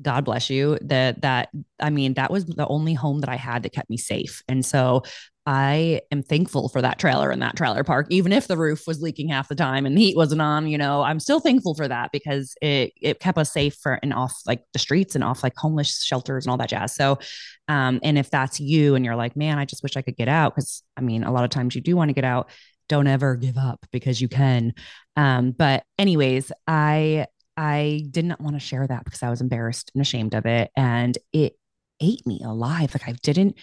God 0.00 0.24
bless 0.24 0.48
you. 0.48 0.78
That, 0.80 1.20
that, 1.20 1.50
I 1.78 1.90
mean, 1.90 2.14
that 2.14 2.30
was 2.30 2.46
the 2.46 2.66
only 2.66 2.94
home 2.94 3.20
that 3.20 3.28
I 3.28 3.36
had 3.36 3.64
that 3.64 3.74
kept 3.74 3.90
me 3.90 3.98
safe. 3.98 4.42
And 4.48 4.64
so 4.64 5.02
I 5.44 6.02
am 6.12 6.22
thankful 6.22 6.68
for 6.68 6.80
that 6.82 7.00
trailer 7.00 7.30
and 7.30 7.42
that 7.42 7.56
trailer 7.56 7.82
park, 7.82 8.06
even 8.10 8.30
if 8.32 8.46
the 8.46 8.56
roof 8.56 8.86
was 8.86 9.02
leaking 9.02 9.28
half 9.28 9.48
the 9.48 9.56
time 9.56 9.86
and 9.86 9.96
the 9.96 10.00
heat 10.00 10.16
wasn't 10.16 10.40
on. 10.40 10.68
You 10.68 10.78
know, 10.78 11.02
I'm 11.02 11.18
still 11.18 11.40
thankful 11.40 11.74
for 11.74 11.88
that 11.88 12.10
because 12.12 12.54
it 12.62 12.92
it 13.00 13.18
kept 13.18 13.38
us 13.38 13.52
safe 13.52 13.74
for 13.74 13.98
and 14.02 14.14
off 14.14 14.34
like 14.46 14.62
the 14.72 14.78
streets 14.78 15.16
and 15.16 15.24
off 15.24 15.42
like 15.42 15.56
homeless 15.56 16.04
shelters 16.04 16.46
and 16.46 16.50
all 16.52 16.58
that 16.58 16.68
jazz. 16.68 16.94
So, 16.94 17.18
um, 17.66 17.98
and 18.04 18.16
if 18.18 18.30
that's 18.30 18.60
you 18.60 18.94
and 18.94 19.04
you're 19.04 19.16
like, 19.16 19.36
man, 19.36 19.58
I 19.58 19.64
just 19.64 19.82
wish 19.82 19.96
I 19.96 20.02
could 20.02 20.16
get 20.16 20.28
out 20.28 20.54
because 20.54 20.84
I 20.96 21.00
mean, 21.00 21.24
a 21.24 21.32
lot 21.32 21.44
of 21.44 21.50
times 21.50 21.74
you 21.74 21.80
do 21.80 21.96
want 21.96 22.10
to 22.10 22.14
get 22.14 22.24
out. 22.24 22.48
Don't 22.88 23.08
ever 23.08 23.36
give 23.36 23.56
up 23.56 23.84
because 23.90 24.20
you 24.20 24.28
can. 24.28 24.74
Um, 25.16 25.50
but 25.50 25.82
anyways, 25.98 26.52
I 26.68 27.26
I 27.56 28.04
did 28.10 28.24
not 28.26 28.40
want 28.40 28.54
to 28.56 28.60
share 28.60 28.86
that 28.86 29.04
because 29.04 29.22
I 29.22 29.30
was 29.30 29.40
embarrassed 29.40 29.90
and 29.94 30.02
ashamed 30.02 30.34
of 30.34 30.46
it, 30.46 30.70
and 30.76 31.18
it 31.32 31.56
ate 32.00 32.26
me 32.26 32.40
alive. 32.44 32.94
Like 32.94 33.08
I 33.08 33.12
didn't 33.22 33.56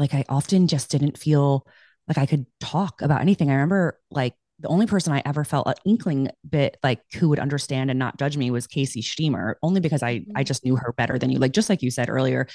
like 0.00 0.14
I 0.14 0.24
often 0.28 0.66
just 0.66 0.90
didn't 0.90 1.18
feel 1.18 1.66
like 2.08 2.18
I 2.18 2.26
could 2.26 2.46
talk 2.58 3.02
about 3.02 3.20
anything. 3.20 3.50
I 3.50 3.54
remember 3.54 4.00
like 4.10 4.34
the 4.58 4.68
only 4.68 4.86
person 4.86 5.12
I 5.12 5.22
ever 5.24 5.44
felt 5.44 5.68
an 5.68 5.74
inkling 5.84 6.28
bit 6.48 6.76
like 6.82 7.00
who 7.14 7.28
would 7.28 7.38
understand 7.38 7.90
and 7.90 7.98
not 7.98 8.18
judge 8.18 8.36
me 8.36 8.50
was 8.50 8.66
Casey 8.66 9.02
Shteamer, 9.02 9.54
only 9.62 9.80
because 9.80 10.02
I 10.02 10.08
I 10.08 10.18
mm-hmm. 10.18 10.42
just 10.42 10.64
knew 10.64 10.76
her 10.76 10.92
better 10.96 11.18
than 11.18 11.30
you. 11.30 11.38
Like 11.38 11.52
just 11.52 11.68
like 11.68 11.82
you 11.82 11.90
said 11.90 12.08
earlier, 12.10 12.48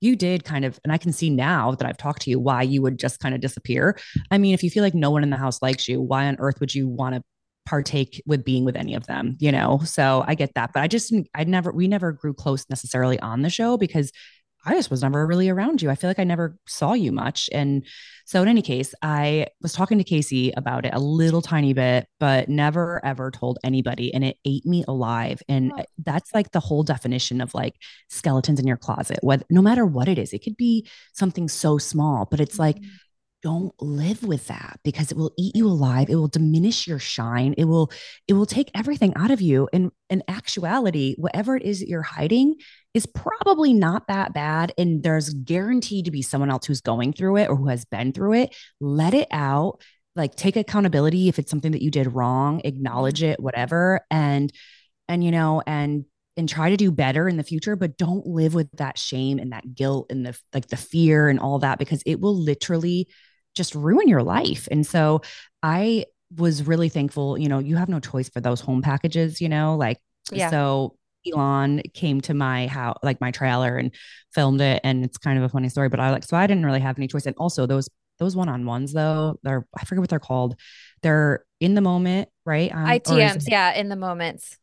you 0.00 0.16
did 0.16 0.44
kind 0.44 0.64
of, 0.64 0.80
and 0.82 0.92
I 0.92 0.98
can 0.98 1.12
see 1.12 1.30
now 1.30 1.72
that 1.72 1.86
I've 1.86 1.96
talked 1.96 2.22
to 2.22 2.30
you 2.30 2.40
why 2.40 2.62
you 2.62 2.82
would 2.82 2.98
just 2.98 3.20
kind 3.20 3.34
of 3.34 3.40
disappear. 3.40 3.96
I 4.32 4.38
mean, 4.38 4.54
if 4.54 4.64
you 4.64 4.70
feel 4.70 4.82
like 4.82 4.94
no 4.94 5.10
one 5.10 5.22
in 5.22 5.30
the 5.30 5.36
house 5.36 5.62
likes 5.62 5.86
you, 5.88 6.00
why 6.00 6.26
on 6.26 6.36
earth 6.40 6.58
would 6.58 6.74
you 6.74 6.88
want 6.88 7.14
to 7.14 7.22
partake 7.66 8.20
with 8.26 8.44
being 8.44 8.64
with 8.64 8.74
any 8.74 8.94
of 8.94 9.06
them, 9.06 9.36
you 9.38 9.52
know? 9.52 9.80
So 9.84 10.24
I 10.26 10.34
get 10.34 10.54
that. 10.54 10.72
But 10.74 10.82
I 10.82 10.88
just 10.88 11.14
I 11.34 11.44
never 11.44 11.70
we 11.70 11.86
never 11.86 12.10
grew 12.10 12.34
close 12.34 12.68
necessarily 12.68 13.20
on 13.20 13.42
the 13.42 13.50
show 13.50 13.76
because 13.76 14.10
I 14.64 14.74
just 14.74 14.90
was 14.90 15.02
never 15.02 15.26
really 15.26 15.48
around 15.48 15.82
you. 15.82 15.90
I 15.90 15.94
feel 15.94 16.08
like 16.08 16.18
I 16.18 16.24
never 16.24 16.56
saw 16.66 16.92
you 16.92 17.10
much. 17.10 17.50
And 17.52 17.84
so, 18.26 18.42
in 18.42 18.48
any 18.48 18.62
case, 18.62 18.94
I 19.02 19.48
was 19.60 19.72
talking 19.72 19.98
to 19.98 20.04
Casey 20.04 20.52
about 20.56 20.86
it 20.86 20.94
a 20.94 21.00
little 21.00 21.42
tiny 21.42 21.72
bit, 21.72 22.06
but 22.20 22.48
never 22.48 23.04
ever 23.04 23.30
told 23.30 23.58
anybody. 23.64 24.14
And 24.14 24.24
it 24.24 24.36
ate 24.44 24.64
me 24.64 24.84
alive. 24.86 25.42
And 25.48 25.72
oh. 25.76 25.84
that's 25.98 26.32
like 26.32 26.52
the 26.52 26.60
whole 26.60 26.84
definition 26.84 27.40
of 27.40 27.54
like 27.54 27.74
skeletons 28.08 28.60
in 28.60 28.66
your 28.66 28.76
closet. 28.76 29.18
What, 29.22 29.44
no 29.50 29.62
matter 29.62 29.84
what 29.84 30.08
it 30.08 30.18
is, 30.18 30.32
it 30.32 30.44
could 30.44 30.56
be 30.56 30.86
something 31.12 31.48
so 31.48 31.78
small, 31.78 32.26
but 32.30 32.40
it's 32.40 32.58
like, 32.58 32.76
mm-hmm 32.76 32.88
don't 33.42 33.74
live 33.82 34.22
with 34.22 34.46
that 34.46 34.78
because 34.84 35.10
it 35.10 35.16
will 35.16 35.32
eat 35.36 35.54
you 35.56 35.66
alive 35.66 36.08
it 36.08 36.14
will 36.14 36.28
diminish 36.28 36.86
your 36.86 36.98
shine 36.98 37.54
it 37.58 37.64
will 37.64 37.90
it 38.28 38.34
will 38.34 38.46
take 38.46 38.70
everything 38.74 39.12
out 39.16 39.30
of 39.30 39.40
you 39.40 39.68
and 39.72 39.90
in 40.08 40.22
actuality 40.28 41.14
whatever 41.18 41.56
it 41.56 41.62
is 41.62 41.80
that 41.80 41.88
you're 41.88 42.02
hiding 42.02 42.54
is 42.94 43.06
probably 43.06 43.72
not 43.72 44.06
that 44.08 44.34
bad 44.34 44.72
and 44.76 45.02
there's 45.02 45.30
guaranteed 45.30 46.04
to 46.04 46.10
be 46.10 46.22
someone 46.22 46.50
else 46.50 46.66
who's 46.66 46.80
going 46.80 47.12
through 47.12 47.36
it 47.36 47.48
or 47.48 47.56
who 47.56 47.68
has 47.68 47.84
been 47.84 48.12
through 48.12 48.34
it 48.34 48.54
let 48.80 49.14
it 49.14 49.28
out 49.30 49.80
like 50.14 50.34
take 50.34 50.56
accountability 50.56 51.28
if 51.28 51.38
it's 51.38 51.50
something 51.50 51.72
that 51.72 51.82
you 51.82 51.90
did 51.90 52.14
wrong 52.14 52.58
mm-hmm. 52.58 52.68
acknowledge 52.68 53.22
it 53.22 53.40
whatever 53.40 54.00
and 54.10 54.52
and 55.08 55.24
you 55.24 55.30
know 55.30 55.62
and 55.66 56.04
and 56.36 56.48
try 56.48 56.70
to 56.70 56.76
do 56.76 56.90
better 56.90 57.28
in 57.28 57.36
the 57.36 57.42
future 57.42 57.76
but 57.76 57.96
don't 57.98 58.26
live 58.26 58.54
with 58.54 58.70
that 58.72 58.96
shame 58.98 59.38
and 59.38 59.52
that 59.52 59.74
guilt 59.74 60.06
and 60.10 60.24
the 60.24 60.38
like 60.54 60.68
the 60.68 60.76
fear 60.76 61.28
and 61.28 61.38
all 61.38 61.58
that 61.58 61.78
because 61.78 62.02
it 62.06 62.20
will 62.20 62.34
literally 62.34 63.06
just 63.54 63.74
ruin 63.74 64.08
your 64.08 64.22
life. 64.22 64.68
And 64.70 64.86
so 64.86 65.22
I 65.62 66.06
was 66.34 66.66
really 66.66 66.88
thankful, 66.88 67.38
you 67.38 67.48
know, 67.48 67.58
you 67.58 67.76
have 67.76 67.88
no 67.88 68.00
choice 68.00 68.28
for 68.28 68.40
those 68.40 68.60
home 68.60 68.82
packages, 68.82 69.40
you 69.40 69.48
know, 69.48 69.76
like, 69.76 69.98
yeah. 70.30 70.50
so 70.50 70.96
Elon 71.26 71.82
came 71.94 72.20
to 72.22 72.34
my 72.34 72.66
house, 72.66 72.98
like 73.02 73.20
my 73.20 73.30
trailer 73.30 73.76
and 73.76 73.94
filmed 74.32 74.60
it. 74.60 74.80
And 74.84 75.04
it's 75.04 75.18
kind 75.18 75.38
of 75.38 75.44
a 75.44 75.48
funny 75.48 75.68
story, 75.68 75.88
but 75.88 76.00
I 76.00 76.10
like, 76.10 76.24
so 76.24 76.36
I 76.36 76.46
didn't 76.46 76.66
really 76.66 76.80
have 76.80 76.98
any 76.98 77.08
choice. 77.08 77.26
And 77.26 77.36
also 77.36 77.66
those, 77.66 77.88
those 78.18 78.36
one-on-ones 78.36 78.92
though, 78.92 79.38
they're, 79.42 79.66
I 79.76 79.84
forget 79.84 80.00
what 80.00 80.10
they're 80.10 80.18
called. 80.18 80.56
They're 81.02 81.44
in 81.60 81.74
the 81.74 81.80
moment, 81.80 82.28
right? 82.44 82.72
Um, 82.72 82.86
ITMs. 82.86 83.44
Yeah. 83.48 83.72
In 83.74 83.88
the 83.88 83.96
moments. 83.96 84.58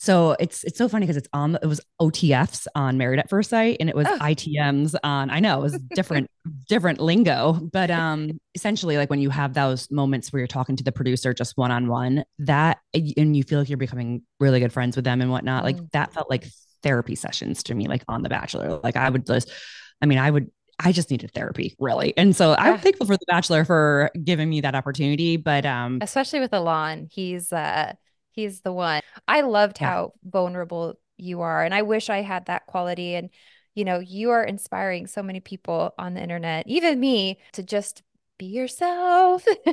So 0.00 0.34
it's 0.40 0.64
it's 0.64 0.78
so 0.78 0.88
funny 0.88 1.04
because 1.04 1.18
it's 1.18 1.28
on 1.34 1.58
it 1.62 1.66
was 1.66 1.78
OTFs 2.00 2.66
on 2.74 2.96
Married 2.96 3.18
at 3.18 3.28
First 3.28 3.50
Sight 3.50 3.76
and 3.80 3.90
it 3.90 3.94
was 3.94 4.06
oh. 4.08 4.16
ITMs 4.18 4.94
on 5.04 5.28
I 5.28 5.40
know 5.40 5.58
it 5.58 5.62
was 5.62 5.78
different 5.94 6.30
different 6.68 7.00
lingo 7.00 7.52
but 7.70 7.90
um 7.90 8.40
essentially 8.54 8.96
like 8.96 9.10
when 9.10 9.20
you 9.20 9.28
have 9.28 9.52
those 9.52 9.90
moments 9.90 10.32
where 10.32 10.40
you're 10.40 10.46
talking 10.46 10.74
to 10.76 10.82
the 10.82 10.90
producer 10.90 11.34
just 11.34 11.58
one 11.58 11.70
on 11.70 11.86
one 11.86 12.24
that 12.38 12.78
and 12.94 13.36
you 13.36 13.42
feel 13.42 13.58
like 13.58 13.68
you're 13.68 13.76
becoming 13.76 14.22
really 14.38 14.58
good 14.58 14.72
friends 14.72 14.96
with 14.96 15.04
them 15.04 15.20
and 15.20 15.30
whatnot 15.30 15.62
mm. 15.62 15.66
like 15.66 15.90
that 15.90 16.14
felt 16.14 16.30
like 16.30 16.46
therapy 16.82 17.14
sessions 17.14 17.62
to 17.64 17.74
me 17.74 17.86
like 17.86 18.02
on 18.08 18.22
The 18.22 18.30
Bachelor 18.30 18.80
like 18.82 18.96
I 18.96 19.10
would 19.10 19.26
just 19.26 19.52
I 20.00 20.06
mean 20.06 20.18
I 20.18 20.30
would 20.30 20.50
I 20.82 20.92
just 20.92 21.10
needed 21.10 21.32
therapy, 21.34 21.76
really. 21.78 22.14
And 22.16 22.34
so 22.34 22.54
I'm 22.58 22.78
thankful 22.78 23.04
for 23.04 23.14
The 23.14 23.26
Bachelor 23.28 23.66
for 23.66 24.10
giving 24.24 24.48
me 24.48 24.62
that 24.62 24.74
opportunity. 24.74 25.36
But 25.36 25.66
um, 25.66 25.98
especially 26.00 26.40
with 26.40 26.54
Alon, 26.54 27.06
he's 27.10 27.52
uh 27.52 27.92
he's 28.30 28.60
the 28.60 28.72
one. 28.72 29.02
I 29.26 29.42
loved 29.42 29.78
yeah. 29.80 29.88
how 29.88 30.12
vulnerable 30.24 30.98
you 31.16 31.42
are. 31.42 31.62
And 31.62 31.74
I 31.74 31.82
wish 31.82 32.10
I 32.10 32.22
had 32.22 32.46
that 32.46 32.66
quality. 32.66 33.14
And, 33.14 33.30
you 33.74 33.84
know, 33.84 33.98
you 33.98 34.30
are 34.30 34.44
inspiring 34.44 35.06
so 35.06 35.22
many 35.22 35.40
people 35.40 35.94
on 35.98 36.14
the 36.14 36.22
internet, 36.22 36.66
even 36.66 37.00
me, 37.00 37.38
to 37.52 37.62
just 37.62 38.02
be 38.38 38.46
yourself. 38.46 39.44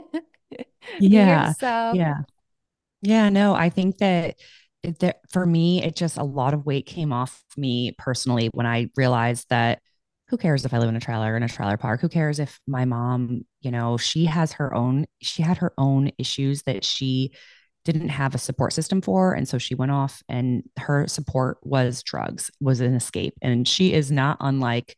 be 0.52 0.66
yeah. 1.00 1.48
Yourself. 1.48 1.96
Yeah. 1.96 2.18
Yeah. 3.02 3.30
No, 3.30 3.54
I 3.54 3.70
think 3.70 3.98
that 4.00 4.36
that 5.00 5.20
for 5.32 5.46
me, 5.46 5.84
it 5.84 5.96
just 5.96 6.18
a 6.18 6.24
lot 6.24 6.54
of 6.54 6.66
weight 6.66 6.86
came 6.86 7.12
off 7.12 7.44
me 7.58 7.94
personally 7.98 8.50
when 8.54 8.66
I 8.66 8.90
realized 8.96 9.48
that 9.50 9.80
who 10.30 10.38
cares 10.38 10.66
if 10.66 10.74
I 10.74 10.78
live 10.78 10.90
in 10.90 10.96
a 10.96 11.02
trailer 11.02 11.38
in 11.38 11.44
a 11.44 11.48
trailer 11.48 11.78
park? 11.78 12.02
Who 12.02 12.10
cares 12.10 12.40
if 12.40 12.60
my 12.68 12.86
mom, 12.86 13.46
you 13.62 13.72
know, 13.72 13.98
she 13.98 14.26
has 14.26 14.54
her 14.54 14.74
own, 14.74 15.06
she 15.22 15.42
had 15.42 15.58
her 15.58 15.74
own 15.78 16.12
issues 16.18 16.64
that 16.64 16.84
she 16.84 17.34
didn't 17.92 18.10
have 18.10 18.36
a 18.36 18.38
support 18.38 18.74
system 18.74 19.02
for 19.02 19.34
and 19.34 19.48
so 19.48 19.58
she 19.58 19.76
went 19.76 19.92
off 19.92 20.22
and 20.28 20.64
her 20.78 21.08
support 21.08 21.58
was 21.64 22.04
drugs 22.04 22.52
was 22.60 22.82
an 22.82 22.94
escape 22.94 23.34
and 23.42 23.66
she 23.68 23.94
is 23.94 24.12
not 24.12 24.36
unlike 24.42 24.96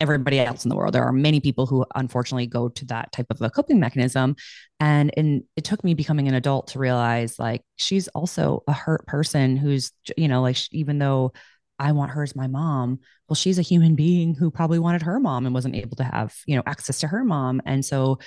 everybody 0.00 0.40
else 0.40 0.64
in 0.64 0.68
the 0.68 0.76
world 0.76 0.92
there 0.92 1.04
are 1.04 1.12
many 1.12 1.38
people 1.40 1.66
who 1.66 1.84
unfortunately 1.94 2.46
go 2.46 2.68
to 2.68 2.84
that 2.86 3.10
type 3.12 3.26
of 3.30 3.40
a 3.40 3.50
coping 3.50 3.78
mechanism 3.78 4.34
and 4.80 5.12
and 5.16 5.44
it 5.56 5.62
took 5.62 5.82
me 5.84 5.94
becoming 5.94 6.26
an 6.26 6.34
adult 6.34 6.66
to 6.66 6.80
realize 6.80 7.38
like 7.38 7.62
she's 7.76 8.08
also 8.08 8.62
a 8.66 8.72
hurt 8.72 9.06
person 9.06 9.56
who's 9.56 9.92
you 10.16 10.26
know 10.26 10.42
like 10.42 10.56
even 10.72 10.98
though 10.98 11.32
I 11.78 11.92
want 11.92 12.10
her 12.10 12.22
as 12.22 12.34
my 12.34 12.48
mom. 12.48 12.98
Well, 13.28 13.36
she's 13.36 13.58
a 13.58 13.62
human 13.62 13.94
being 13.94 14.34
who 14.34 14.50
probably 14.50 14.80
wanted 14.80 15.02
her 15.02 15.20
mom 15.20 15.46
and 15.46 15.54
wasn't 15.54 15.76
able 15.76 15.96
to 15.98 16.04
have, 16.04 16.34
you 16.44 16.56
know, 16.56 16.62
access 16.66 16.98
to 17.00 17.06
her 17.06 17.24
mom. 17.24 17.62
And 17.64 17.84
so 17.84 18.18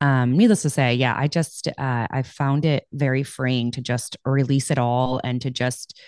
um, 0.00 0.32
needless 0.36 0.62
to 0.62 0.70
say, 0.70 0.94
yeah, 0.94 1.14
I 1.16 1.28
just 1.28 1.68
uh, 1.68 2.06
I 2.10 2.22
found 2.22 2.64
it 2.64 2.86
very 2.92 3.22
freeing 3.22 3.70
to 3.72 3.80
just 3.80 4.16
release 4.24 4.70
it 4.70 4.78
all 4.78 5.20
and 5.22 5.40
to 5.42 5.50
just, 5.50 6.00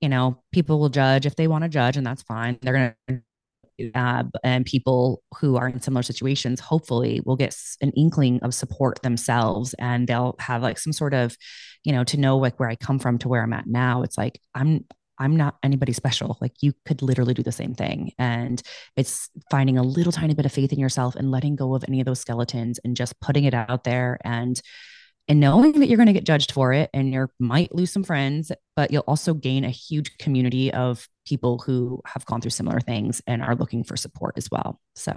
you 0.00 0.08
know, 0.08 0.42
people 0.52 0.80
will 0.80 0.88
judge 0.88 1.26
if 1.26 1.36
they 1.36 1.48
want 1.48 1.64
to 1.64 1.68
judge, 1.68 1.96
and 1.96 2.06
that's 2.06 2.22
fine. 2.22 2.58
They're 2.60 2.94
gonna 3.08 3.22
uh, 3.94 4.24
and 4.44 4.66
people 4.66 5.22
who 5.38 5.56
are 5.56 5.68
in 5.68 5.80
similar 5.80 6.02
situations 6.02 6.60
hopefully 6.60 7.20
will 7.24 7.36
get 7.36 7.56
an 7.80 7.90
inkling 7.92 8.40
of 8.42 8.54
support 8.54 9.00
themselves 9.02 9.74
and 9.78 10.06
they'll 10.06 10.36
have 10.38 10.62
like 10.62 10.78
some 10.78 10.92
sort 10.92 11.14
of 11.14 11.36
you 11.84 11.92
know 11.92 12.04
to 12.04 12.18
know 12.18 12.36
like 12.36 12.60
where 12.60 12.68
i 12.68 12.76
come 12.76 12.98
from 12.98 13.18
to 13.18 13.28
where 13.28 13.42
i'm 13.42 13.52
at 13.52 13.66
now 13.66 14.02
it's 14.02 14.18
like 14.18 14.38
i'm 14.54 14.84
I'm 15.22 15.36
not 15.36 15.56
anybody 15.62 15.92
special. 15.92 16.36
Like 16.40 16.62
you 16.62 16.72
could 16.84 17.00
literally 17.00 17.32
do 17.32 17.44
the 17.44 17.52
same 17.52 17.74
thing. 17.74 18.10
And 18.18 18.60
it's 18.96 19.30
finding 19.52 19.78
a 19.78 19.82
little 19.82 20.10
tiny 20.10 20.34
bit 20.34 20.46
of 20.46 20.52
faith 20.52 20.72
in 20.72 20.80
yourself 20.80 21.14
and 21.14 21.30
letting 21.30 21.54
go 21.54 21.76
of 21.76 21.84
any 21.86 22.00
of 22.00 22.06
those 22.06 22.18
skeletons 22.18 22.80
and 22.84 22.96
just 22.96 23.20
putting 23.20 23.44
it 23.44 23.54
out 23.54 23.84
there 23.84 24.18
and 24.24 24.60
and 25.28 25.38
knowing 25.38 25.78
that 25.78 25.86
you're 25.86 25.96
going 25.96 26.08
to 26.08 26.12
get 26.12 26.26
judged 26.26 26.50
for 26.50 26.72
it 26.72 26.90
and 26.92 27.12
you 27.12 27.28
might 27.38 27.72
lose 27.72 27.92
some 27.92 28.02
friends, 28.02 28.50
but 28.74 28.90
you'll 28.90 29.04
also 29.06 29.32
gain 29.32 29.64
a 29.64 29.70
huge 29.70 30.18
community 30.18 30.72
of 30.72 31.06
people 31.24 31.58
who 31.58 32.02
have 32.04 32.26
gone 32.26 32.40
through 32.40 32.50
similar 32.50 32.80
things 32.80 33.22
and 33.28 33.40
are 33.40 33.54
looking 33.54 33.84
for 33.84 33.96
support 33.96 34.34
as 34.36 34.50
well. 34.50 34.80
So 34.96 35.12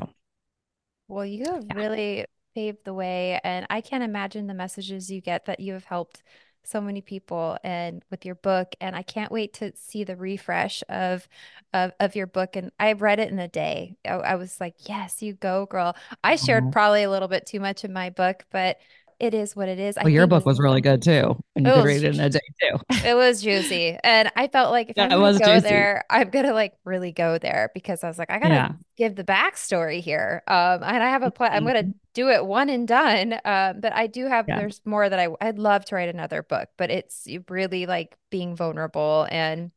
well, 1.08 1.26
you 1.26 1.46
have 1.46 1.66
yeah. 1.66 1.76
really 1.76 2.26
paved 2.54 2.86
the 2.86 2.94
way 2.94 3.40
and 3.44 3.66
I 3.72 3.82
can't 3.82 4.04
imagine 4.04 4.46
the 4.46 4.54
messages 4.54 5.10
you 5.10 5.22
get 5.22 5.46
that 5.46 5.60
you 5.60 5.74
have 5.74 5.86
helped 5.86 6.22
so 6.68 6.82
many 6.82 7.02
people 7.02 7.58
and 7.64 8.04
with 8.10 8.26
your 8.26 8.36
book 8.36 8.76
and 8.82 8.96
I 8.96 9.02
can't 9.02 9.32
wait 9.32 9.54
to 9.56 9.72
see 9.76 10.04
the 10.04 10.16
refresh 10.16 10.84
of 10.90 11.28
of, 11.74 11.92
of 12.00 12.16
your 12.16 12.28
book 12.28 12.56
and 12.56 12.72
I 12.80 12.94
read 12.94 13.20
it 13.20 13.32
in 13.32 13.40
a 13.40 13.48
day. 13.48 13.98
I, 14.06 14.14
I 14.14 14.36
was 14.36 14.60
like, 14.60 14.76
"Yes, 14.88 15.22
you 15.22 15.34
go, 15.34 15.66
girl." 15.66 15.96
I 16.24 16.36
shared 16.36 16.64
mm-hmm. 16.64 16.72
probably 16.72 17.04
a 17.04 17.10
little 17.10 17.28
bit 17.28 17.46
too 17.46 17.60
much 17.60 17.84
in 17.84 17.94
my 17.94 18.10
book, 18.10 18.46
but 18.52 18.78
it 19.20 19.34
is 19.34 19.56
what 19.56 19.70
it 19.70 19.80
is. 19.80 19.96
Well, 19.96 20.08
I 20.08 20.10
your 20.10 20.28
book 20.28 20.46
was 20.46 20.60
really 20.60 20.82
good 20.82 21.02
too, 21.02 21.42
and 21.56 21.66
you 21.66 21.74
could 21.74 21.86
read 21.86 22.04
it 22.04 22.16
in 22.16 22.20
a 22.20 22.30
day 22.30 22.40
too. 22.62 22.80
it 23.08 23.16
was 23.16 23.42
juicy, 23.42 23.98
and 24.04 24.32
I 24.36 24.48
felt 24.48 24.72
like 24.72 24.90
if 24.90 24.98
yeah, 24.98 25.08
I 25.10 25.18
was 25.18 25.40
go 25.40 25.56
juicy. 25.56 25.70
there, 25.70 26.04
I'm 26.10 26.30
gonna 26.30 26.54
like 26.54 26.74
really 26.84 27.12
go 27.12 27.38
there 27.38 27.72
because 27.74 28.04
I 28.04 28.08
was 28.08 28.18
like, 28.18 28.30
I 28.30 28.40
gotta 28.40 28.54
yeah. 28.54 28.72
give 28.98 29.16
the 29.16 29.24
backstory 29.24 30.02
here. 30.02 30.44
Um, 30.48 30.84
and 30.84 31.04
I 31.04 31.10
have 31.10 31.24
a 31.24 31.32
plan. 31.32 31.52
I'm 31.54 31.66
gonna 31.66 31.84
mm-hmm. 31.84 31.92
Do 32.16 32.30
it 32.30 32.46
one 32.46 32.70
and 32.70 32.88
done. 32.88 33.34
Um, 33.46 33.82
but 33.82 33.94
I 33.94 34.08
do 34.08 34.26
have. 34.26 34.48
Yeah. 34.48 34.58
There's 34.60 34.82
more 34.86 35.08
that 35.08 35.20
I 35.20 35.28
I'd 35.40 35.60
love 35.60 35.86
to 35.86 35.96
write 35.96 36.10
another 36.10 36.42
book, 36.42 36.70
but 36.78 36.90
it's 36.90 37.28
really 37.50 37.86
like 37.86 38.18
being 38.32 38.56
vulnerable 38.56 39.28
and 39.30 39.72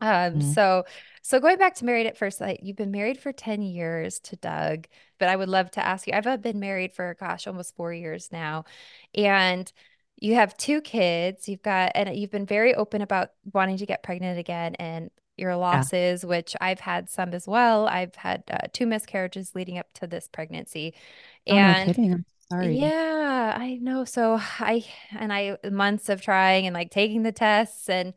um. 0.00 0.10
Mm-hmm. 0.34 0.52
So 0.52 0.84
So 1.22 1.40
going 1.40 1.58
back 1.58 1.76
to 1.76 1.84
married 1.84 2.06
at 2.06 2.18
first 2.18 2.38
sight, 2.38 2.60
you've 2.62 2.76
been 2.76 2.90
married 2.90 3.18
for 3.20 3.32
10 3.32 3.62
years 3.62 4.18
to 4.20 4.36
Doug, 4.36 4.86
but 5.18 5.28
I 5.28 5.36
would 5.36 5.48
love 5.48 5.70
to 5.72 5.86
ask 5.86 6.06
you. 6.06 6.12
I've 6.14 6.26
uh, 6.26 6.36
been 6.36 6.60
married 6.60 6.92
for 6.94 7.14
gosh, 7.18 7.46
almost 7.46 7.76
4 7.76 7.92
years 7.94 8.30
now. 8.32 8.64
And 9.14 9.70
you 10.16 10.34
have 10.36 10.56
two 10.56 10.80
kids. 10.80 11.48
You've 11.48 11.62
got 11.62 11.92
and 11.94 12.14
you've 12.16 12.30
been 12.30 12.46
very 12.46 12.74
open 12.74 13.02
about 13.02 13.30
wanting 13.52 13.78
to 13.78 13.86
get 13.86 14.02
pregnant 14.02 14.38
again 14.38 14.74
and 14.76 15.10
your 15.36 15.56
losses, 15.56 16.22
yeah. 16.22 16.28
which 16.28 16.54
I've 16.60 16.80
had 16.80 17.10
some 17.10 17.34
as 17.34 17.46
well. 17.46 17.86
I've 17.88 18.14
had 18.14 18.44
uh, 18.50 18.68
two 18.72 18.86
miscarriages 18.86 19.54
leading 19.54 19.78
up 19.78 19.92
to 19.94 20.06
this 20.06 20.28
pregnancy. 20.28 20.94
And 21.46 21.76
oh, 21.76 21.80
no 21.80 21.86
kidding. 21.86 22.12
I'm 22.12 22.24
sorry. 22.50 22.78
Yeah, 22.78 23.56
I 23.56 23.78
know. 23.80 24.04
So 24.04 24.38
I 24.40 24.84
and 25.12 25.32
I 25.32 25.58
months 25.70 26.08
of 26.08 26.22
trying 26.22 26.66
and 26.66 26.74
like 26.74 26.90
taking 26.90 27.22
the 27.22 27.32
tests 27.32 27.88
and 27.88 28.14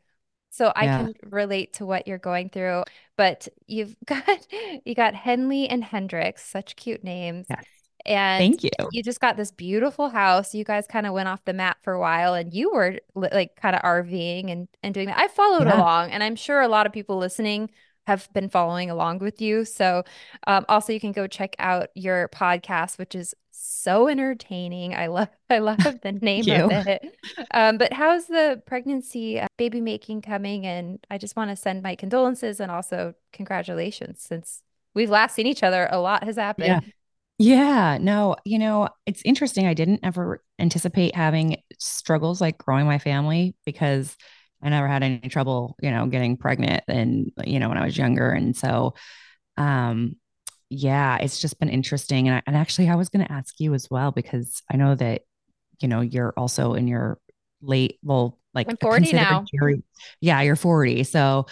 so 0.50 0.72
I 0.76 0.86
yeah. 0.86 0.98
can 0.98 1.14
relate 1.30 1.74
to 1.74 1.86
what 1.86 2.08
you're 2.08 2.18
going 2.18 2.50
through. 2.50 2.84
But 3.16 3.48
you've 3.68 3.96
got 4.06 4.48
you 4.86 4.96
got 4.96 5.16
Henley 5.16 5.68
and 5.68 5.84
Hendrix, 5.84 6.46
such 6.46 6.76
cute 6.76 7.04
names. 7.04 7.48
Yes. 7.50 7.66
And 8.06 8.40
thank 8.40 8.64
you. 8.64 8.70
You 8.92 9.04
just 9.04 9.20
got 9.20 9.38
this 9.38 9.52
beautiful 9.52 10.10
house. 10.10 10.54
You 10.54 10.64
guys 10.64 10.86
kind 10.88 11.06
of 11.06 11.14
went 11.14 11.28
off 11.28 11.44
the 11.46 11.54
map 11.54 11.78
for 11.82 11.94
a 11.94 12.00
while 12.00 12.34
and 12.34 12.54
you 12.54 12.72
were 12.72 13.00
like 13.16 13.56
kind 13.56 13.76
of 13.76 13.82
RVing 13.82 14.52
and, 14.52 14.68
and 14.82 14.94
doing 14.94 15.08
that. 15.08 15.20
I 15.20 15.28
followed 15.28 15.68
yeah. 15.68 15.78
along 15.78 16.12
and 16.12 16.24
I'm 16.24 16.36
sure 16.36 16.62
a 16.62 16.68
lot 16.68 16.86
of 16.86 16.94
people 16.94 17.18
listening 17.18 17.70
have 18.08 18.32
been 18.34 18.48
following 18.48 18.90
along 18.90 19.20
with 19.20 19.42
you. 19.42 19.66
So 19.66 20.04
um, 20.48 20.66
also 20.70 20.94
you 20.94 21.00
can 21.00 21.12
go 21.12 21.28
check 21.28 21.56
out 21.60 21.90
your 21.94 22.30
podcast, 22.30 22.98
which 22.98 23.14
is 23.14 23.36
so 23.52 24.08
entertaining. 24.08 24.96
I 24.96 25.08
love 25.08 25.28
I 25.50 25.60
love 25.60 25.78
the 25.78 26.12
name 26.22 26.50
of 26.50 26.88
it. 26.88 27.18
Um, 27.52 27.78
but 27.78 27.94
how's 27.94 28.28
the 28.28 28.62
pregnancy 28.66 29.40
uh, 29.40 29.48
baby 29.58 29.82
making 29.82 30.22
coming? 30.22 30.66
And 30.66 31.06
I 31.12 31.18
just 31.18 31.36
want 31.36 31.50
to 31.50 31.56
send 31.56 31.84
my 31.84 31.96
condolences 31.96 32.60
and 32.60 32.72
also 32.72 33.14
congratulations 33.34 34.22
since 34.22 34.62
we've 34.94 35.10
last 35.10 35.36
seen 35.36 35.48
each 35.48 35.64
other. 35.64 35.88
A 35.92 36.00
lot 36.00 36.24
has 36.24 36.38
happened. 36.38 36.68
Yeah. 36.68 36.80
Yeah, 37.40 38.00
no, 38.02 38.36
you 38.46 38.58
know, 38.58 38.90
it's 39.06 39.22
interesting. 39.24 39.68
I 39.68 39.76
didn't 39.76 40.00
ever 40.04 40.44
anticipate 40.58 41.16
having 41.16 41.58
struggles 41.80 42.42
like 42.42 42.58
growing 42.58 42.88
my 42.88 42.98
family 42.98 43.56
because 43.64 44.16
I 44.64 44.70
never 44.70 44.88
had 44.88 45.04
any 45.04 45.20
trouble, 45.30 45.76
you 45.82 45.92
know, 45.92 46.08
getting 46.08 46.38
pregnant 46.38 46.84
and, 46.88 47.32
you 47.46 47.60
know, 47.60 47.70
when 47.70 47.78
I 47.78 47.86
was 47.86 47.98
younger. 47.98 48.32
And 48.32 48.56
so, 48.58 48.96
um, 49.56 50.16
yeah, 50.70 51.18
it's 51.18 51.40
just 51.40 51.60
been 51.60 51.70
interesting. 51.70 52.28
And, 52.28 52.38
I, 52.38 52.42
and 52.48 52.58
actually, 52.58 52.90
I 52.90 52.96
was 52.96 53.10
going 53.10 53.26
to 53.26 53.32
ask 53.32 53.60
you 53.60 53.76
as 53.76 53.88
well, 53.90 54.12
because 54.12 54.64
I 54.72 54.78
know 54.78 54.96
that, 54.96 55.22
you 55.80 55.88
know, 55.88 56.02
you're 56.02 56.34
also 56.36 56.74
in 56.74 56.88
your 56.88 57.20
late, 57.62 58.00
well, 58.02 58.40
like 58.56 58.68
I'm 58.68 58.78
40 58.78 59.14
now. 59.14 59.46
Geri- 59.54 59.84
yeah, 60.22 60.42
you're 60.42 60.56
40. 60.56 61.04
So 61.04 61.46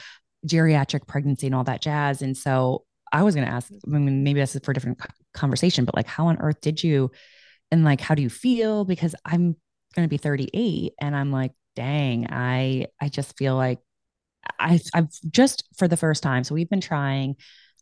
geriatric 0.47 1.07
pregnancy 1.07 1.45
and 1.45 1.55
all 1.55 1.63
that 1.65 1.81
jazz. 1.81 2.23
And 2.23 2.36
so 2.36 2.86
I 3.16 3.24
was 3.24 3.36
going 3.36 3.47
to 3.47 3.53
ask, 3.53 3.72
I 3.72 3.89
mean, 3.89 4.24
maybe 4.24 4.39
that's 4.39 4.57
for 4.59 4.72
a 4.72 4.74
different 4.74 4.99
conversation, 5.34 5.86
but 5.86 5.95
like, 5.95 6.07
how 6.07 6.28
on 6.28 6.38
earth 6.39 6.61
did 6.61 6.84
you, 6.84 7.11
and 7.72 7.84
like, 7.84 8.01
how 8.01 8.16
do 8.16 8.22
you 8.22 8.30
feel? 8.30 8.86
Because 8.86 9.16
I'm 9.26 9.55
going 9.95 10.05
to 10.05 10.09
be 10.09 10.18
38 10.18 10.93
and 10.99 11.16
I'm 11.16 11.32
like, 11.32 11.53
dang, 11.76 12.28
I, 12.30 12.88
I 13.01 13.09
just 13.09 13.38
feel 13.38 13.55
like 13.55 13.80
I, 14.59 14.80
I've 14.93 15.09
just 15.32 15.63
for 15.78 15.88
the 15.88 15.97
first 15.97 16.24
time. 16.24 16.43
So 16.43 16.55
we've 16.55 16.70
been 16.70 16.82
trying 16.82 17.36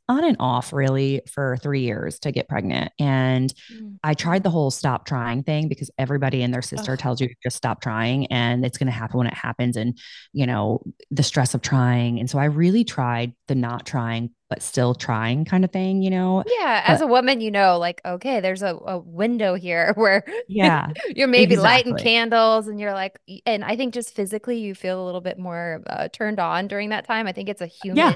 on 0.10 0.26
and 0.26 0.36
off 0.40 0.74
really 0.74 1.22
for 1.32 1.58
three 1.58 1.82
years 1.82 2.20
to 2.20 2.32
get 2.32 2.50
pregnant. 2.50 2.92
And 3.00 3.54
mm-hmm. 3.72 3.96
I 4.04 4.14
tried 4.14 4.44
the 4.44 4.50
whole 4.50 4.70
stop 4.70 5.06
trying 5.06 5.44
thing 5.44 5.70
because 5.70 5.90
everybody 5.98 6.44
and 6.44 6.54
their 6.54 6.62
sister 6.62 6.94
Ugh. 6.94 7.00
tells 7.00 7.22
you 7.22 7.30
just 7.42 7.56
stop 7.56 7.82
trying 7.82 8.28
and 8.28 8.66
it's 8.66 8.78
going 8.78 8.88
to 8.88 8.94
happen 8.94 9.18
when 9.18 9.28
it 9.28 9.34
happens. 9.34 9.78
And, 9.78 9.98
you 10.34 10.46
know, 10.46 10.84
the 11.10 11.24
stress 11.24 11.54
of 11.54 11.62
trying. 11.62 12.20
And 12.20 12.30
so 12.30 12.38
I 12.38 12.46
really 12.46 12.84
tried 12.84 13.34
the 13.48 13.56
not 13.56 13.86
trying, 13.86 14.32
but 14.50 14.62
still 14.62 14.94
trying 14.94 15.46
kind 15.46 15.64
of 15.64 15.72
thing, 15.72 16.02
you 16.02 16.10
know? 16.10 16.44
Yeah. 16.48 16.84
But, 16.86 16.94
as 16.96 17.02
a 17.02 17.08
woman, 17.08 17.40
you 17.40 17.50
know, 17.50 17.78
like, 17.78 18.02
okay, 18.04 18.42
there's 18.42 18.62
a, 18.62 18.76
a 18.86 18.98
window 18.98 19.56
here 19.56 19.94
where 19.96 20.26
yeah, 20.50 20.90
you're 21.16 21.30
maybe 21.30 21.54
exactly. 21.54 21.92
lighting 21.92 21.98
candles 21.98 22.68
and 22.68 22.78
you're 22.78 22.94
like, 22.94 23.18
and 23.46 23.64
I 23.64 23.78
think 23.78 23.94
just 23.94 24.14
physically 24.14 24.60
you 24.60 24.76
feel 24.76 25.02
a 25.02 25.06
little 25.06 25.22
bit 25.22 25.40
more 25.40 25.82
uh, 25.88 26.10
turned 26.10 26.42
on 26.42 26.68
during 26.68 26.90
that 26.90 27.06
time. 27.06 27.26
I 27.26 27.32
think 27.32 27.48
it's 27.48 27.62
a 27.62 27.68
human. 27.68 27.98
Yeah 27.98 28.14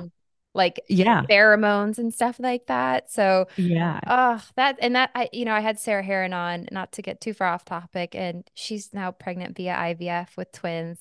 like 0.54 0.82
yeah. 0.89 1.24
pheromones 1.30 1.98
and 1.98 2.14
stuff 2.14 2.39
like 2.39 2.68
that. 2.68 3.12
So 3.12 3.48
yeah. 3.58 4.00
oh 4.08 4.41
that 4.56 4.78
and 4.82 4.95
that 4.95 5.12
i 5.16 5.30
you 5.32 5.45
know 5.45 5.54
i 5.54 5.60
had 5.60 5.80
Sarah 5.80 6.04
Herron 6.04 6.34
on 6.34 6.68
not 6.72 6.93
to 6.93 7.02
get 7.02 7.22
too 7.22 7.34
far 7.34 7.48
off 7.48 7.66
topic 7.66 8.16
and 8.16 8.50
she's 8.54 8.93
now 8.93 9.12
pregnant 9.12 9.56
via 9.56 9.76
ivf 9.76 10.36
with 10.36 10.52
twins. 10.52 11.00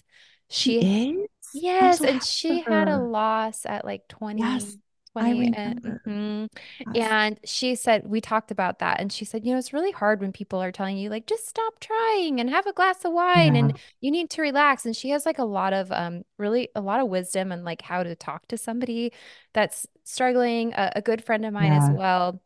She, 0.49 0.81
she 0.81 1.11
is? 1.11 1.29
Yes 1.55 1.99
so 1.99 2.07
and 2.07 2.23
she 2.23 2.61
had 2.61 2.89
a 2.89 2.99
loss 2.99 3.67
at 3.67 3.85
like 3.85 4.07
20 4.09 4.41
yes. 4.41 4.77
20 5.21 5.53
and, 5.55 5.83
mm-hmm. 5.83 6.97
and 6.97 7.41
she 7.45 7.75
said 7.75 8.07
we 8.07 8.21
talked 8.21 8.51
about 8.51 8.79
that 8.79 9.01
and 9.01 9.13
she 9.13 9.25
said 9.25 9.45
you 9.45 9.53
know 9.53 9.59
it's 9.59 9.73
really 9.73 9.93
hard 9.93 10.21
when 10.21 10.33
people 10.33 10.63
are 10.63 10.73
telling 10.73 10.97
you 10.97 11.09
like 11.09 11.27
just 11.27 11.49
stop 11.49 11.79
trying 11.81 12.41
and 12.41 12.51
have 12.51 12.67
a 12.67 12.73
glass 12.73 13.05
of 13.05 13.13
wine 13.13 13.55
yeah. 13.55 13.61
and 13.61 13.79
you 14.01 14.11
need 14.11 14.29
to 14.31 14.43
relax 14.43 14.85
and 14.85 14.97
she 14.97 15.11
has 15.11 15.25
like 15.25 15.39
a 15.39 15.45
lot 15.45 15.73
of 15.73 15.91
um 15.93 16.23
really 16.39 16.69
a 16.75 16.81
lot 16.81 17.01
of 17.01 17.09
wisdom 17.09 17.53
and 17.53 17.65
like 17.65 17.83
how 17.83 18.03
to 18.03 18.15
talk 18.15 18.47
to 18.49 18.57
somebody 18.57 19.13
that's 19.53 19.87
struggling 20.05 20.73
a, 20.75 20.93
a 20.97 21.03
good 21.03 21.25
friend 21.25 21.45
of 21.45 21.53
mine 21.53 21.73
yeah. 21.73 21.83
as 21.83 21.91
well 21.91 22.41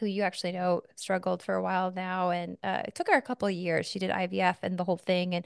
who 0.00 0.06
you 0.06 0.22
actually 0.22 0.52
know 0.52 0.82
struggled 0.96 1.42
for 1.42 1.54
a 1.54 1.62
while 1.62 1.92
now 1.92 2.30
and 2.30 2.56
uh, 2.64 2.82
it 2.86 2.94
took 2.94 3.08
her 3.08 3.16
a 3.16 3.22
couple 3.22 3.46
of 3.46 3.54
years 3.54 3.86
she 3.86 3.98
did 3.98 4.10
ivf 4.10 4.56
and 4.62 4.78
the 4.78 4.84
whole 4.84 4.96
thing 4.96 5.34
and 5.34 5.44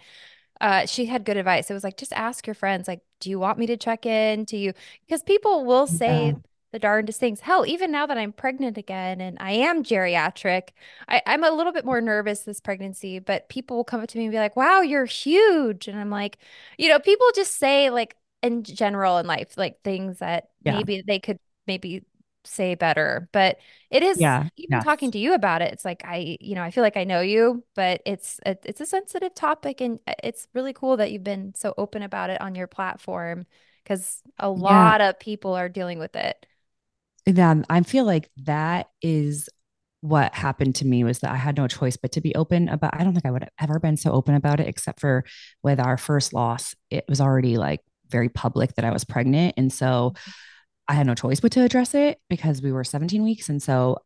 uh, 0.60 0.86
she 0.86 1.06
had 1.06 1.24
good 1.24 1.36
advice. 1.36 1.70
It 1.70 1.74
was 1.74 1.84
like, 1.84 1.96
just 1.96 2.12
ask 2.12 2.46
your 2.46 2.54
friends, 2.54 2.88
like, 2.88 3.00
do 3.20 3.30
you 3.30 3.38
want 3.38 3.58
me 3.58 3.66
to 3.66 3.76
check 3.76 4.06
in? 4.06 4.44
Do 4.44 4.56
you, 4.56 4.72
because 5.06 5.22
people 5.22 5.64
will 5.64 5.86
say 5.86 6.28
yeah. 6.28 6.34
the 6.72 6.78
darndest 6.78 7.20
things. 7.20 7.40
Hell, 7.40 7.66
even 7.66 7.90
now 7.90 8.06
that 8.06 8.18
I'm 8.18 8.32
pregnant 8.32 8.76
again 8.78 9.20
and 9.20 9.36
I 9.40 9.52
am 9.52 9.82
geriatric, 9.82 10.70
I, 11.08 11.22
I'm 11.26 11.44
a 11.44 11.50
little 11.50 11.72
bit 11.72 11.84
more 11.84 12.00
nervous 12.00 12.40
this 12.40 12.60
pregnancy, 12.60 13.18
but 13.18 13.48
people 13.48 13.76
will 13.76 13.84
come 13.84 14.00
up 14.00 14.08
to 14.08 14.18
me 14.18 14.24
and 14.24 14.32
be 14.32 14.38
like, 14.38 14.56
wow, 14.56 14.80
you're 14.80 15.04
huge. 15.04 15.88
And 15.88 15.98
I'm 15.98 16.10
like, 16.10 16.38
you 16.78 16.88
know, 16.88 16.98
people 16.98 17.26
just 17.34 17.56
say, 17.56 17.90
like, 17.90 18.16
in 18.42 18.62
general 18.62 19.18
in 19.18 19.26
life, 19.26 19.56
like 19.56 19.82
things 19.82 20.18
that 20.18 20.50
yeah. 20.62 20.76
maybe 20.76 21.02
they 21.06 21.18
could 21.18 21.38
maybe 21.66 22.04
say 22.46 22.74
better 22.74 23.28
but 23.32 23.58
it 23.90 24.02
is 24.02 24.20
yeah 24.20 24.48
even 24.56 24.76
yes. 24.76 24.84
talking 24.84 25.10
to 25.10 25.18
you 25.18 25.34
about 25.34 25.62
it 25.62 25.72
it's 25.72 25.84
like 25.84 26.02
i 26.04 26.36
you 26.40 26.54
know 26.54 26.62
i 26.62 26.70
feel 26.70 26.82
like 26.82 26.96
i 26.96 27.04
know 27.04 27.20
you 27.20 27.62
but 27.74 28.00
it's 28.06 28.40
a, 28.46 28.56
it's 28.64 28.80
a 28.80 28.86
sensitive 28.86 29.34
topic 29.34 29.80
and 29.80 29.98
uh, 30.06 30.14
it's 30.22 30.48
really 30.54 30.72
cool 30.72 30.96
that 30.96 31.12
you've 31.12 31.24
been 31.24 31.54
so 31.54 31.74
open 31.76 32.02
about 32.02 32.30
it 32.30 32.40
on 32.40 32.54
your 32.54 32.66
platform 32.66 33.46
because 33.82 34.22
a 34.38 34.48
lot 34.48 35.00
yeah. 35.00 35.10
of 35.10 35.18
people 35.18 35.54
are 35.54 35.68
dealing 35.68 35.98
with 35.98 36.16
it 36.16 36.46
then 37.26 37.64
i 37.68 37.80
feel 37.82 38.04
like 38.04 38.30
that 38.36 38.88
is 39.02 39.48
what 40.00 40.34
happened 40.34 40.74
to 40.76 40.86
me 40.86 41.02
was 41.02 41.18
that 41.20 41.32
I 41.32 41.36
had 41.36 41.56
no 41.56 41.66
choice 41.66 41.96
but 41.96 42.12
to 42.12 42.20
be 42.20 42.34
open 42.36 42.68
about 42.68 42.94
I 42.94 43.02
don't 43.02 43.12
think 43.12 43.26
I 43.26 43.30
would 43.30 43.42
have 43.42 43.52
ever 43.60 43.80
been 43.80 43.96
so 43.96 44.12
open 44.12 44.34
about 44.34 44.60
it 44.60 44.68
except 44.68 45.00
for 45.00 45.24
with 45.62 45.80
our 45.80 45.96
first 45.96 46.32
loss 46.32 46.74
it 46.90 47.04
was 47.08 47.20
already 47.20 47.56
like 47.56 47.80
very 48.08 48.28
public 48.28 48.74
that 48.74 48.84
I 48.84 48.92
was 48.92 49.04
pregnant 49.04 49.54
and 49.56 49.72
so 49.72 50.12
mm-hmm. 50.14 50.30
I 50.88 50.94
had 50.94 51.06
no 51.06 51.14
choice 51.14 51.40
but 51.40 51.52
to 51.52 51.64
address 51.64 51.94
it 51.94 52.18
because 52.28 52.62
we 52.62 52.72
were 52.72 52.84
17 52.84 53.22
weeks. 53.22 53.48
And 53.48 53.62
so, 53.62 53.98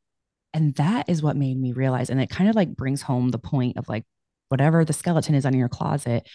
and 0.53 0.75
that 0.77 1.09
is 1.09 1.23
what 1.23 1.37
made 1.37 1.59
me 1.59 1.73
realize. 1.73 2.11
And 2.11 2.21
it 2.21 2.31
kind 2.31 2.49
of 2.49 2.57
like 2.57 2.75
brings 2.77 3.03
home 3.03 3.29
the 3.31 3.39
point 3.39 3.77
of 3.77 3.89
like, 3.89 4.05
whatever 4.49 4.85
the 4.85 4.93
skeleton 4.93 5.35
is 5.35 5.47
on 5.47 5.55
your 5.55 5.69
closet, 5.69 6.29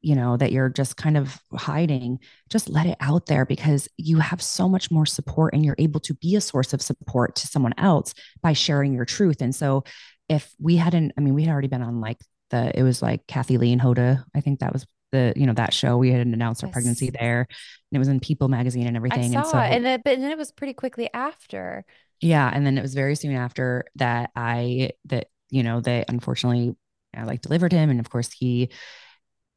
you 0.00 0.16
know, 0.16 0.36
that 0.36 0.50
you're 0.50 0.68
just 0.68 0.96
kind 0.96 1.16
of 1.16 1.40
hiding, 1.54 2.18
just 2.50 2.68
let 2.68 2.86
it 2.86 2.96
out 3.00 3.26
there 3.26 3.46
because 3.46 3.88
you 3.96 4.18
have 4.18 4.42
so 4.42 4.68
much 4.68 4.90
more 4.90 5.06
support 5.06 5.54
and 5.54 5.64
you're 5.64 5.76
able 5.78 6.00
to 6.00 6.14
be 6.14 6.34
a 6.34 6.40
source 6.40 6.72
of 6.72 6.82
support 6.82 7.36
to 7.36 7.46
someone 7.46 7.74
else 7.78 8.14
by 8.42 8.52
sharing 8.52 8.92
your 8.92 9.04
truth. 9.04 9.40
And 9.40 9.54
so, 9.54 9.84
if 10.28 10.52
we 10.58 10.76
hadn't, 10.76 11.12
I 11.16 11.20
mean, 11.20 11.34
we 11.34 11.44
had 11.44 11.52
already 11.52 11.68
been 11.68 11.82
on 11.82 12.00
like 12.00 12.18
the, 12.50 12.76
it 12.76 12.82
was 12.82 13.02
like 13.02 13.26
Kathie 13.26 13.58
Lee 13.58 13.72
and 13.72 13.80
Hoda. 13.80 14.24
I 14.34 14.40
think 14.40 14.60
that 14.60 14.72
was 14.72 14.86
the 15.12 15.32
you 15.36 15.46
know 15.46 15.52
that 15.52 15.72
show 15.72 15.96
we 15.96 16.10
had 16.10 16.26
announced 16.26 16.64
our 16.64 16.68
yes. 16.68 16.74
pregnancy 16.74 17.10
there 17.10 17.40
and 17.40 17.96
it 17.96 17.98
was 17.98 18.08
in 18.08 18.18
people 18.20 18.48
magazine 18.48 18.86
and 18.86 18.96
everything 18.96 19.36
I 19.36 19.42
saw 19.42 19.42
and 19.42 19.46
so 19.48 19.58
and 19.58 19.84
then 19.84 20.02
but 20.04 20.18
then 20.18 20.30
it 20.30 20.38
was 20.38 20.50
pretty 20.50 20.74
quickly 20.74 21.08
after. 21.14 21.84
Yeah 22.20 22.50
and 22.52 22.64
then 22.64 22.78
it 22.78 22.82
was 22.82 22.94
very 22.94 23.14
soon 23.16 23.34
after 23.34 23.84
that 23.96 24.30
i 24.36 24.90
that 25.06 25.26
you 25.50 25.62
know 25.62 25.80
they 25.80 26.04
unfortunately 26.08 26.74
I 27.14 27.24
like 27.24 27.42
delivered 27.42 27.72
him 27.72 27.90
and 27.90 28.00
of 28.00 28.08
course 28.08 28.32
he 28.32 28.70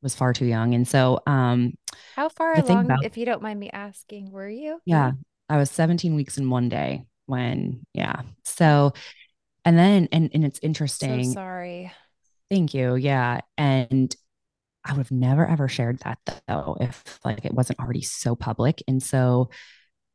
was 0.02 0.14
far 0.14 0.34
too 0.34 0.46
young 0.46 0.74
and 0.76 0.88
so 0.88 1.20
um 1.26 1.74
how 2.16 2.30
far 2.30 2.54
along 2.60 2.86
about, 2.86 3.06
if 3.06 3.18
you 3.18 3.26
don't 3.26 3.42
mind 3.42 3.60
me 3.60 3.70
asking 3.72 4.32
were 4.32 4.50
you? 4.50 4.80
Yeah 4.86 5.14
i 5.48 5.58
was 5.58 5.72
17 5.72 6.16
weeks 6.16 6.38
in 6.38 6.50
one 6.50 6.70
day 6.70 7.06
when 7.28 7.86
yeah 7.94 8.22
so 8.44 8.94
and 9.64 9.78
then 9.78 10.08
and 10.12 10.32
and 10.34 10.44
it's 10.44 10.60
interesting 10.62 11.24
so 11.24 11.34
sorry. 11.34 11.92
Thank 12.50 12.74
you 12.74 12.96
yeah 12.96 13.42
and 13.58 14.16
I 14.86 14.92
would 14.94 15.00
have 15.00 15.12
never 15.12 15.46
ever 15.46 15.68
shared 15.68 16.00
that 16.00 16.20
though 16.48 16.78
if 16.80 17.20
like 17.26 17.44
it 17.44 17.54
wasn't 17.54 17.80
already 17.80 18.02
so 18.02 18.36
public. 18.36 18.84
And 18.88 19.02
so 19.02 19.50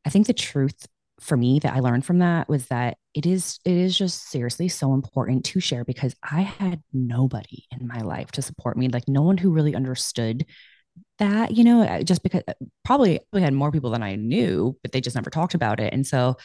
I 0.05 0.09
think 0.09 0.27
the 0.27 0.33
truth 0.33 0.87
for 1.19 1.37
me 1.37 1.59
that 1.59 1.73
I 1.73 1.79
learned 1.79 2.05
from 2.05 2.19
that 2.19 2.49
was 2.49 2.67
that 2.67 2.97
it 3.13 3.25
is 3.25 3.59
it 3.63 3.73
is 3.77 3.97
just 3.97 4.29
seriously 4.29 4.67
so 4.67 4.93
important 4.93 5.45
to 5.45 5.59
share 5.59 5.85
because 5.85 6.15
I 6.23 6.41
had 6.41 6.81
nobody 6.93 7.65
in 7.71 7.87
my 7.87 8.01
life 8.01 8.31
to 8.31 8.41
support 8.41 8.77
me, 8.77 8.87
like 8.87 9.07
no 9.07 9.21
one 9.21 9.37
who 9.37 9.51
really 9.51 9.75
understood 9.75 10.45
that, 11.19 11.51
you 11.51 11.63
know, 11.63 12.01
just 12.03 12.23
because 12.23 12.41
probably 12.83 13.19
we 13.31 13.41
had 13.41 13.53
more 13.53 13.71
people 13.71 13.91
than 13.91 14.03
I 14.03 14.15
knew, 14.15 14.75
but 14.81 14.91
they 14.91 15.01
just 15.01 15.15
never 15.15 15.29
talked 15.29 15.53
about 15.53 15.79
it. 15.79 15.93
And 15.93 16.05
so 16.07 16.37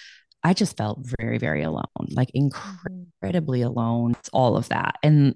I 0.42 0.52
just 0.52 0.76
felt 0.76 1.00
very, 1.18 1.38
very 1.38 1.62
alone, 1.62 1.84
like 2.10 2.28
mm-hmm. 2.28 2.48
incredibly 3.22 3.62
alone, 3.62 4.14
all 4.32 4.56
of 4.56 4.68
that. 4.68 4.96
And 5.02 5.34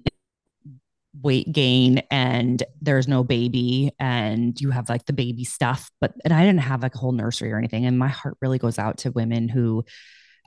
weight 1.19 1.51
gain 1.51 2.01
and 2.09 2.63
there's 2.81 3.07
no 3.07 3.23
baby 3.23 3.91
and 3.99 4.59
you 4.61 4.69
have 4.69 4.87
like 4.87 5.05
the 5.05 5.13
baby 5.13 5.43
stuff 5.43 5.89
but 5.99 6.13
and 6.23 6.33
I 6.33 6.45
didn't 6.45 6.61
have 6.61 6.81
like 6.81 6.95
a 6.95 6.97
whole 6.97 7.11
nursery 7.11 7.51
or 7.51 7.57
anything 7.57 7.85
and 7.85 7.99
my 7.99 8.07
heart 8.07 8.37
really 8.41 8.57
goes 8.57 8.79
out 8.79 8.99
to 8.99 9.11
women 9.11 9.49
who 9.49 9.83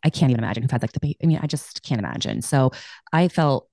I 0.03 0.11
can't 0.11 0.31
even 0.31 0.43
imagine 0.43 0.63
who've 0.63 0.71
had 0.71 0.83
like 0.83 0.93
the 0.93 1.01
baby 1.01 1.17
I 1.23 1.27
mean 1.27 1.41
I 1.43 1.47
just 1.47 1.83
can't 1.83 1.99
imagine. 1.99 2.41
So 2.43 2.73
I 3.13 3.29
felt 3.29 3.69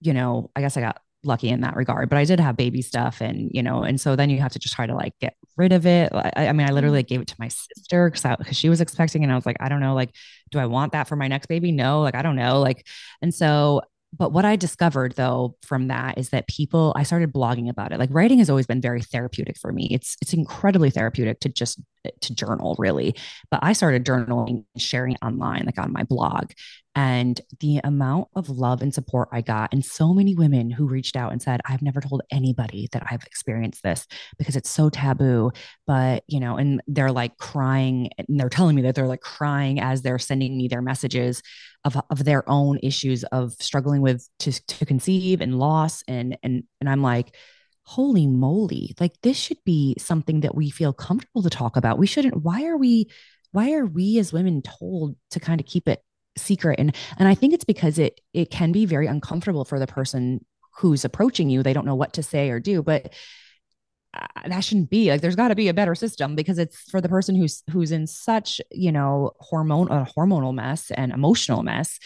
you 0.00 0.12
know 0.12 0.50
I 0.54 0.60
guess 0.60 0.76
I 0.76 0.80
got 0.80 1.00
lucky 1.26 1.48
in 1.48 1.62
that 1.62 1.74
regard 1.74 2.10
but 2.10 2.18
I 2.18 2.26
did 2.26 2.38
have 2.38 2.54
baby 2.54 2.82
stuff 2.82 3.22
and 3.22 3.50
you 3.54 3.62
know 3.62 3.82
and 3.82 3.98
so 3.98 4.14
then 4.14 4.28
you 4.28 4.40
have 4.40 4.52
to 4.52 4.58
just 4.58 4.74
try 4.74 4.86
to 4.86 4.94
like 4.94 5.14
get 5.20 5.34
rid 5.56 5.72
of 5.72 5.86
it. 5.86 6.12
I, 6.12 6.48
I 6.48 6.52
mean 6.52 6.68
I 6.68 6.72
literally 6.72 7.02
mm-hmm. 7.02 7.08
gave 7.08 7.20
it 7.22 7.28
to 7.28 7.36
my 7.38 7.48
sister 7.48 8.10
because 8.10 8.36
because 8.36 8.56
she 8.56 8.68
was 8.68 8.82
expecting 8.82 9.22
and 9.22 9.32
I 9.32 9.34
was 9.34 9.46
like 9.46 9.56
I 9.60 9.70
don't 9.70 9.80
know 9.80 9.94
like 9.94 10.10
do 10.50 10.58
I 10.58 10.66
want 10.66 10.92
that 10.92 11.08
for 11.08 11.16
my 11.16 11.28
next 11.28 11.46
baby? 11.46 11.72
No 11.72 12.02
like 12.02 12.14
I 12.14 12.20
don't 12.20 12.36
know 12.36 12.60
like 12.60 12.86
and 13.22 13.34
so 13.34 13.80
but 14.16 14.32
what 14.32 14.44
I 14.44 14.56
discovered 14.56 15.14
though 15.16 15.56
from 15.62 15.88
that 15.88 16.18
is 16.18 16.30
that 16.30 16.48
people 16.48 16.92
I 16.96 17.02
started 17.02 17.32
blogging 17.32 17.68
about 17.68 17.92
it. 17.92 17.98
Like 17.98 18.10
writing 18.12 18.38
has 18.38 18.50
always 18.50 18.66
been 18.66 18.80
very 18.80 19.02
therapeutic 19.02 19.58
for 19.58 19.72
me. 19.72 19.88
It's 19.90 20.16
it's 20.22 20.32
incredibly 20.32 20.90
therapeutic 20.90 21.40
to 21.40 21.48
just 21.48 21.80
to 22.20 22.34
journal 22.34 22.76
really. 22.78 23.14
But 23.50 23.60
I 23.62 23.72
started 23.72 24.04
journaling 24.04 24.64
and 24.74 24.82
sharing 24.82 25.16
online 25.22 25.64
like 25.66 25.78
on 25.78 25.92
my 25.92 26.04
blog 26.04 26.52
and 26.96 27.40
the 27.60 27.80
amount 27.82 28.28
of 28.36 28.48
love 28.48 28.80
and 28.80 28.94
support 28.94 29.28
I 29.32 29.40
got, 29.40 29.72
and 29.72 29.84
so 29.84 30.14
many 30.14 30.34
women 30.34 30.70
who 30.70 30.86
reached 30.86 31.16
out 31.16 31.32
and 31.32 31.42
said, 31.42 31.60
I've 31.64 31.82
never 31.82 32.00
told 32.00 32.22
anybody 32.30 32.88
that 32.92 33.02
I've 33.10 33.24
experienced 33.24 33.82
this 33.82 34.06
because 34.38 34.54
it's 34.54 34.70
so 34.70 34.90
taboo. 34.90 35.50
But, 35.86 36.22
you 36.28 36.38
know, 36.38 36.56
and 36.56 36.80
they're 36.86 37.10
like 37.10 37.36
crying 37.36 38.10
and 38.16 38.38
they're 38.38 38.48
telling 38.48 38.76
me 38.76 38.82
that 38.82 38.94
they're 38.94 39.08
like 39.08 39.22
crying 39.22 39.80
as 39.80 40.02
they're 40.02 40.20
sending 40.20 40.56
me 40.56 40.68
their 40.68 40.82
messages 40.82 41.42
of, 41.84 41.96
of 42.10 42.24
their 42.24 42.48
own 42.48 42.78
issues 42.82 43.24
of 43.24 43.52
struggling 43.54 44.00
with 44.00 44.28
to, 44.40 44.52
to 44.66 44.86
conceive 44.86 45.40
and 45.40 45.58
loss. 45.58 46.04
And, 46.06 46.38
and, 46.44 46.62
and 46.80 46.88
I'm 46.88 47.02
like, 47.02 47.34
holy 47.84 48.26
moly, 48.26 48.94
like 48.98 49.12
this 49.22 49.36
should 49.36 49.62
be 49.64 49.94
something 49.98 50.40
that 50.40 50.54
we 50.54 50.70
feel 50.70 50.92
comfortable 50.92 51.42
to 51.42 51.50
talk 51.50 51.76
about. 51.76 51.98
We 51.98 52.06
shouldn't, 52.06 52.42
why 52.42 52.64
are 52.66 52.76
we, 52.76 53.10
why 53.52 53.72
are 53.72 53.86
we 53.86 54.18
as 54.18 54.32
women 54.32 54.62
told 54.62 55.16
to 55.30 55.40
kind 55.40 55.60
of 55.60 55.66
keep 55.66 55.88
it 55.88 56.02
secret? 56.36 56.80
And 56.80 56.94
and 57.18 57.28
i 57.28 57.34
think 57.34 57.54
it's 57.54 57.64
because 57.64 57.98
it 57.98 58.20
it 58.32 58.50
can 58.50 58.72
be 58.72 58.86
very 58.86 59.06
uncomfortable 59.06 59.64
for 59.64 59.78
the 59.78 59.86
person 59.86 60.44
who's 60.78 61.04
approaching 61.04 61.50
you. 61.50 61.62
They 61.62 61.72
don't 61.72 61.86
know 61.86 61.94
what 61.94 62.14
to 62.14 62.22
say 62.22 62.50
or 62.50 62.58
do 62.58 62.82
but 62.82 63.12
uh, 64.12 64.48
that 64.48 64.60
shouldn't 64.60 64.90
be 64.90 65.10
like 65.10 65.20
there's 65.20 65.36
got 65.36 65.48
to 65.48 65.54
be 65.54 65.68
a 65.68 65.74
better 65.74 65.94
system 65.94 66.34
because 66.36 66.58
it's 66.58 66.88
for 66.90 67.00
the 67.00 67.08
person 67.08 67.36
who's 67.36 67.62
who's 67.70 67.92
in 67.92 68.06
such 68.06 68.60
you 68.70 68.90
know 68.92 69.32
hormone 69.40 69.88
a 69.88 70.06
hormonal 70.16 70.54
mess 70.54 70.90
and 70.90 71.12
emotional 71.12 71.62
mess 71.62 71.98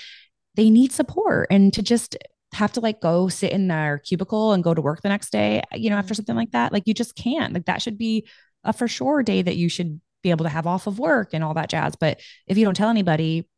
they 0.58 0.70
need 0.70 0.90
support. 0.90 1.46
And 1.50 1.72
to 1.72 1.82
just 1.82 2.16
have 2.52 2.72
to 2.72 2.80
like 2.80 3.00
go 3.00 3.28
sit 3.28 3.52
in 3.52 3.68
their 3.68 3.98
cubicle 3.98 4.52
and 4.52 4.64
go 4.64 4.72
to 4.72 4.80
work 4.80 5.02
the 5.02 5.08
next 5.08 5.30
day 5.30 5.60
uh, 5.72 5.76
you 5.76 5.90
know 5.90 5.96
after 5.96 6.14
something 6.14 6.36
like 6.36 6.50
that 6.52 6.72
like 6.72 6.84
you 6.86 6.94
just 6.94 7.14
can't 7.14 7.52
like 7.52 7.66
that 7.66 7.82
should 7.82 7.98
be 7.98 8.26
a 8.64 8.72
for 8.72 8.88
sure 8.88 9.22
day 9.22 9.42
that 9.42 9.56
you 9.56 9.68
should 9.68 10.00
be 10.22 10.30
able 10.30 10.44
to 10.44 10.50
have 10.50 10.66
off 10.66 10.86
of 10.86 10.98
work 10.98 11.30
and 11.32 11.44
all 11.44 11.54
that 11.54 11.70
jazz. 11.70 11.96
But 11.96 12.20
if 12.46 12.58
you 12.58 12.64
don't 12.64 12.74
tell 12.74 12.90
anybody 12.90 13.48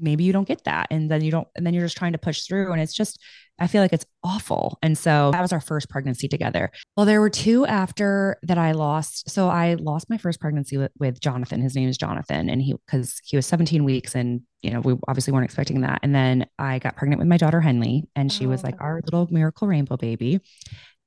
maybe 0.00 0.24
you 0.24 0.32
don't 0.32 0.48
get 0.48 0.64
that. 0.64 0.88
And 0.90 1.10
then 1.10 1.22
you 1.22 1.30
don't 1.30 1.48
and 1.56 1.66
then 1.66 1.74
you're 1.74 1.84
just 1.84 1.96
trying 1.96 2.12
to 2.12 2.18
push 2.18 2.42
through. 2.42 2.72
And 2.72 2.80
it's 2.80 2.94
just 2.94 3.20
i 3.60 3.66
feel 3.66 3.82
like 3.82 3.92
it's 3.92 4.06
awful. 4.22 4.78
And 4.82 4.96
so 4.96 5.30
that 5.32 5.42
was 5.42 5.52
our 5.52 5.60
first 5.60 5.88
pregnancy 5.88 6.28
together. 6.28 6.70
Well 6.96 7.06
there 7.06 7.20
were 7.20 7.30
two 7.30 7.66
after 7.66 8.36
that 8.42 8.58
i 8.58 8.72
lost. 8.72 9.30
So 9.30 9.48
i 9.48 9.74
lost 9.74 10.10
my 10.10 10.18
first 10.18 10.40
pregnancy 10.40 10.76
with, 10.76 10.92
with 10.98 11.20
jonathan. 11.20 11.60
His 11.60 11.74
name 11.74 11.88
is 11.88 11.98
jonathan. 11.98 12.48
And 12.48 12.62
he 12.62 12.74
because 12.86 13.20
he 13.24 13.36
was 13.36 13.46
17 13.46 13.84
weeks 13.84 14.14
and 14.14 14.42
you 14.62 14.70
know 14.70 14.80
we 14.80 14.94
obviously 15.06 15.32
weren't 15.32 15.44
expecting 15.44 15.80
that. 15.82 16.00
And 16.02 16.14
then 16.14 16.46
i 16.58 16.78
got 16.78 16.96
pregnant 16.96 17.18
with 17.18 17.28
my 17.28 17.36
daughter 17.36 17.60
henley. 17.60 18.08
And 18.16 18.32
she 18.32 18.46
oh. 18.46 18.50
was 18.50 18.62
like 18.62 18.80
our 18.80 19.00
little 19.04 19.28
miracle 19.30 19.68
rainbow 19.68 19.96
baby 19.96 20.40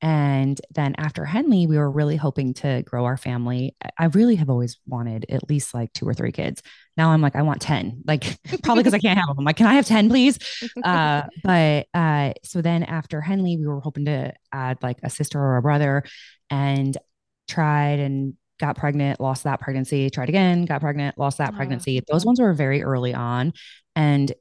and 0.01 0.59
then 0.73 0.95
after 0.97 1.25
Henley, 1.25 1.67
we 1.67 1.77
were 1.77 1.89
really 1.89 2.15
hoping 2.15 2.55
to 2.55 2.81
grow 2.83 3.05
our 3.05 3.17
family. 3.17 3.75
I 3.99 4.05
really 4.05 4.35
have 4.35 4.49
always 4.49 4.77
wanted 4.87 5.27
at 5.29 5.47
least 5.47 5.75
like 5.75 5.93
two 5.93 6.07
or 6.07 6.13
three 6.15 6.31
kids. 6.31 6.63
Now 6.97 7.11
I'm 7.11 7.21
like, 7.21 7.35
I 7.35 7.43
want 7.43 7.61
10, 7.61 8.03
like 8.07 8.39
probably 8.63 8.81
because 8.83 8.95
I 8.95 8.99
can't 8.99 9.19
have 9.19 9.27
them. 9.27 9.37
I'm 9.37 9.45
like, 9.45 9.57
can 9.57 9.67
I 9.67 9.75
have 9.75 9.85
10, 9.85 10.09
please? 10.09 10.39
Uh, 10.83 11.23
but 11.43 11.87
uh, 11.93 12.33
so 12.43 12.63
then 12.63 12.83
after 12.83 13.21
Henley, 13.21 13.57
we 13.57 13.67
were 13.67 13.79
hoping 13.79 14.05
to 14.05 14.33
add 14.51 14.79
like 14.81 14.97
a 15.03 15.09
sister 15.09 15.39
or 15.39 15.57
a 15.57 15.61
brother 15.61 16.03
and 16.49 16.97
tried 17.47 17.99
and 17.99 18.33
got 18.59 18.77
pregnant, 18.77 19.19
lost 19.19 19.43
that 19.43 19.59
pregnancy, 19.59 20.09
tried 20.09 20.29
again, 20.29 20.65
got 20.65 20.81
pregnant, 20.81 21.17
lost 21.17 21.37
that 21.37 21.55
pregnancy. 21.55 22.01
Those 22.07 22.25
ones 22.25 22.39
were 22.39 22.53
very 22.53 22.81
early 22.83 23.13
on. 23.13 23.53
And 23.95 24.31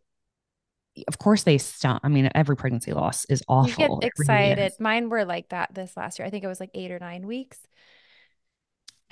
of 1.08 1.18
course 1.18 1.44
they 1.44 1.58
stop. 1.58 2.00
I 2.04 2.08
mean, 2.08 2.30
every 2.34 2.56
pregnancy 2.56 2.92
loss 2.92 3.24
is 3.26 3.42
awful. 3.48 3.70
You 3.70 4.00
get 4.00 4.08
excited. 4.08 4.58
Really 4.58 4.70
Mine 4.80 5.08
were 5.08 5.24
like 5.24 5.48
that 5.50 5.74
this 5.74 5.96
last 5.96 6.18
year. 6.18 6.26
I 6.26 6.30
think 6.30 6.44
it 6.44 6.48
was 6.48 6.60
like 6.60 6.70
eight 6.74 6.90
or 6.90 6.98
nine 6.98 7.26
weeks. 7.26 7.58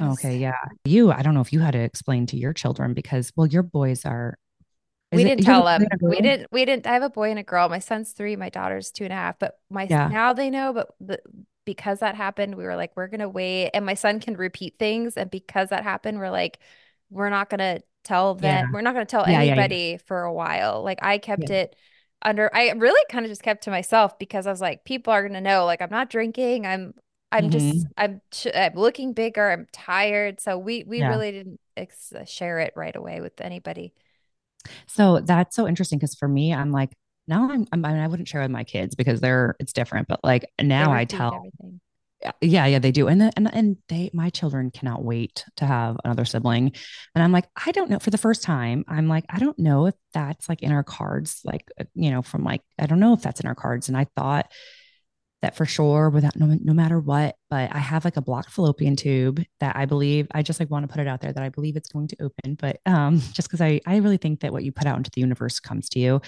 Okay, 0.01 0.37
yeah. 0.39 0.55
You, 0.85 1.11
I 1.11 1.23
don't 1.23 1.35
know 1.35 1.41
if 1.41 1.53
you 1.53 1.61
had 1.61 1.73
to 1.73 1.81
explain 1.81 2.27
to 2.27 2.37
your 2.37 2.53
children 2.53 2.95
because, 2.95 3.33
well, 3.37 3.47
your 3.47 3.63
boys 3.63 4.05
are. 4.05 4.39
We 5.11 5.25
didn't 5.25 5.45
tell 5.45 5.65
them. 5.65 5.87
We 6.03 6.21
didn't. 6.21 6.49
We 6.53 6.65
didn't. 6.65 6.87
I 6.87 6.93
have 6.93 7.03
a 7.03 7.11
boy 7.11 7.31
and 7.31 7.39
a 7.39 7.43
girl. 7.43 7.69
My 7.69 7.79
son's 7.79 8.13
three. 8.13 8.37
My 8.37 8.51
daughter's 8.51 8.91
two 8.91 9.05
and 9.05 9.13
a 9.13 9.17
half. 9.17 9.39
But 9.39 9.59
my 9.71 9.87
yeah. 9.89 10.09
now 10.09 10.35
they 10.35 10.51
know. 10.51 10.73
But 10.73 10.89
the, 11.01 11.19
because 11.65 12.01
that 12.01 12.15
happened, 12.15 12.55
we 12.55 12.65
were 12.65 12.77
like, 12.77 12.93
we're 12.95 13.09
gonna 13.09 13.29
wait. 13.29 13.71
And 13.73 13.87
my 13.87 13.95
son 13.95 14.21
can 14.21 14.35
repeat 14.35 14.75
things. 14.79 15.17
And 15.17 15.31
because 15.31 15.71
that 15.71 15.83
happened, 15.83 16.19
we're 16.19 16.31
like, 16.31 16.59
we're 17.11 17.31
not 17.31 17.49
gonna 17.49 17.81
tell 18.05 18.35
them. 18.35 18.67
Yeah. 18.67 18.71
We're 18.73 18.81
not 18.81 18.95
gonna 18.95 19.07
tell 19.07 19.29
yeah, 19.29 19.41
anybody 19.41 19.99
for 20.07 20.23
a 20.23 20.33
while. 20.33 20.83
Like 20.83 20.99
I 21.03 21.19
kept 21.19 21.51
it 21.51 21.77
under. 22.23 22.51
I 22.55 22.71
really 22.73 23.01
kind 23.11 23.25
of 23.25 23.31
just 23.31 23.43
kept 23.43 23.65
to 23.65 23.71
myself 23.71 24.19
because 24.19 24.47
I 24.47 24.51
was 24.51 24.61
like, 24.61 24.85
people 24.85 25.13
are 25.13 25.27
gonna 25.27 25.41
know. 25.41 25.65
Like 25.65 25.83
I'm 25.83 25.91
not 25.91 26.11
drinking. 26.11 26.67
I'm 26.67 26.95
I'm 27.31 27.51
mm-hmm. 27.51 27.73
just 27.73 27.87
I'm 27.97 28.21
I'm 28.55 28.75
looking 28.75 29.13
bigger. 29.13 29.51
I'm 29.51 29.67
tired. 29.73 30.41
So 30.41 30.59
we 30.59 30.85
we 30.85 30.99
yeah. 30.99 31.09
really 31.09 31.33
didn't 31.33 31.61
ex- 31.77 32.13
share 32.27 32.61
it 32.61 32.73
right 32.77 32.95
away 32.95 33.21
with 33.21 33.41
anybody. 33.41 33.93
So 34.87 35.21
that's 35.21 35.55
so 35.55 35.69
interesting 35.69 35.99
because 35.99 36.15
for 36.15 36.29
me, 36.29 36.53
I'm 36.53 36.73
like 36.73 36.93
now 37.27 37.51
I'm, 37.51 37.67
I'm 37.73 37.85
I, 37.85 37.93
mean, 37.93 38.01
I 38.01 38.09
wouldn't 38.09 38.29
share 38.29 38.41
with 38.41 38.51
my 38.51 38.65
kids 38.65 38.95
because 38.95 39.21
they're 39.21 39.55
it's 39.61 39.73
different. 39.73 40.09
But 40.09 40.21
like 40.25 40.47
now 40.61 40.93
I 40.93 41.05
tell. 41.05 41.35
Everything. 41.35 41.81
Yeah, 42.41 42.67
yeah, 42.67 42.81
they 42.81 42.91
do, 42.91 43.07
and 43.07 43.23
and 43.37 43.55
and 43.55 43.77
they, 43.89 44.11
my 44.13 44.29
children 44.31 44.73
cannot 44.73 45.05
wait 45.05 45.45
to 45.57 45.65
have 45.65 45.97
another 46.05 46.25
sibling, 46.25 46.73
and 47.15 47.23
I'm 47.23 47.31
like, 47.31 47.49
I 47.65 47.71
don't 47.71 47.89
know. 47.91 48.01
For 48.01 48.11
the 48.11 48.19
first 48.19 48.43
time, 48.43 48.85
I'm 48.89 49.07
like, 49.07 49.25
I 49.29 49.39
don't 49.39 49.59
know 49.59 49.87
if 49.87 49.95
that's 50.13 50.49
like 50.49 50.61
in 50.65 50.73
our 50.73 50.83
cards, 50.83 51.41
like 51.45 51.71
uh, 51.81 51.85
you 51.95 52.11
know, 52.11 52.23
from 52.23 52.43
like 52.43 52.63
I 52.77 52.87
don't 52.87 52.99
know 52.99 53.13
if 53.13 53.23
that's 53.23 53.39
in 53.39 53.47
our 53.47 53.55
cards, 53.55 53.87
and 53.89 53.97
I 53.97 54.07
thought 54.17 54.51
that 55.43 55.55
for 55.55 55.65
sure 55.65 56.11
without 56.11 56.37
no, 56.37 56.59
no 56.63 56.73
matter 56.73 56.99
what 56.99 57.37
but 57.49 57.73
i 57.73 57.79
have 57.79 58.05
like 58.05 58.17
a 58.17 58.23
blocked 58.23 58.51
fallopian 58.51 58.97
tube 58.97 59.43
that 59.61 59.77
i 59.77 59.87
believe 59.87 60.27
i 60.33 60.43
just 60.43 60.59
like 60.59 60.71
want 60.71 60.83
to 60.83 60.93
put 60.93 61.01
it 61.01 61.07
out 61.07 61.21
there 61.21 61.33
that 61.33 61.43
i 61.43 61.49
believe 61.49 61.77
it's 61.77 61.89
going 61.89 62.09
to 62.09 62.17
open 62.21 62.55
but 62.55 62.81
um 62.87 63.21
just 63.33 63.49
because 63.49 63.61
i 63.61 63.81
i 63.87 63.97
really 63.97 64.17
think 64.17 64.41
that 64.41 64.53
what 64.53 64.65
you 64.65 64.73
put 64.73 64.87
out 64.87 64.97
into 64.97 65.11
the 65.15 65.21
universe 65.21 65.61
comes 65.61 65.89
to 65.89 65.99
you. 65.99 66.21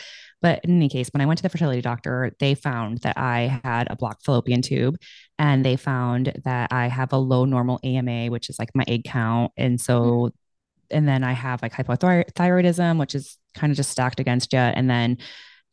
But 0.42 0.64
in 0.64 0.76
any 0.76 0.88
case 0.88 1.08
when 1.12 1.20
i 1.20 1.26
went 1.26 1.38
to 1.38 1.42
the 1.42 1.48
fertility 1.48 1.80
doctor 1.80 2.32
they 2.38 2.54
found 2.54 2.98
that 2.98 3.18
i 3.18 3.61
had 3.64 3.88
a 3.90 3.96
blocked 3.96 4.24
fallopian 4.24 4.62
tube 4.62 4.96
and 5.38 5.64
they 5.64 5.76
found 5.76 6.32
that 6.44 6.72
i 6.72 6.86
have 6.86 7.12
a 7.12 7.18
low 7.18 7.44
normal 7.44 7.78
AMH 7.84 8.30
which 8.30 8.48
is 8.48 8.58
like 8.58 8.70
my 8.74 8.84
egg 8.86 9.04
count. 9.04 9.52
And 9.56 9.80
so 9.80 10.00
mm-hmm. 10.00 10.96
and 10.96 11.08
then 11.08 11.24
i 11.24 11.32
have 11.32 11.62
like 11.62 11.72
hypothyroidism 11.72 12.98
which 12.98 13.14
is 13.14 13.36
kind 13.54 13.70
of 13.70 13.76
just 13.76 13.90
stacked 13.90 14.20
against 14.20 14.52
you 14.52 14.61
and 14.61 14.88
then 14.88 15.18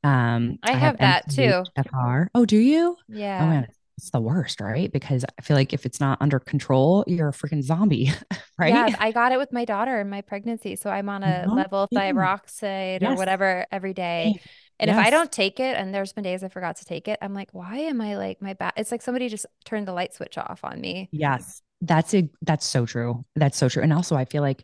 um, 0.04 0.60
I, 0.64 0.72
I 0.72 0.74
have, 0.74 0.82
have, 0.82 1.26
that 1.26 1.30
too. 1.32 1.64
FR. 1.76 2.30
Oh, 2.36 2.46
do 2.46 2.58
you? 2.58 2.96
Yeah. 3.08 3.44
Oh 3.44 3.48
man, 3.48 3.68
it's 3.98 4.12
the 4.12 4.22
worst, 4.22 4.62
right? 4.62 4.92
Because 4.92 5.26
I 5.38 5.42
feel 5.42 5.58
like 5.58 5.74
if 5.74 5.86
it's 5.86 6.00
not 6.00 6.22
under 6.22 6.40
control, 6.40 7.04
you're 7.08 7.30
a 7.30 7.34
freaking 7.34 7.64
zombie, 7.64 8.12
right? 8.60 8.74
Yeah, 8.74 8.96
I 9.00 9.12
got 9.12 9.32
it 9.32 9.38
with 9.38 9.52
my 9.52 9.66
daughter 9.66 10.00
in 10.00 10.10
my 10.10 10.22
pregnancy, 10.22 10.76
so 10.76 10.90
I'm 10.90 11.10
on 11.10 11.24
a 11.24 11.48
no 11.48 11.56
levothyroxine 11.56 13.02
yes. 13.02 13.04
or 13.04 13.16
whatever 13.16 13.66
every 13.72 13.94
day. 13.94 14.40
And 14.80 14.90
yes. 14.90 15.00
if 15.00 15.06
I 15.06 15.10
don't 15.10 15.32
take 15.32 15.60
it, 15.60 15.76
and 15.76 15.94
there's 15.94 16.14
been 16.14 16.24
days 16.24 16.44
I 16.44 16.50
forgot 16.50 16.76
to 16.78 16.86
take 16.86 17.08
it, 17.08 17.18
I'm 17.22 17.34
like, 17.34 17.50
why 17.52 17.78
am 17.80 18.00
I 18.00 18.18
like 18.18 18.40
my 18.42 18.54
back? 18.54 18.74
It's 18.78 18.92
like 18.92 19.02
somebody 19.02 19.30
just 19.30 19.48
turned 19.66 19.88
the 19.88 19.94
light 19.94 20.14
switch 20.14 20.38
off 20.38 20.60
on 20.64 20.80
me. 20.80 21.10
Yes, 21.12 21.64
that's 21.82 22.14
a 22.14 22.30
that's 22.44 22.66
so 22.66 22.86
true. 22.86 23.26
That's 23.36 23.58
so 23.58 23.68
true. 23.68 23.82
And 23.82 23.92
also, 23.92 24.16
I 24.16 24.26
feel 24.26 24.44
like 24.44 24.64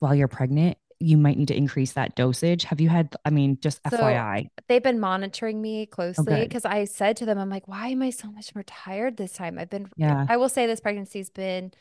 while 0.00 0.14
you're 0.14 0.28
pregnant, 0.28 0.76
you 1.00 1.16
might 1.16 1.38
need 1.38 1.48
to 1.48 1.56
increase 1.56 1.92
that 1.94 2.14
dosage. 2.14 2.64
Have 2.64 2.80
you 2.80 2.88
had, 2.88 3.16
I 3.24 3.30
mean, 3.30 3.58
just 3.60 3.80
so 3.88 3.96
FYI? 3.98 4.50
They've 4.68 4.82
been 4.82 5.00
monitoring 5.00 5.60
me 5.62 5.86
closely 5.86 6.42
because 6.44 6.64
I 6.64 6.84
said 6.84 7.16
to 7.18 7.26
them, 7.26 7.38
I'm 7.38 7.50
like, 7.50 7.66
why 7.66 7.88
am 7.88 8.02
I 8.02 8.10
so 8.10 8.30
much 8.30 8.54
more 8.54 8.62
tired 8.64 9.16
this 9.16 9.32
time? 9.32 9.58
I've 9.58 9.70
been, 9.70 9.90
yeah. 9.96 10.26
I 10.28 10.36
will 10.36 10.48
say 10.48 10.66
this 10.66 10.80
pregnancy's 10.80 11.30
been 11.30 11.72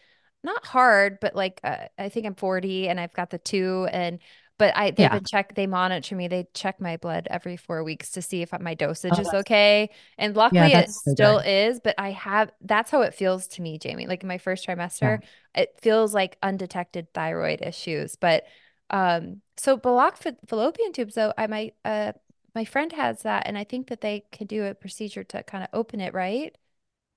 not 0.43 0.65
hard, 0.65 1.19
but 1.19 1.35
like, 1.35 1.59
uh, 1.63 1.87
I 1.97 2.09
think 2.09 2.25
I'm 2.25 2.35
40 2.35 2.87
and 2.89 2.99
I've 2.99 3.13
got 3.13 3.29
the 3.29 3.37
two 3.37 3.87
and, 3.91 4.19
but 4.57 4.75
I 4.75 4.91
they've 4.91 5.11
Yeah. 5.11 5.19
been 5.19 5.23
check 5.25 5.55
they 5.55 5.67
monitor 5.67 6.15
me. 6.15 6.27
They 6.27 6.47
check 6.53 6.81
my 6.81 6.97
blood 6.97 7.27
every 7.31 7.57
four 7.57 7.83
weeks 7.83 8.11
to 8.11 8.21
see 8.21 8.41
if 8.41 8.51
my 8.59 8.73
dosage 8.73 9.17
Oh, 9.17 9.19
is 9.19 9.33
okay. 9.33 9.89
And 10.17 10.35
luckily 10.35 10.73
it 10.73 10.89
so 10.89 11.13
still 11.13 11.37
good. 11.37 11.43
is, 11.45 11.79
but 11.81 11.95
I 11.97 12.11
have 12.11 12.51
that's 12.61 12.91
how 12.91 13.01
it 13.03 13.13
feels 13.13 13.47
to 13.49 13.61
me, 13.61 13.77
Jamie. 13.77 14.07
Like 14.07 14.23
in 14.23 14.27
my 14.27 14.37
first 14.37 14.65
trimester, 14.67 15.19
it 15.55 15.75
feels 15.81 16.13
like 16.13 16.37
undetected 16.43 17.13
thyroid 17.13 17.61
issues. 17.61 18.15
But 18.15 18.45
um 18.89 19.41
so 19.57 19.77
block 19.77 20.17
fallopian 20.47 20.93
tubes 20.93 21.15
though, 21.15 21.33
I 21.37 21.47
my 21.47 21.71
uh 21.85 22.13
my 22.55 22.65
friend 22.65 22.91
has 22.93 23.21
that 23.23 23.43
and 23.45 23.57
I 23.57 23.63
think 23.63 23.87
that 23.89 24.01
they 24.01 24.25
can 24.31 24.47
do 24.47 24.65
a 24.65 24.73
procedure 24.73 25.23
to 25.25 25.43
kind 25.43 25.63
of 25.63 25.69
open 25.73 26.01
it, 26.01 26.13
right? 26.13 26.55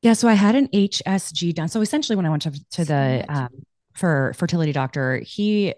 Yeah, 0.03 0.15
so 0.15 0.29
I 0.29 0.35
had 0.35 0.57
an 0.57 0.69
HSG 0.69 1.55
done. 1.55 1.69
So 1.69 1.81
essentially, 1.81 2.17
when 2.17 2.27
I 2.27 2.31
went 2.31 2.43
to, 2.43 2.53
to 2.73 2.85
the 2.85 3.25
um, 3.29 3.49
for 3.95 4.33
fertility 4.37 4.73
doctor, 4.73 5.19
he 5.19 5.75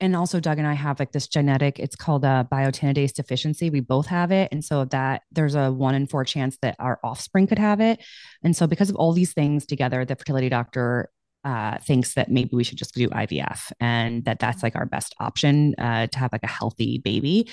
and 0.00 0.16
also 0.16 0.40
Doug 0.40 0.58
and 0.58 0.66
I 0.66 0.72
have 0.72 0.98
like 0.98 1.12
this 1.12 1.28
genetic. 1.28 1.78
It's 1.78 1.94
called 1.94 2.24
a 2.24 2.48
biotinidase 2.50 3.12
deficiency. 3.12 3.70
We 3.70 3.80
both 3.80 4.06
have 4.06 4.32
it, 4.32 4.48
and 4.50 4.64
so 4.64 4.86
that 4.86 5.22
there's 5.30 5.54
a 5.54 5.70
one 5.70 5.94
in 5.94 6.06
four 6.06 6.24
chance 6.24 6.56
that 6.62 6.76
our 6.78 6.98
offspring 7.04 7.46
could 7.46 7.58
have 7.58 7.80
it. 7.80 8.02
And 8.42 8.56
so 8.56 8.66
because 8.66 8.88
of 8.88 8.96
all 8.96 9.12
these 9.12 9.34
things 9.34 9.66
together, 9.66 10.04
the 10.06 10.16
fertility 10.16 10.48
doctor 10.48 11.10
uh, 11.44 11.78
thinks 11.78 12.14
that 12.14 12.30
maybe 12.30 12.50
we 12.52 12.64
should 12.64 12.78
just 12.78 12.94
do 12.94 13.08
IVF, 13.10 13.70
and 13.80 14.24
that 14.24 14.38
that's 14.38 14.62
like 14.62 14.76
our 14.76 14.86
best 14.86 15.14
option 15.20 15.74
uh, 15.78 16.06
to 16.08 16.18
have 16.18 16.32
like 16.32 16.42
a 16.44 16.48
healthy 16.48 16.98
baby 16.98 17.50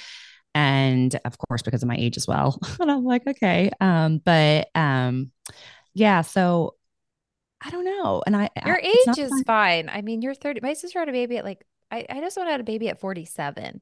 and 0.54 1.18
of 1.24 1.38
course 1.38 1.62
because 1.62 1.82
of 1.82 1.88
my 1.88 1.96
age 1.96 2.18
as 2.18 2.28
well 2.28 2.60
and 2.82 2.92
i'm 2.92 3.06
like 3.06 3.26
okay 3.26 3.72
um 3.80 4.18
but 4.26 4.68
um 4.76 5.32
yeah 5.94 6.20
so 6.20 6.76
i 7.64 7.70
don't 7.70 7.86
know 7.86 8.22
and 8.28 8.36
i 8.36 8.50
Your 8.66 8.76
I, 8.76 8.80
age 8.82 9.18
is 9.18 9.30
that- 9.30 9.44
fine. 9.48 9.88
I 9.88 10.02
mean, 10.02 10.22
you're 10.22 10.34
30. 10.34 10.60
My 10.62 10.74
sister 10.74 11.00
had 11.00 11.08
a 11.08 11.14
baby 11.14 11.38
at 11.38 11.46
like 11.46 11.66
I, 11.90 12.06
I 12.10 12.20
just 12.20 12.38
had 12.38 12.60
a 12.60 12.64
baby 12.66 12.90
at 12.90 13.00
47. 13.00 13.80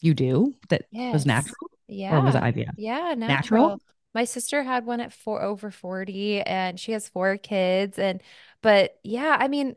you 0.00 0.12
do 0.14 0.54
that 0.70 0.86
Yes. 0.90 1.12
was 1.12 1.24
natural 1.26 1.70
Yeah. 1.86 2.16
or 2.18 2.22
was 2.22 2.34
it 2.34 2.42
ivf 2.42 2.70
Yeah, 2.76 3.14
Natural? 3.16 3.68
natural. 3.68 3.80
My 4.14 4.24
sister 4.24 4.62
had 4.62 4.86
one 4.86 5.00
at 5.00 5.12
four 5.12 5.40
over 5.42 5.70
40 5.70 6.40
and 6.42 6.78
she 6.80 6.92
has 6.92 7.08
four 7.08 7.36
kids 7.36 7.98
and 7.98 8.20
but 8.64 8.96
yeah, 9.04 9.36
I 9.38 9.48
mean 9.48 9.76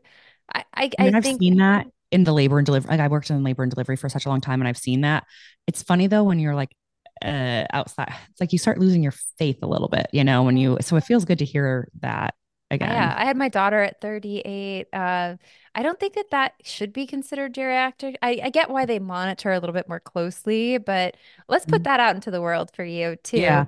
I 0.52 0.64
I, 0.74 0.90
I 0.98 1.04
mean, 1.04 1.14
I 1.14 1.14
I've 1.14 1.24
think 1.24 1.40
seen 1.40 1.56
that 1.58 1.86
in 2.10 2.24
the 2.24 2.32
labor 2.32 2.58
and 2.58 2.66
delivery. 2.66 2.90
Like 2.90 3.00
I 3.00 3.08
worked 3.08 3.30
in 3.30 3.42
labor 3.44 3.62
and 3.62 3.70
delivery 3.70 3.96
for 3.96 4.08
such 4.08 4.26
a 4.26 4.28
long 4.28 4.40
time, 4.40 4.60
and 4.60 4.68
I've 4.68 4.78
seen 4.78 5.02
that. 5.02 5.24
It's 5.66 5.82
funny 5.82 6.06
though 6.06 6.24
when 6.24 6.38
you're 6.38 6.54
like 6.54 6.70
uh 7.24 7.64
outside. 7.72 8.14
It's 8.30 8.40
like 8.40 8.52
you 8.52 8.58
start 8.58 8.78
losing 8.78 9.02
your 9.02 9.14
faith 9.38 9.58
a 9.62 9.66
little 9.66 9.88
bit, 9.88 10.08
you 10.12 10.24
know. 10.24 10.42
When 10.42 10.56
you 10.56 10.78
so 10.80 10.96
it 10.96 11.04
feels 11.04 11.24
good 11.24 11.38
to 11.38 11.44
hear 11.44 11.88
that 12.00 12.34
again. 12.70 13.12
yeah, 13.12 13.14
I 13.16 13.24
had 13.24 13.36
my 13.36 13.48
daughter 13.48 13.80
at 13.82 14.00
38. 14.00 14.88
Uh, 14.92 15.36
I 15.74 15.82
don't 15.82 15.98
think 15.98 16.14
that 16.14 16.30
that 16.30 16.54
should 16.64 16.92
be 16.92 17.06
considered 17.06 17.54
geriatric. 17.54 18.16
I, 18.22 18.40
I 18.44 18.50
get 18.50 18.70
why 18.70 18.86
they 18.86 18.98
monitor 19.00 19.52
a 19.52 19.58
little 19.58 19.72
bit 19.74 19.88
more 19.88 20.00
closely, 20.00 20.78
but 20.78 21.16
let's 21.48 21.66
put 21.66 21.84
that 21.84 22.00
out 22.00 22.14
into 22.14 22.30
the 22.30 22.40
world 22.40 22.70
for 22.74 22.84
you 22.84 23.16
too. 23.16 23.38
Mm-hmm. 23.38 23.42
Yeah. 23.42 23.66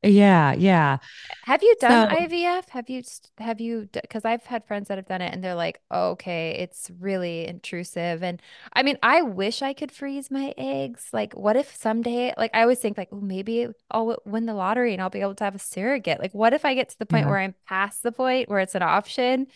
Yeah, 0.00 0.52
yeah. 0.52 0.98
Have 1.44 1.60
you 1.62 1.74
done 1.80 2.08
So- 2.08 2.16
IVF? 2.16 2.68
Have 2.68 2.88
you 2.88 3.02
have 3.38 3.60
you 3.60 3.88
because 3.92 4.24
I've 4.24 4.44
had 4.46 4.64
friends 4.64 4.86
that 4.88 4.96
have 4.98 5.08
done 5.08 5.20
it 5.20 5.32
and 5.34 5.42
they're 5.42 5.56
like, 5.56 5.80
okay, 5.92 6.52
it's 6.60 6.88
really 7.00 7.48
intrusive. 7.48 8.22
And 8.22 8.40
I 8.72 8.84
mean, 8.84 8.96
I 9.02 9.22
wish 9.22 9.60
I 9.60 9.72
could 9.72 9.90
freeze 9.90 10.30
my 10.30 10.54
eggs. 10.56 11.08
Like, 11.12 11.32
what 11.34 11.56
if 11.56 11.74
someday, 11.74 12.32
like 12.38 12.52
I 12.54 12.62
always 12.62 12.78
think 12.78 12.96
like, 12.96 13.08
oh, 13.10 13.20
maybe 13.20 13.66
I'll 13.90 14.16
win 14.24 14.46
the 14.46 14.54
lottery 14.54 14.92
and 14.92 15.02
I'll 15.02 15.10
be 15.10 15.20
able 15.20 15.34
to 15.34 15.44
have 15.44 15.56
a 15.56 15.58
surrogate. 15.58 16.20
Like, 16.20 16.32
what 16.32 16.52
if 16.52 16.64
I 16.64 16.74
get 16.74 16.90
to 16.90 16.98
the 16.98 17.06
point 17.06 17.24
Yeah. 17.24 17.30
where 17.30 17.38
I'm 17.40 17.54
past 17.68 18.04
the 18.04 18.12
point 18.12 18.48
where 18.48 18.60
it's 18.60 18.76
an 18.76 18.82
option 18.82 19.48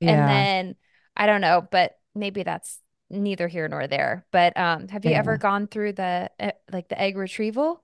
and 0.00 0.28
then 0.28 0.76
I 1.14 1.26
don't 1.26 1.42
know, 1.42 1.66
but 1.70 1.98
maybe 2.14 2.42
that's 2.42 2.80
neither 3.10 3.48
here 3.48 3.68
nor 3.68 3.86
there. 3.86 4.24
But 4.32 4.56
um, 4.56 4.88
have 4.88 5.04
you 5.04 5.12
ever 5.12 5.36
gone 5.36 5.66
through 5.66 5.92
the 5.92 6.30
uh, 6.40 6.52
like 6.72 6.88
the 6.88 6.98
egg 6.98 7.18
retrieval? 7.18 7.82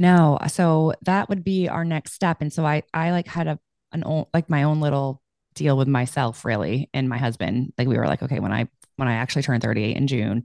No, 0.00 0.38
so 0.48 0.94
that 1.02 1.28
would 1.28 1.44
be 1.44 1.68
our 1.68 1.84
next 1.84 2.14
step. 2.14 2.38
And 2.40 2.50
so 2.50 2.64
I 2.64 2.84
I 2.94 3.10
like 3.10 3.28
had 3.28 3.46
a 3.46 3.58
an 3.92 4.02
own 4.06 4.24
like 4.32 4.48
my 4.48 4.62
own 4.62 4.80
little 4.80 5.20
deal 5.54 5.76
with 5.76 5.88
myself 5.88 6.42
really 6.46 6.88
and 6.94 7.06
my 7.06 7.18
husband. 7.18 7.74
Like 7.76 7.86
we 7.86 7.98
were 7.98 8.06
like, 8.06 8.22
okay, 8.22 8.40
when 8.40 8.50
I 8.50 8.66
when 8.96 9.08
I 9.08 9.14
actually 9.16 9.42
turn 9.42 9.60
38 9.60 9.96
in 9.98 10.06
June, 10.06 10.44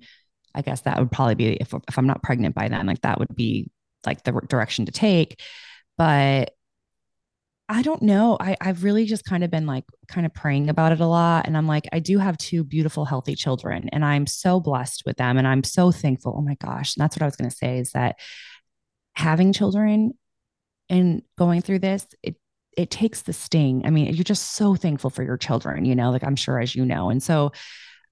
I 0.54 0.62
guess 0.62 0.82
that 0.82 1.00
would 1.00 1.10
probably 1.10 1.36
be 1.36 1.54
if 1.54 1.74
if 1.88 1.98
I'm 1.98 2.06
not 2.06 2.22
pregnant 2.22 2.54
by 2.54 2.68
then, 2.68 2.86
like 2.86 3.00
that 3.04 3.18
would 3.18 3.34
be 3.34 3.72
like 4.06 4.24
the 4.24 4.34
direction 4.50 4.88
to 4.88 4.92
take. 4.92 5.40
But 5.98 6.52
I 7.68 7.82
don't 7.82 8.04
know. 8.04 8.38
I, 8.40 8.56
I've 8.62 8.84
really 8.84 9.06
just 9.06 9.26
kind 9.26 9.44
of 9.44 9.50
been 9.50 9.66
like 9.66 9.86
kind 10.08 10.26
of 10.26 10.34
praying 10.36 10.70
about 10.70 10.92
it 10.92 11.00
a 11.00 11.08
lot. 11.08 11.48
And 11.48 11.58
I'm 11.58 11.66
like, 11.66 11.88
I 11.92 12.00
do 12.00 12.20
have 12.20 12.38
two 12.38 12.64
beautiful, 12.64 13.06
healthy 13.06 13.36
children, 13.36 13.90
and 13.92 14.06
I'm 14.06 14.28
so 14.28 14.60
blessed 14.60 15.04
with 15.06 15.18
them. 15.18 15.38
And 15.38 15.48
I'm 15.48 15.64
so 15.64 15.92
thankful. 15.92 16.36
Oh 16.38 16.42
my 16.42 16.56
gosh. 16.56 16.96
And 16.96 17.02
that's 17.04 17.16
what 17.16 17.24
I 17.24 17.26
was 17.26 17.36
going 17.36 17.50
to 17.50 17.56
say 17.56 17.80
is 17.80 17.92
that 17.94 18.18
having 19.16 19.54
children 19.54 20.14
and 20.90 21.24
going 21.38 21.62
through 21.62 21.80
this, 21.80 22.06
it 22.24 22.36
it 22.78 22.92
takes 22.92 23.22
the 23.22 23.34
sting. 23.34 23.84
I 23.86 23.90
mean, 23.90 24.14
you're 24.14 24.24
just 24.24 24.56
so 24.56 24.76
thankful 24.76 25.10
for 25.10 25.24
your 25.24 25.38
children, 25.38 25.86
you 25.86 25.96
know, 25.96 26.12
like 26.12 26.26
I'm 26.26 26.36
sure 26.36 26.60
as 26.60 26.76
you 26.76 26.86
know. 26.86 27.10
And 27.10 27.24
so 27.24 27.54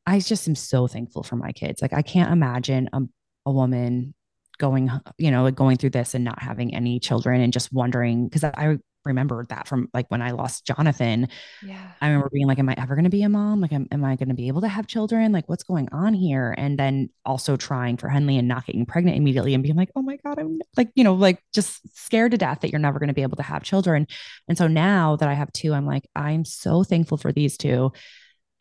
I 0.06 0.20
just 0.20 0.48
am 0.48 0.56
so 0.56 0.88
thankful 0.88 1.24
for 1.24 1.36
my 1.36 1.52
kids. 1.52 1.82
Like 1.82 1.94
I 1.94 2.02
can't 2.02 2.32
imagine 2.32 2.90
a, 2.94 3.02
a 3.46 3.52
woman 3.52 4.14
going, 4.58 4.90
you 5.18 5.32
know, 5.32 5.44
like 5.44 5.56
going 5.56 5.78
through 5.78 5.90
this 5.92 6.14
and 6.14 6.24
not 6.24 6.42
having 6.42 6.74
any 6.74 7.00
children 7.00 7.42
and 7.42 7.52
just 7.52 7.74
wondering 7.74 8.28
because 8.28 8.44
I 8.44 8.78
remember 9.06 9.46
that 9.50 9.68
from 9.68 9.90
like 9.94 10.10
when 10.10 10.22
I 10.22 10.32
lost 10.32 10.66
Jonathan. 10.66 11.28
Yeah. 11.62 11.92
I 12.02 12.08
remember 12.08 12.30
being 12.32 12.48
like, 12.48 12.60
Am 12.60 12.70
I 12.70 12.76
ever 12.78 12.96
going 12.96 13.04
to 13.04 13.10
be 13.10 13.24
a 13.24 13.30
mom? 13.30 13.62
Like, 13.62 13.74
am, 13.74 13.88
am 13.92 14.04
I 14.04 14.16
going 14.16 14.30
to 14.30 14.36
be 14.36 14.48
able 14.48 14.62
to 14.62 14.68
have 14.68 14.88
children? 14.88 15.32
Like, 15.32 15.48
what's 15.50 15.64
going 15.64 15.90
on 15.92 16.14
here? 16.14 16.54
And 16.58 16.78
then 16.78 17.10
also 17.26 17.56
trying 17.58 17.98
for 17.98 18.10
Henley 18.10 18.38
and 18.38 18.48
not 18.48 18.66
getting 18.66 18.86
pregnant 18.86 19.18
immediately 19.18 19.54
and 19.54 19.64
being 19.64 19.76
like, 19.76 19.92
Oh 19.96 20.02
my 20.02 20.18
God, 20.18 20.40
I'm 20.40 20.60
like, 20.78 20.90
you 20.96 21.04
know, 21.04 21.14
like 21.14 21.40
just 21.54 21.82
scared 21.98 22.32
to 22.32 22.38
death 22.38 22.62
that 22.62 22.72
you're 22.72 22.80
never 22.80 23.00
going 23.00 23.10
to 23.10 23.14
be 23.14 23.24
able 23.24 23.38
to 23.38 23.44
have 23.44 23.64
children. 23.64 24.08
And 24.48 24.58
so 24.58 24.68
now 24.68 25.16
that 25.18 25.30
I 25.30 25.34
have 25.34 25.52
two, 25.54 25.74
I'm 25.74 25.86
like, 25.86 26.08
I'm 26.16 26.46
so 26.46 26.84
thankful 26.84 27.18
for 27.18 27.32
these 27.32 27.58
two. 27.58 27.92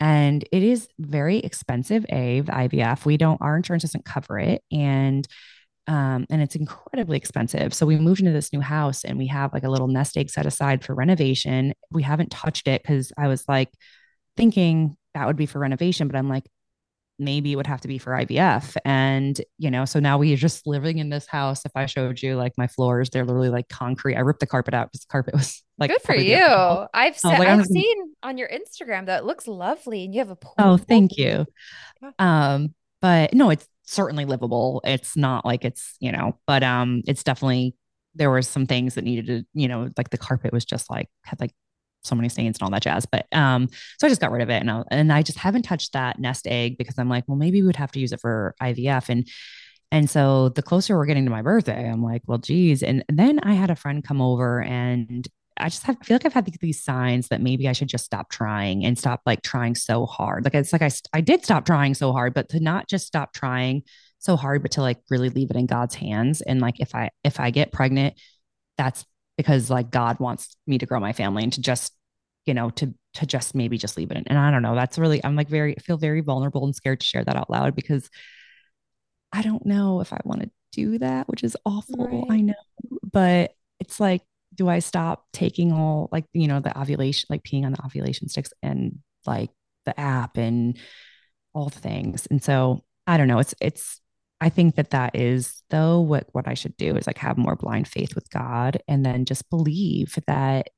And 0.01 0.45
it 0.51 0.64
is 0.64 0.88
very 0.99 1.38
expensive, 1.38 2.05
A, 2.09 2.40
the 2.40 2.51
IVF. 2.51 3.05
We 3.05 3.16
don't, 3.16 3.40
our 3.40 3.57
insurance 3.57 3.84
doesn't 3.84 4.05
cover 4.05 4.36
it. 4.36 4.62
And 4.72 5.28
um, 5.93 6.24
and 6.30 6.40
it's 6.40 6.57
incredibly 6.57 7.18
expensive. 7.18 7.74
So 7.74 7.84
we 7.84 7.99
moved 7.99 8.20
into 8.20 8.32
this 8.32 8.51
new 8.51 8.62
house 8.62 9.05
and 9.05 9.18
we 9.18 9.26
have 9.26 9.53
like 9.53 9.64
a 9.64 9.68
little 9.68 9.88
nest 9.88 10.16
egg 10.16 10.30
set 10.30 10.47
aside 10.47 10.82
for 10.82 10.95
renovation. 10.95 11.74
We 11.90 12.03
haven't 12.03 12.30
touched 12.30 12.66
it 12.66 12.82
because 12.82 13.12
I 13.18 13.28
was 13.28 13.45
like 13.47 13.68
thinking 14.38 14.97
that 15.12 15.26
would 15.26 15.36
be 15.36 15.45
for 15.45 15.59
renovation, 15.59 16.09
but 16.09 16.16
I'm 16.16 16.30
like, 16.30 16.45
maybe 17.18 17.53
it 17.53 17.57
would 17.57 17.66
have 17.66 17.82
to 17.82 17.88
be 17.88 17.99
for 17.99 18.12
IVF. 18.12 18.74
And, 18.86 19.38
you 19.59 19.70
know, 19.70 19.84
so 19.84 20.01
now 20.01 20.16
we 20.16 20.32
are 20.32 20.36
just 20.36 20.66
living 20.66 20.97
in 20.97 21.11
this 21.11 21.26
house. 21.26 21.66
If 21.66 21.72
I 21.74 21.84
showed 21.84 22.22
you 22.22 22.36
like 22.36 22.55
my 22.57 22.68
floors, 22.68 23.11
they're 23.11 23.26
literally 23.26 23.51
like 23.51 23.68
concrete. 23.68 24.16
I 24.16 24.20
ripped 24.20 24.40
the 24.40 24.47
carpet 24.47 24.72
out 24.72 24.88
because 24.90 25.03
the 25.03 25.11
carpet 25.12 25.34
was 25.34 25.62
like, 25.78 25.90
Good 25.90 26.01
for 26.01 26.16
you. 26.16 26.38
I've 26.43 26.88
I 26.95 27.11
se- 27.12 27.28
like, 27.28 27.40
I've 27.40 27.47
gonna- 27.59 27.64
seen 27.66 28.14
on 28.22 28.38
your 28.38 28.49
Instagram 28.49 29.07
that 29.07 29.20
it 29.20 29.24
looks 29.26 29.47
lovely 29.47 30.07
and 30.07 30.14
you 30.14 30.20
have 30.20 30.30
a 30.30 30.36
pool. 30.36 30.55
Oh, 30.59 30.78
thank 30.78 31.18
you. 31.18 31.45
Um, 32.18 32.74
but 33.03 33.34
no, 33.34 33.51
it's 33.51 33.68
certainly 33.93 34.24
livable. 34.24 34.80
It's 34.84 35.16
not 35.16 35.45
like 35.45 35.64
it's, 35.64 35.97
you 36.01 36.12
know, 36.12 36.38
but 36.47 36.62
um 36.62 37.03
it's 37.07 37.22
definitely 37.22 37.76
there 38.14 38.30
were 38.30 38.43
some 38.43 38.66
things 38.66 38.95
that 38.95 39.05
needed 39.05 39.26
to, 39.26 39.45
you 39.55 39.68
know, 39.68 39.88
like 39.97 40.11
the 40.11 40.18
carpet 40.18 40.53
was 40.53 40.64
just 40.64 40.90
like 40.90 41.09
had 41.24 41.40
like 41.40 41.53
so 42.03 42.14
many 42.14 42.28
stains 42.28 42.57
and 42.59 42.62
all 42.62 42.70
that 42.70 42.82
jazz. 42.82 43.07
But 43.07 43.26
um, 43.32 43.68
so 43.99 44.07
I 44.07 44.11
just 44.11 44.20
got 44.20 44.32
rid 44.32 44.43
of 44.43 44.51
it 44.51 44.61
and 44.61 44.70
I, 44.70 44.82
and 44.90 45.12
I 45.12 45.22
just 45.22 45.38
haven't 45.38 45.62
touched 45.62 45.93
that 45.93 46.18
nest 46.18 46.47
egg 46.47 46.76
because 46.76 46.99
I'm 46.99 47.09
like, 47.09 47.24
well, 47.26 47.36
maybe 47.36 47.62
we 47.62 47.66
would 47.66 47.76
have 47.76 47.93
to 47.93 48.01
use 48.01 48.12
it 48.12 48.20
for 48.20 48.55
IVF. 48.62 49.09
And 49.09 49.28
and 49.90 50.09
so 50.09 50.49
the 50.49 50.62
closer 50.62 50.97
we're 50.97 51.07
getting 51.07 51.26
to 51.26 51.30
my 51.30 51.43
birthday, 51.43 51.88
I'm 51.88 52.03
like, 52.03 52.22
well, 52.26 52.38
geez. 52.38 52.82
And 52.82 53.05
then 53.11 53.38
I 53.40 53.53
had 53.53 53.70
a 53.70 53.76
friend 53.76 54.03
come 54.03 54.22
over 54.22 54.62
and 54.62 55.28
I 55.57 55.68
just 55.68 55.82
have, 55.84 55.96
I 56.00 56.05
feel 56.05 56.14
like 56.16 56.26
I've 56.26 56.32
had 56.32 56.46
these 56.46 56.82
signs 56.82 57.28
that 57.28 57.40
maybe 57.40 57.68
I 57.68 57.72
should 57.72 57.88
just 57.88 58.05
stop 58.05 58.30
trying 58.30 58.84
and 58.84 58.98
stop 58.98 59.22
like 59.26 59.42
trying 59.42 59.74
so 59.74 60.07
hard. 60.07 60.44
Like 60.44 60.55
it's 60.55 60.72
like 60.72 60.82
I, 60.82 60.90
I 61.12 61.20
did 61.20 61.44
stop 61.44 61.64
trying 61.64 61.94
so 61.94 62.12
hard, 62.12 62.34
but 62.34 62.48
to 62.50 62.61
not 62.61 62.88
just 62.88 63.07
stop 63.07 63.32
trying 63.32 63.82
so 64.18 64.36
hard, 64.36 64.62
but 64.62 64.72
to 64.72 64.80
like 64.82 64.98
really 65.11 65.28
leave 65.28 65.50
it 65.50 65.57
in 65.57 65.66
God's 65.66 65.94
hands. 65.94 66.40
And 66.40 66.61
like 66.61 66.80
if 66.80 66.94
I 66.94 67.11
if 67.24 67.40
I 67.40 67.50
get 67.50 67.72
pregnant, 67.72 68.14
that's 68.78 69.05
because 69.36 69.70
like 69.70 69.90
God 69.90 70.20
wants 70.20 70.57
me 70.66 70.78
to 70.78 70.86
grow 70.86 71.00
my 71.00 71.12
family 71.12 71.42
and 71.42 71.53
to 71.53 71.61
just, 71.61 71.92
you 72.46 72.55
know, 72.55 72.70
to 72.70 72.94
to 73.14 73.26
just 73.26 73.55
maybe 73.55 73.78
just 73.78 73.96
leave 73.96 74.11
it 74.11 74.16
in. 74.16 74.24
And 74.28 74.38
I 74.38 74.50
don't 74.50 74.62
know. 74.62 74.74
That's 74.74 74.98
really 74.98 75.22
I'm 75.24 75.36
like 75.36 75.48
very 75.48 75.74
feel 75.74 75.96
very 75.96 76.20
vulnerable 76.20 76.64
and 76.64 76.74
scared 76.74 77.00
to 77.00 77.07
share 77.07 77.24
that 77.24 77.36
out 77.36 77.50
loud 77.50 77.74
because 77.74 78.09
I 79.32 79.42
don't 79.42 79.64
know 79.64 80.00
if 80.00 80.12
I 80.12 80.20
want 80.24 80.42
to 80.42 80.50
do 80.72 80.98
that, 80.98 81.28
which 81.28 81.42
is 81.42 81.57
awful. 81.64 82.07
Right. 82.07 82.24
I 82.30 82.40
know. 82.40 82.55
But 83.11 83.55
it's 83.80 83.98
like, 83.98 84.22
do 84.55 84.68
I 84.68 84.80
stop 84.80 85.26
taking 85.32 85.72
all 85.72 86.09
like, 86.12 86.24
you 86.32 86.48
know, 86.48 86.61
the 86.61 86.78
ovulation, 86.78 87.26
like 87.30 87.42
peeing 87.42 87.64
on 87.64 87.72
the 87.72 87.84
ovulation 87.84 88.28
sticks 88.28 88.53
and 88.62 88.98
like 89.26 89.50
the 89.84 89.98
app 89.98 90.36
and 90.36 90.78
all 91.55 91.68
the 91.68 91.78
things. 91.78 92.26
And 92.30 92.42
so 92.42 92.84
I 93.07 93.16
don't 93.16 93.28
know. 93.28 93.38
It's, 93.38 93.55
it's, 93.61 94.00
I 94.40 94.48
think 94.48 94.76
that 94.76 94.90
that 94.90 95.14
is 95.14 95.62
though 95.70 96.00
what, 96.00 96.26
what 96.32 96.48
I 96.48 96.55
should 96.55 96.76
do 96.76 96.96
is 96.96 97.07
like 97.07 97.18
have 97.18 97.38
more 97.38 97.57
blind 97.57 97.88
faith 97.88 98.14
with 98.14 98.28
God 98.30 98.82
and 98.88 99.05
then 99.05 99.24
just 99.24 99.48
believe 99.50 100.16
that, 100.26 100.68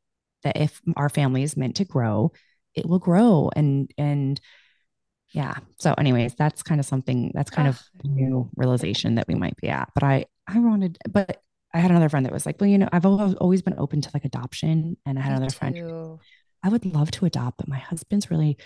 that 0.42 0.56
if 0.56 0.80
our 0.96 1.08
family 1.08 1.42
is 1.42 1.56
meant 1.56 1.76
to 1.76 1.84
grow, 1.84 2.32
it 2.74 2.86
will 2.86 2.98
grow 2.98 3.50
and, 3.56 3.90
and 3.96 4.40
yeah. 5.34 5.56
So, 5.80 5.94
anyways, 5.98 6.34
that's 6.36 6.62
kind 6.62 6.80
of 6.80 6.86
something 6.86 7.32
that's 7.34 7.50
kind 7.50 7.66
of 7.66 7.82
ah. 7.82 8.00
a 8.04 8.08
new 8.08 8.48
realization 8.56 9.16
that 9.16 9.26
we 9.26 9.34
might 9.34 9.56
be 9.56 9.68
at. 9.68 9.90
But 9.92 10.04
I, 10.04 10.26
I 10.46 10.60
wanted, 10.60 10.96
but 11.10 11.42
I 11.74 11.78
had 11.80 11.90
another 11.90 12.08
friend 12.08 12.24
that 12.26 12.32
was 12.32 12.46
like, 12.46 12.60
well, 12.60 12.70
you 12.70 12.78
know, 12.78 12.88
I've 12.92 13.06
always 13.06 13.62
been 13.62 13.78
open 13.78 14.00
to 14.02 14.10
like 14.14 14.24
adoption. 14.24 14.96
And 15.06 15.18
I 15.18 15.22
had 15.22 15.32
Me 15.32 15.36
another 15.36 15.52
friend. 15.52 15.76
I 16.64 16.70
would 16.70 16.86
love 16.86 17.10
to 17.12 17.26
adopt, 17.26 17.58
but 17.58 17.68
my 17.68 17.78
husband's 17.78 18.30
really 18.30 18.58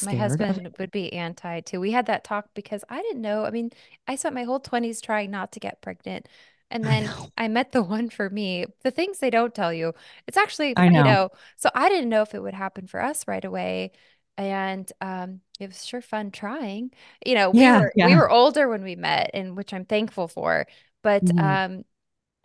My 0.00 0.14
husband 0.14 0.74
would 0.78 0.90
be 0.90 1.12
anti 1.12 1.60
too. 1.60 1.80
We 1.80 1.92
had 1.92 2.06
that 2.06 2.22
talk 2.24 2.50
because 2.54 2.84
I 2.88 3.00
didn't 3.02 3.22
know. 3.22 3.44
I 3.46 3.50
mean, 3.50 3.70
I 4.06 4.16
spent 4.16 4.34
my 4.34 4.44
whole 4.44 4.60
20s 4.60 5.00
trying 5.00 5.30
not 5.30 5.52
to 5.52 5.60
get 5.60 5.80
pregnant. 5.82 6.28
And 6.70 6.86
then 6.86 7.10
know. 7.10 7.30
I 7.38 7.48
met 7.48 7.72
the 7.72 7.82
one 7.82 8.10
for 8.10 8.28
me. 8.28 8.66
The 8.82 8.90
things 8.90 9.18
they 9.18 9.30
don't 9.30 9.54
tell 9.54 9.72
you. 9.72 9.94
It's 10.26 10.36
actually, 10.36 10.76
I 10.76 10.88
you 10.90 11.02
know. 11.02 11.02
know, 11.02 11.30
so 11.56 11.70
I 11.74 11.88
didn't 11.88 12.10
know 12.10 12.22
if 12.22 12.34
it 12.34 12.42
would 12.42 12.54
happen 12.54 12.86
for 12.86 13.02
us 13.02 13.26
right 13.26 13.44
away. 13.44 13.92
And 14.36 14.90
um, 15.00 15.40
it 15.58 15.68
was 15.68 15.84
sure 15.86 16.02
fun 16.02 16.30
trying. 16.30 16.90
You 17.24 17.34
know, 17.34 17.50
we 17.50 17.70
Yeah. 17.70 17.72
were 17.72 17.94
we 17.98 18.14
were 18.14 18.28
older 18.30 18.68
when 18.68 18.82
we 18.82 18.96
met, 18.96 19.30
and 19.34 19.56
which 19.56 19.72
I'm 19.72 19.86
thankful 19.86 20.28
for. 20.28 20.66
But 21.02 21.30
Mhm. 21.30 21.36
um, 21.38 21.84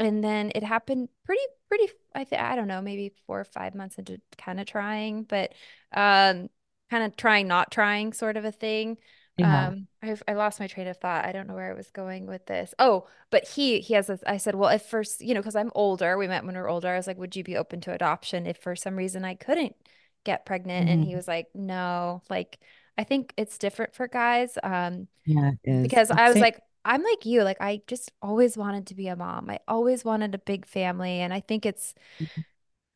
and 0.02 0.24
then 0.24 0.52
it 0.56 0.64
happened 0.64 1.10
pretty 1.26 1.42
pretty 1.70 1.90
I 2.16 2.24
think 2.26 2.42
I 2.42 2.56
don't 2.56 2.68
know 2.68 2.82
maybe 2.82 3.14
four 3.28 3.40
or 3.40 3.46
five 3.46 3.76
months 3.76 3.98
into 3.98 4.20
kind 4.38 4.60
of 4.60 4.66
trying 4.68 5.24
but 5.24 5.54
um 5.94 6.50
kind 6.90 7.04
of 7.06 7.16
trying 7.16 7.48
not 7.48 7.72
trying 7.72 8.14
sort 8.14 8.38
of 8.38 8.46
a 8.46 8.52
thing. 8.52 8.98
Yeah. 9.38 9.72
um 9.72 9.88
I've, 10.04 10.24
I 10.28 10.34
lost 10.34 10.60
my 10.60 10.68
train 10.68 10.88
of 10.88 10.98
thought. 10.98 11.26
I 11.26 11.32
don't 11.32 11.48
know 11.48 11.54
where 11.56 11.72
I 11.72 11.76
was 11.76 11.92
going 11.92 12.26
with 12.28 12.46
this. 12.48 12.74
Oh 12.80 13.08
but 13.30 13.48
he 13.48 13.80
he 13.82 13.94
has 13.96 14.08
this 14.08 14.24
I 14.28 14.38
said 14.38 14.56
well 14.56 14.70
if 14.70 14.84
first 14.86 15.22
you 15.22 15.34
know 15.34 15.42
because 15.42 15.56
I'm 15.56 15.72
older 15.76 16.18
we 16.18 16.28
met 16.28 16.46
when 16.46 16.56
we 16.56 16.62
were 16.62 16.70
older 16.70 16.90
I 16.90 16.98
was 16.98 17.08
like 17.08 17.18
would 17.18 17.36
you 17.36 17.44
be 17.44 17.58
open 17.58 17.82
to 17.82 17.94
adoption 17.94 18.46
if 18.48 18.58
for 18.58 18.76
some 18.76 18.96
reason 18.96 19.24
I 19.26 19.36
couldn't 19.36 19.76
get 20.24 20.46
pregnant? 20.46 20.88
And 20.88 21.04
he 21.04 21.16
Mhm. 21.16 21.16
was 21.16 21.28
like 21.28 21.48
no. 21.56 22.22
Like 22.30 22.60
I 22.98 23.04
think 23.04 23.34
it's 23.38 23.58
different 23.58 23.96
for 23.96 24.08
guys 24.08 24.58
um 24.64 25.08
Yeah, 25.26 25.52
because 25.82 26.12
I 26.12 26.30
was 26.30 26.42
like, 26.42 26.60
I'm 26.86 27.04
like 27.04 27.26
you. 27.26 27.44
Like, 27.44 27.62
I 27.62 27.82
just 27.88 28.12
always 28.22 28.58
wanted 28.58 28.88
to 28.88 28.96
be 28.96 29.08
a 29.08 29.16
mom. 29.16 29.50
I 29.50 29.60
always 29.68 30.04
wanted 30.06 30.34
a 30.36 30.40
big 30.40 30.66
family. 30.66 31.20
And 31.20 31.34
I 31.34 31.40
think 31.42 31.66
it's, 31.66 31.94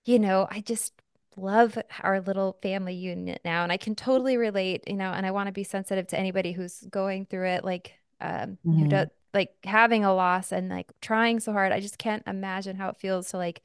you 0.05 0.19
know, 0.19 0.47
I 0.49 0.61
just 0.61 0.93
love 1.35 1.77
our 2.01 2.21
little 2.21 2.57
family 2.61 2.93
unit 2.95 3.41
now. 3.43 3.63
And 3.63 3.71
I 3.71 3.77
can 3.77 3.95
totally 3.95 4.37
relate, 4.37 4.83
you 4.87 4.95
know, 4.95 5.11
and 5.11 5.25
I 5.25 5.31
want 5.31 5.47
to 5.47 5.53
be 5.53 5.63
sensitive 5.63 6.07
to 6.07 6.19
anybody 6.19 6.51
who's 6.53 6.81
going 6.89 7.25
through 7.25 7.47
it, 7.47 7.65
like, 7.65 7.93
um, 8.21 8.57
who 8.77 8.87
does, 8.87 9.07
like 9.33 9.53
having 9.65 10.05
a 10.05 10.13
loss 10.13 10.51
and 10.51 10.69
like 10.69 10.91
trying 11.01 11.39
so 11.39 11.51
hard. 11.51 11.71
I 11.71 11.79
just 11.81 11.97
can't 11.97 12.23
imagine 12.27 12.77
how 12.77 12.89
it 12.89 12.97
feels 12.97 13.29
to 13.31 13.37
like 13.37 13.61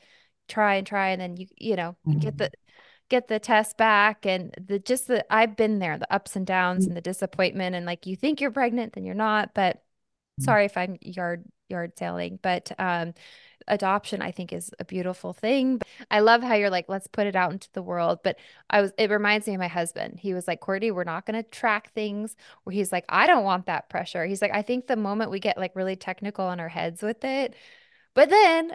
try 0.48 0.76
and 0.76 0.86
try 0.86 1.10
and 1.10 1.20
then 1.20 1.36
you, 1.36 1.46
you 1.56 1.76
know, 1.76 1.96
get 2.18 2.38
the, 2.38 2.50
get 3.08 3.28
the 3.28 3.38
test 3.38 3.76
back 3.76 4.26
and 4.26 4.54
the 4.66 4.78
just 4.78 5.06
the 5.08 5.24
I've 5.32 5.56
been 5.56 5.78
there, 5.78 5.98
the 5.98 6.12
ups 6.12 6.36
and 6.36 6.46
downs 6.46 6.84
Mm. 6.84 6.88
and 6.88 6.96
the 6.96 7.00
disappointment 7.02 7.76
and 7.76 7.86
like 7.86 8.06
you 8.06 8.16
think 8.16 8.40
you're 8.40 8.50
pregnant, 8.50 8.94
then 8.94 9.04
you're 9.04 9.14
not. 9.14 9.54
But. 9.54 9.82
Sorry 10.40 10.64
if 10.66 10.76
I'm 10.76 10.98
yard 11.02 11.44
yard 11.68 11.92
sailing, 11.98 12.38
but 12.42 12.72
um 12.78 13.14
adoption 13.68 14.22
I 14.22 14.32
think 14.32 14.52
is 14.52 14.70
a 14.80 14.84
beautiful 14.84 15.32
thing. 15.32 15.78
But 15.78 15.86
I 16.10 16.20
love 16.20 16.42
how 16.42 16.54
you're 16.54 16.70
like, 16.70 16.86
let's 16.88 17.06
put 17.06 17.26
it 17.26 17.36
out 17.36 17.52
into 17.52 17.68
the 17.72 17.82
world. 17.82 18.20
But 18.24 18.38
I 18.70 18.80
was 18.82 18.92
it 18.98 19.10
reminds 19.10 19.46
me 19.46 19.54
of 19.54 19.60
my 19.60 19.68
husband. 19.68 20.18
He 20.20 20.34
was 20.34 20.48
like, 20.48 20.60
Courtney, 20.60 20.90
we're 20.90 21.04
not 21.04 21.26
gonna 21.26 21.42
track 21.44 21.92
things 21.94 22.36
where 22.64 22.74
he's 22.74 22.92
like, 22.92 23.04
I 23.08 23.26
don't 23.26 23.44
want 23.44 23.66
that 23.66 23.88
pressure. 23.90 24.24
He's 24.26 24.42
like, 24.42 24.52
I 24.54 24.62
think 24.62 24.86
the 24.86 24.96
moment 24.96 25.30
we 25.30 25.40
get 25.40 25.58
like 25.58 25.76
really 25.76 25.96
technical 25.96 26.46
on 26.46 26.60
our 26.60 26.68
heads 26.68 27.02
with 27.02 27.24
it, 27.24 27.54
but 28.14 28.28
then 28.30 28.72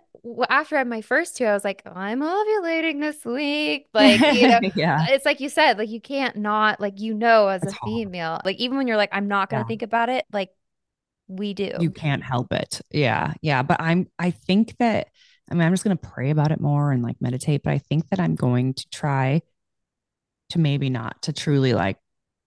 after 0.50 0.76
I 0.76 0.80
had 0.80 0.88
my 0.88 1.02
first 1.02 1.38
two, 1.38 1.46
I 1.46 1.54
was 1.54 1.64
like, 1.64 1.82
I'm 1.86 2.22
ovulating 2.22 3.00
this 3.02 3.24
week. 3.26 3.88
Like, 3.94 4.26
you 4.30 4.48
know, 4.48 4.62
Yeah. 4.76 5.08
it's 5.10 5.26
like 5.26 5.40
you 5.42 5.50
said, 5.50 5.78
like 5.78 5.90
you 5.90 6.02
can't 6.02 6.38
not, 6.38 6.80
like, 6.82 7.00
you 7.00 7.14
know, 7.14 7.48
as 7.50 7.66
a 7.66 7.74
hard. 7.82 7.82
female, 7.84 8.40
like 8.46 8.58
even 8.58 8.78
when 8.78 8.88
you're 8.88 8.98
like, 8.98 9.10
I'm 9.12 9.28
not 9.28 9.50
going 9.50 9.60
Yeah. 9.60 9.64
to 9.64 9.68
think 9.68 9.82
about 9.82 10.10
it, 10.10 10.26
like 10.32 10.52
we 11.28 11.54
do. 11.54 11.72
You 11.80 11.92
can't 11.92 12.24
help 12.24 12.54
it. 12.54 12.82
Yeah. 12.92 13.34
Yeah. 13.42 13.64
But 13.64 13.82
I'm, 13.82 14.08
I 14.20 14.32
think 14.32 14.76
that, 14.78 15.08
I 15.50 15.54
mean, 15.54 15.64
I'm 15.64 15.74
just 15.74 15.84
going 15.84 15.98
to 15.98 16.08
pray 16.10 16.30
about 16.30 16.52
it 16.52 16.60
more 16.60 16.92
and 16.92 17.04
like 17.04 17.18
meditate, 17.20 17.64
but 17.64 17.74
I 17.74 17.80
think 17.80 18.10
that 18.10 18.20
I'm 18.20 18.36
going 18.36 18.74
to 18.76 18.90
try 18.92 19.42
to 20.50 20.60
maybe 20.60 20.90
not 20.90 21.22
to 21.24 21.34
truly 21.34 21.74
like 21.74 21.98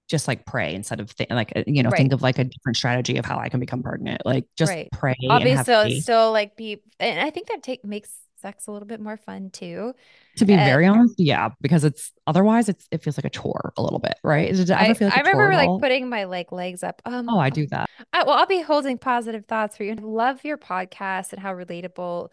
just 0.08 0.28
like 0.28 0.46
pray 0.46 0.74
instead 0.74 1.00
of 1.00 1.14
th- 1.14 1.30
like, 1.30 1.52
uh, 1.54 1.64
you 1.66 1.82
know, 1.82 1.90
Right. 1.90 1.98
think 1.98 2.12
of 2.12 2.22
like 2.22 2.38
a 2.38 2.44
different 2.44 2.76
strategy 2.76 3.18
of 3.18 3.24
how 3.24 3.38
I 3.38 3.48
can 3.48 3.60
become 3.60 3.82
pregnant. 3.82 4.22
Like 4.24 4.46
just 4.56 4.70
Right. 4.70 4.88
pray 4.92 5.16
Obviously, 5.28 5.74
it'll 5.74 6.00
still 6.00 6.32
like 6.32 6.56
be, 6.56 6.82
and 6.98 7.20
I 7.20 7.30
think 7.30 7.48
that 7.48 7.62
take 7.62 7.84
makes 7.84 8.10
sex 8.40 8.66
a 8.66 8.72
little 8.72 8.86
bit 8.88 9.00
more 9.00 9.16
fun 9.16 9.50
too. 9.50 9.94
To 10.36 10.44
be 10.46 10.56
Uh, 10.56 10.64
very 10.64 10.86
honest, 10.86 11.14
yeah, 11.18 11.50
because 11.60 11.84
it's 11.84 12.12
otherwise 12.26 12.68
it's 12.68 12.86
it 12.90 13.02
feels 13.02 13.18
like 13.18 13.24
a 13.24 13.30
chore 13.30 13.72
a 13.76 13.82
little 13.82 13.98
bit, 13.98 14.14
right? 14.22 14.48
Does 14.50 14.60
it 14.60 14.70
ever 14.70 14.92
I, 14.92 14.94
feel 14.94 15.08
like 15.08 15.16
I 15.16 15.20
remember 15.20 15.52
like 15.54 15.68
all? 15.68 15.80
putting 15.80 16.08
my 16.08 16.24
like 16.24 16.52
legs 16.52 16.82
up. 16.82 17.02
Um, 17.04 17.28
Oh, 17.28 17.38
I 17.38 17.50
do 17.50 17.66
that. 17.68 17.90
I, 18.12 18.22
well, 18.24 18.36
I'll 18.36 18.46
be 18.46 18.62
holding 18.62 18.98
positive 18.98 19.46
thoughts 19.46 19.76
for 19.76 19.84
you. 19.84 19.94
Love 19.96 20.44
your 20.44 20.58
podcast 20.58 21.32
and 21.32 21.40
how 21.42 21.52
relatable. 21.54 22.28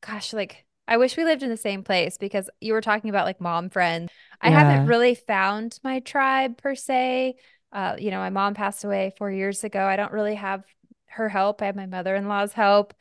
Gosh, 0.00 0.32
like 0.32 0.64
I 0.88 0.96
wish 0.96 1.16
we 1.16 1.24
lived 1.24 1.42
in 1.42 1.50
the 1.50 1.56
same 1.56 1.84
place 1.84 2.16
because 2.18 2.48
you 2.60 2.72
were 2.72 2.80
talking 2.80 3.10
about 3.10 3.26
like 3.26 3.40
mom 3.40 3.68
friends. 3.70 4.10
I 4.40 4.50
haven't 4.50 4.86
really 4.86 5.14
found 5.14 5.78
my 5.84 6.00
tribe 6.00 6.56
per 6.56 6.74
se. 6.74 7.36
Uh, 7.72 7.96
you 7.98 8.10
know, 8.10 8.18
my 8.18 8.30
mom 8.30 8.54
passed 8.54 8.84
away 8.84 9.12
four 9.18 9.30
years 9.30 9.62
ago. 9.64 9.84
I 9.84 9.96
don't 9.96 10.12
really 10.12 10.34
have 10.34 10.64
her 11.08 11.28
help. 11.28 11.62
I 11.62 11.66
have 11.66 11.76
my 11.76 11.86
mother-in-law's 11.86 12.52
help. 12.54 12.94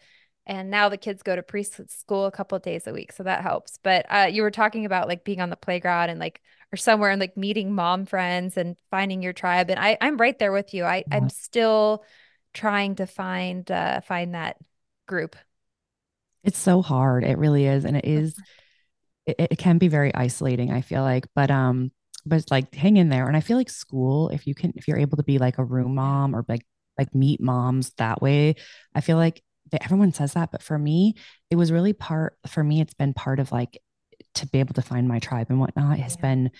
And 0.46 0.72
now 0.72 0.90
the 0.90 0.98
kids 0.98 1.22
go 1.22 1.36
to 1.36 1.44
preschool 1.44 2.28
a 2.28 2.32
couple 2.32 2.56
of 2.56 2.64
days 2.64 2.88
a 2.88 2.94
week, 2.94 3.12
so 3.12 3.24
that 3.24 3.44
helps. 3.44 3.78
But 3.84 4.06
uh, 4.10 4.30
you 4.32 4.42
were 4.42 4.52
talking 4.52 4.86
about 4.86 5.08
like 5.08 5.24
being 5.24 5.42
on 5.42 5.50
the 5.52 5.56
playground 5.56 6.10
and 6.10 6.20
like 6.20 6.42
or 6.74 6.78
somewhere 6.78 7.12
and 7.12 7.20
like 7.20 7.38
meeting 7.38 7.74
mom 7.74 8.06
friends 8.06 8.58
and 8.58 8.76
finding 8.90 9.22
your 9.22 9.34
tribe. 9.34 9.70
And 9.70 9.80
I 9.80 9.98
I'm 10.02 10.18
right 10.18 10.38
there 10.38 10.52
with 10.52 10.74
you. 10.74 10.86
I. 10.86 11.04
I'm 11.12 11.30
still 11.30 12.04
trying 12.54 12.96
to 12.96 13.06
find 13.06 13.70
uh 13.70 14.02
find 14.02 14.34
that 14.34 14.58
group. 15.08 15.36
It's 16.44 16.58
so 16.58 16.82
hard. 16.82 17.24
It 17.24 17.38
really 17.38 17.66
is. 17.66 17.86
And 17.86 17.98
it 17.98 18.06
is, 18.06 18.36
it, 19.26 19.36
it 19.52 19.58
can 19.58 19.78
be 19.78 19.88
very 19.88 20.14
isolating, 20.16 20.72
I 20.72 20.82
feel 20.82 21.02
like. 21.02 21.28
But 21.36 21.52
um, 21.52 21.92
but 22.26 22.38
it's 22.38 22.52
like 22.52 22.74
hang 22.74 22.98
in 22.98 23.10
there. 23.10 23.28
And 23.28 23.38
I 23.38 23.42
feel 23.42 23.58
like 23.58 23.70
school, 23.70 24.30
if 24.30 24.48
you 24.48 24.56
can, 24.56 24.74
if 24.76 24.88
you're 24.88 24.98
able 24.98 25.18
to 25.18 25.24
be 25.24 25.38
like 25.38 25.58
a 25.58 25.64
room 25.64 25.96
mom 25.96 26.36
or 26.36 26.46
like 26.48 26.66
like 26.98 27.14
meet 27.16 27.42
moms 27.42 27.92
that 27.98 28.22
way, 28.22 28.56
I 28.94 29.02
feel 29.02 29.18
like 29.18 29.44
everyone 29.74 30.12
says 30.14 30.34
that. 30.34 30.52
But 30.52 30.64
for 30.64 30.78
me, 30.78 31.16
it 31.50 31.56
was 31.56 31.72
really 31.72 31.94
part 31.94 32.38
for 32.48 32.64
me, 32.64 32.82
it's 32.82 32.94
been 32.94 33.14
part 33.14 33.40
of 33.40 33.52
like 33.52 33.78
to 34.36 34.48
be 34.48 34.60
able 34.60 34.74
to 34.76 34.82
find 34.82 35.08
my 35.08 35.20
tribe 35.20 35.48
and 35.50 35.60
whatnot 35.60 35.98
has 36.00 36.16
Yeah. 36.16 36.22
been 36.22 36.52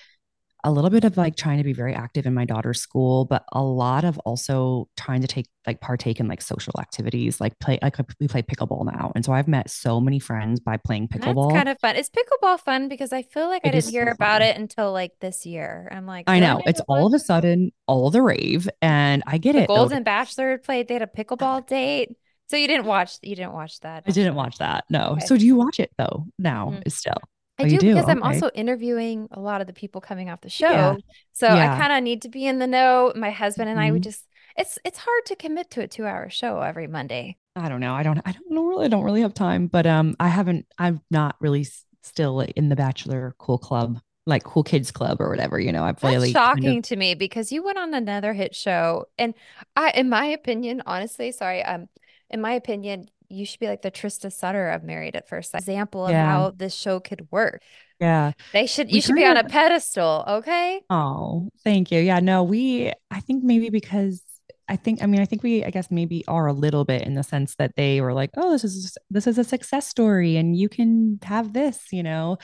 a 0.66 0.72
little 0.72 0.90
bit 0.90 1.06
of 1.06 1.16
like 1.16 1.38
trying 1.38 1.58
to 1.58 1.64
be 1.64 1.72
very 1.72 1.94
active 1.96 2.26
in 2.26 2.34
my 2.34 2.44
daughter's 2.44 2.82
school, 2.82 3.24
but 3.24 3.46
a 3.54 3.64
lot 3.64 4.04
of 4.04 4.18
also 4.20 4.90
trying 4.98 5.22
to 5.22 5.28
take 5.28 5.48
like 5.66 5.80
partake 5.80 6.20
in 6.20 6.28
like 6.28 6.42
social 6.42 6.74
activities, 6.82 7.40
like 7.40 7.58
play 7.60 7.80
like 7.82 7.96
we 8.20 8.28
play 8.28 8.42
pickleball 8.42 8.84
now. 8.86 9.14
And 9.16 9.24
so 9.24 9.32
I've 9.32 9.48
met 9.48 9.70
so 9.70 10.02
many 10.02 10.20
friends 10.20 10.60
by 10.60 10.76
playing 10.76 11.08
That's 11.12 11.24
pickleball. 11.26 11.54
kind 11.54 11.70
of 11.70 11.80
fun. 11.80 11.96
Is 11.96 12.10
pickleball 12.10 12.60
fun? 12.60 12.90
Because 12.90 13.14
I 13.14 13.22
feel 13.22 13.48
like 13.48 13.62
I 13.66 13.72
didn't 13.72 13.90
hear 13.90 14.08
so 14.08 14.12
about 14.12 14.42
fun. 14.42 14.50
it 14.50 14.58
until 14.58 14.92
like 14.92 15.14
this 15.22 15.46
year. 15.46 15.88
I'm 15.94 16.06
like, 16.06 16.26
I 16.28 16.42
know 16.42 16.62
it's 16.66 16.82
all 16.90 17.08
of 17.08 17.14
a 17.14 17.20
sudden 17.20 17.72
all 17.88 18.10
the 18.12 18.22
rave, 18.22 18.68
and 18.82 19.24
I 19.26 19.38
get 19.38 19.54
The 19.54 19.60
it 19.64 19.68
though. 19.70 19.76
Golden 19.76 20.04
Bachelor 20.04 20.58
played. 20.58 20.90
They 20.90 20.96
had 20.96 21.04
a 21.04 21.08
pickleball 21.08 21.68
date. 21.68 22.18
So 22.50 22.58
you 22.58 22.68
didn't 22.68 22.86
watch. 22.86 23.18
You 23.22 23.36
didn't 23.36 23.54
watch 23.54 23.80
that. 23.82 24.04
I 24.08 24.12
didn't 24.12 24.36
watch 24.36 24.58
that. 24.58 24.86
No. 24.90 25.12
Okay. 25.12 25.26
So 25.26 25.38
do 25.38 25.46
you 25.46 25.56
watch 25.56 25.80
it 25.80 25.92
though 25.98 26.26
now? 26.38 26.72
Mhm. 26.86 26.92
Still. 26.92 27.18
I 27.60 27.64
Oh, 27.64 27.68
do 27.68 27.78
do? 27.78 27.94
because 27.94 28.10
I'm 28.10 28.24
also 28.24 28.50
interviewing 28.56 29.28
a 29.32 29.40
lot 29.40 29.60
of 29.62 29.68
the 29.68 29.74
people 29.74 30.00
coming 30.02 30.30
off 30.30 30.42
the 30.42 30.48
Yeah. 30.60 30.94
show. 30.96 30.98
So 31.34 31.48
I 31.48 31.68
kind 31.78 31.92
of 31.94 32.02
need 32.04 32.22
to 32.24 32.30
be 32.30 32.46
in 32.48 32.60
the 32.60 32.68
know. 32.68 33.12
My 33.16 33.32
husband 33.32 33.70
and 33.70 33.80
I 33.80 33.92
would 33.92 34.04
just 34.04 34.26
it's 34.58 34.80
it's 34.84 34.98
hard 35.00 35.26
to 35.28 35.36
commit 35.36 35.70
to 35.72 35.82
a 35.82 35.88
two 35.88 36.06
hour 36.06 36.30
show 36.30 36.62
every 36.62 36.88
Monday. 36.88 37.38
I 37.56 37.68
don't 37.70 37.82
know. 37.82 37.94
I 37.94 38.04
don't. 38.04 38.20
I 38.26 38.32
don't 38.32 38.50
know. 38.50 38.66
Really, 38.66 38.86
I 38.86 38.88
don't 38.88 39.04
really 39.04 39.22
have 39.22 39.34
time. 39.34 39.68
But 39.68 39.86
um, 39.86 40.16
I 40.20 40.30
haven't. 40.30 40.66
I'm 40.78 41.02
not 41.12 41.36
really 41.42 41.62
s- 41.62 41.84
still 42.04 42.40
in 42.42 42.70
the 42.70 42.76
Bachelor 42.76 43.36
Cool 43.38 43.58
Club, 43.58 44.00
like 44.26 44.44
Cool 44.44 44.64
Kids 44.64 44.92
Club 44.92 45.20
or 45.20 45.30
whatever. 45.30 45.60
You 45.60 45.72
know, 45.74 45.84
I've 45.84 46.00
That's 46.00 46.14
really 46.14 46.32
kind 46.34 46.58
of- 46.60 46.64
shocking 46.64 46.82
to 46.84 46.96
me 46.96 47.16
because 47.16 47.52
you 47.52 47.64
went 47.64 47.78
on 47.78 47.94
another 47.94 48.34
hit 48.34 48.56
show. 48.56 49.06
And 49.18 49.34
I 49.76 49.92
in 49.92 50.08
my 50.10 50.26
opinion, 50.26 50.82
honestly, 50.86 51.32
sorry, 51.34 51.62
um, 51.64 51.90
in 52.30 52.42
my 52.42 52.54
opinion, 52.54 53.10
you 53.30 53.46
should 53.46 53.60
be 53.60 53.68
like 53.68 53.82
the 53.82 53.92
Trista 53.92 54.32
Sutter 54.32 54.70
of 54.70 54.84
Married 54.84 55.16
at 55.16 55.28
First 55.30 55.52
Sight. 55.52 55.62
Example 55.62 56.06
of 56.06 56.12
Yeah. 56.12 56.26
how 56.26 56.52
this 56.52 56.74
show 56.74 57.00
could 57.00 57.28
work. 57.32 57.62
yeah. 58.00 58.32
They 58.54 58.66
should 58.66 58.88
We 58.88 58.94
you 58.94 59.02
should 59.02 59.16
be 59.16 59.26
on 59.26 59.38
a 59.38 59.44
pedestal, 59.44 60.24
okay? 60.28 60.82
Oh, 60.90 61.50
thank 61.64 61.92
you. 61.92 62.00
Yeah, 62.00 62.20
no, 62.22 62.44
we, 62.44 62.92
I 63.12 63.20
think 63.20 63.44
maybe 63.44 63.70
because 63.70 64.24
I 64.68 64.76
think, 64.76 65.02
I 65.04 65.08
mean, 65.08 65.20
I 65.20 65.26
think 65.26 65.42
we, 65.44 65.64
I 65.66 65.70
guess 65.72 65.90
maybe 65.92 66.24
are 66.28 66.46
a 66.48 66.54
little 66.54 66.86
bit 66.86 67.02
in 67.02 67.16
the 67.16 67.24
sense 67.24 67.56
that 67.56 67.76
they 67.76 68.02
were 68.02 68.14
like, 68.14 68.30
oh, 68.38 68.52
this 68.52 68.64
is, 68.64 68.96
this 69.10 69.26
is 69.28 69.38
a 69.40 69.44
success 69.44 69.88
story 69.88 70.38
and 70.38 70.56
you 70.56 70.70
can 70.70 71.18
have 71.24 71.54
this, 71.54 71.92
you 71.92 72.04
know? 72.04 72.38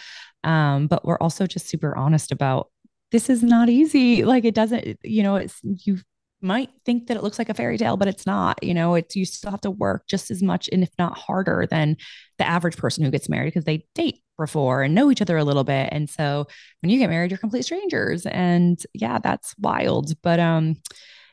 Um, 0.43 0.87
but 0.87 1.05
we're 1.05 1.19
also 1.19 1.45
just 1.45 1.67
super 1.69 1.95
honest 1.95 2.31
about 2.31 2.69
this 3.11 3.29
is 3.29 3.43
not 3.43 3.69
easy. 3.69 4.25
Like 4.25 4.43
it 4.43 4.55
doesn't, 4.55 4.97
you 5.03 5.21
know, 5.23 5.35
it's, 5.35 5.59
you 5.63 5.99
might 6.45 6.69
think 6.85 7.07
that 7.07 7.17
it 7.17 7.23
looks 7.23 7.39
like 7.39 7.49
a 7.49 7.53
fairy 7.53 7.77
tale, 7.77 7.97
but 7.97 8.07
it's 8.07 8.25
not, 8.25 8.63
you 8.63 8.73
know, 8.73 8.95
it's, 8.95 9.15
you 9.15 9.25
still 9.25 9.51
have 9.51 9.61
to 9.61 9.71
work 9.71 10.07
just 10.07 10.31
as 10.31 10.41
much 10.41 10.69
and 10.71 10.83
if 10.83 10.91
not 10.97 11.17
harder 11.17 11.67
than 11.69 11.97
the 12.37 12.47
average 12.47 12.77
person 12.77 13.03
who 13.03 13.11
gets 13.11 13.27
married 13.27 13.47
because 13.47 13.65
they 13.65 13.85
date 13.95 14.21
before 14.37 14.83
and 14.83 14.95
know 14.95 15.11
each 15.11 15.21
other 15.21 15.37
a 15.37 15.43
little 15.43 15.63
bit. 15.63 15.89
And 15.91 16.09
so 16.09 16.47
when 16.81 16.89
you 16.89 16.99
get 16.99 17.09
married, 17.09 17.31
you're 17.31 17.37
complete 17.37 17.65
strangers. 17.65 18.25
And 18.25 18.81
yeah, 18.93 19.19
that's 19.19 19.55
wild. 19.57 20.13
But 20.21 20.39
um, 20.39 20.77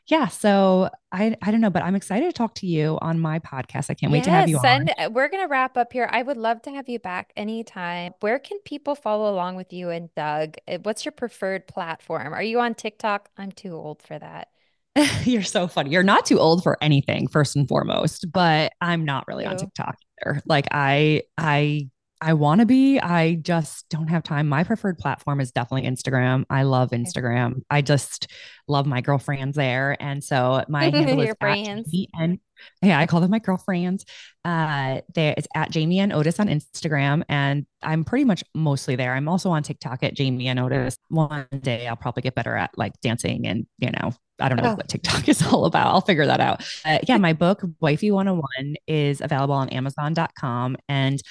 yeah, 0.07 0.27
so 0.27 0.89
I 1.13 1.37
I 1.41 1.51
don't 1.51 1.61
know, 1.61 1.69
but 1.69 1.83
I'm 1.83 1.95
excited 1.95 2.25
to 2.25 2.33
talk 2.33 2.55
to 2.55 2.67
you 2.67 2.97
on 3.01 3.19
my 3.19 3.39
podcast. 3.39 3.89
I 3.89 3.93
can't 3.93 4.11
wait 4.11 4.25
to 4.25 4.31
have 4.31 4.49
you 4.49 4.59
send, 4.59 4.93
on. 4.97 5.13
We're 5.13 5.29
gonna 5.29 5.47
wrap 5.47 5.77
up 5.77 5.93
here. 5.93 6.09
I 6.11 6.23
would 6.23 6.35
love 6.35 6.61
to 6.63 6.71
have 6.71 6.89
you 6.89 6.99
back 6.99 7.31
anytime. 7.37 8.13
Where 8.19 8.37
can 8.37 8.59
people 8.65 8.95
follow 8.95 9.33
along 9.33 9.55
with 9.55 9.71
you 9.71 9.89
and 9.89 10.13
Doug? 10.13 10.55
Uh, 10.67 10.79
what's 10.83 11.05
your 11.05 11.13
preferred 11.13 11.67
platform? 11.67 12.33
Are 12.33 12.43
you 12.43 12.59
on 12.59 12.75
TikTok? 12.75 13.29
I'm 13.37 13.53
too 13.53 13.75
old 13.75 14.01
for 14.01 14.19
that. 14.19 14.49
You're 15.23 15.43
so 15.43 15.67
funny. 15.67 15.89
You're 15.89 16.03
not 16.03 16.25
too 16.25 16.39
old 16.39 16.63
for 16.63 16.77
anything, 16.81 17.27
first 17.27 17.55
and 17.55 17.67
foremost, 17.67 18.31
but 18.31 18.73
I'm 18.79 19.05
not 19.05 19.27
really 19.27 19.45
on 19.45 19.57
TikTok 19.57 19.97
either. 20.21 20.41
Like 20.45 20.67
I 20.71 21.23
I 21.37 21.89
I 22.21 22.35
want 22.35 22.61
to 22.61 22.65
be. 22.65 22.99
I 23.01 23.35
just 23.35 23.89
don't 23.89 24.07
have 24.07 24.23
time. 24.23 24.47
My 24.47 24.63
preferred 24.63 24.97
platform 24.97 25.41
is 25.41 25.51
definitely 25.51 25.89
Instagram. 25.89 26.45
I 26.49 26.63
love 26.63 26.91
Instagram. 26.91 27.63
I 27.69 27.81
just 27.81 28.27
love 28.67 28.85
my 28.85 29.01
girlfriends 29.01 29.57
there. 29.57 29.97
And 29.99 30.23
so 30.23 30.63
my 30.69 30.85
handle 30.85 31.19
is 31.21 31.35
friends. 31.37 31.93
and 32.13 32.39
yeah, 32.81 32.97
I 32.97 33.07
call 33.07 33.19
them 33.19 33.31
my 33.31 33.39
girlfriends. 33.39 34.05
Uh, 34.45 35.01
there 35.13 35.33
it's 35.35 35.47
at 35.53 35.69
Jamie 35.71 35.99
and 35.99 36.13
Otis 36.13 36.39
on 36.39 36.47
Instagram, 36.47 37.23
and 37.27 37.65
I'm 37.81 38.05
pretty 38.05 38.23
much 38.23 38.41
mostly 38.55 38.95
there. 38.95 39.13
I'm 39.13 39.27
also 39.27 39.49
on 39.49 39.63
TikTok 39.63 40.03
at 40.03 40.13
Jamie 40.13 40.47
and 40.47 40.59
Otis. 40.59 40.97
One 41.09 41.47
day 41.59 41.87
I'll 41.87 41.97
probably 41.97 42.21
get 42.21 42.35
better 42.35 42.55
at 42.55 42.71
like 42.77 42.93
dancing 43.01 43.47
and 43.47 43.65
you 43.79 43.91
know 43.91 44.13
I 44.39 44.49
don't 44.49 44.61
know 44.61 44.71
oh. 44.71 44.75
what 44.75 44.89
TikTok 44.89 45.27
is 45.29 45.45
all 45.45 45.65
about. 45.65 45.87
I'll 45.87 46.01
figure 46.01 46.25
that 46.25 46.39
out. 46.39 46.63
Uh, 46.85 46.99
yeah, 47.07 47.17
my 47.17 47.33
book 47.33 47.61
Wifey 47.79 48.11
101 48.11 48.75
is 48.87 49.21
available 49.21 49.55
on 49.55 49.69
Amazon.com 49.69 50.77
and 50.87 51.21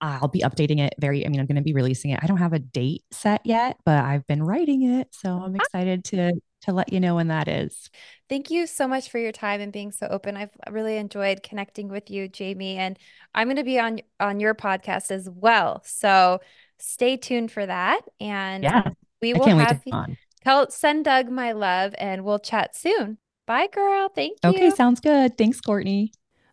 I'll 0.00 0.28
be 0.28 0.40
updating 0.40 0.78
it 0.78 0.94
very, 1.00 1.24
I 1.24 1.28
mean, 1.30 1.40
I'm 1.40 1.46
going 1.46 1.56
to 1.56 1.62
be 1.62 1.72
releasing 1.72 2.10
it. 2.10 2.20
I 2.22 2.26
don't 2.26 2.36
have 2.36 2.52
a 2.52 2.58
date 2.58 3.04
set 3.10 3.40
yet, 3.44 3.78
but 3.84 4.04
I've 4.04 4.26
been 4.26 4.42
writing 4.42 4.82
it. 4.82 5.08
So 5.12 5.30
I'm 5.30 5.54
ah. 5.54 5.56
excited 5.56 6.04
to 6.06 6.32
to 6.62 6.72
let 6.72 6.92
you 6.92 6.98
know 7.00 7.14
when 7.14 7.28
that 7.28 7.48
is. 7.48 7.90
Thank 8.28 8.50
you 8.50 8.66
so 8.66 8.88
much 8.88 9.08
for 9.08 9.18
your 9.18 9.30
time 9.30 9.60
and 9.60 9.72
being 9.72 9.92
so 9.92 10.08
open. 10.08 10.36
I've 10.36 10.50
really 10.70 10.96
enjoyed 10.96 11.42
connecting 11.42 11.88
with 11.88 12.10
you, 12.10 12.28
Jamie, 12.28 12.76
and 12.76 12.98
I'm 13.34 13.46
going 13.46 13.56
to 13.56 13.64
be 13.64 13.78
on 13.78 14.00
on 14.18 14.40
your 14.40 14.54
podcast 14.54 15.10
as 15.10 15.28
well. 15.30 15.82
So 15.84 16.40
stay 16.78 17.16
tuned 17.16 17.52
for 17.52 17.64
that. 17.64 18.00
And 18.20 18.64
yeah, 18.64 18.90
we 19.22 19.34
will 19.34 19.46
have 19.46 19.82
you 19.84 19.92
on. 19.92 20.16
Tell 20.46 20.70
send 20.70 21.04
Doug 21.04 21.28
my 21.28 21.52
love 21.52 21.94
and 21.98 22.24
we'll 22.24 22.38
chat 22.38 22.76
soon. 22.76 23.18
Bye, 23.46 23.66
girl. 23.66 24.08
Thank 24.08 24.38
you. 24.42 24.50
Okay, 24.50 24.70
sounds 24.70 25.00
good. 25.00 25.36
Thanks, 25.36 25.60
Courtney. 25.60 26.12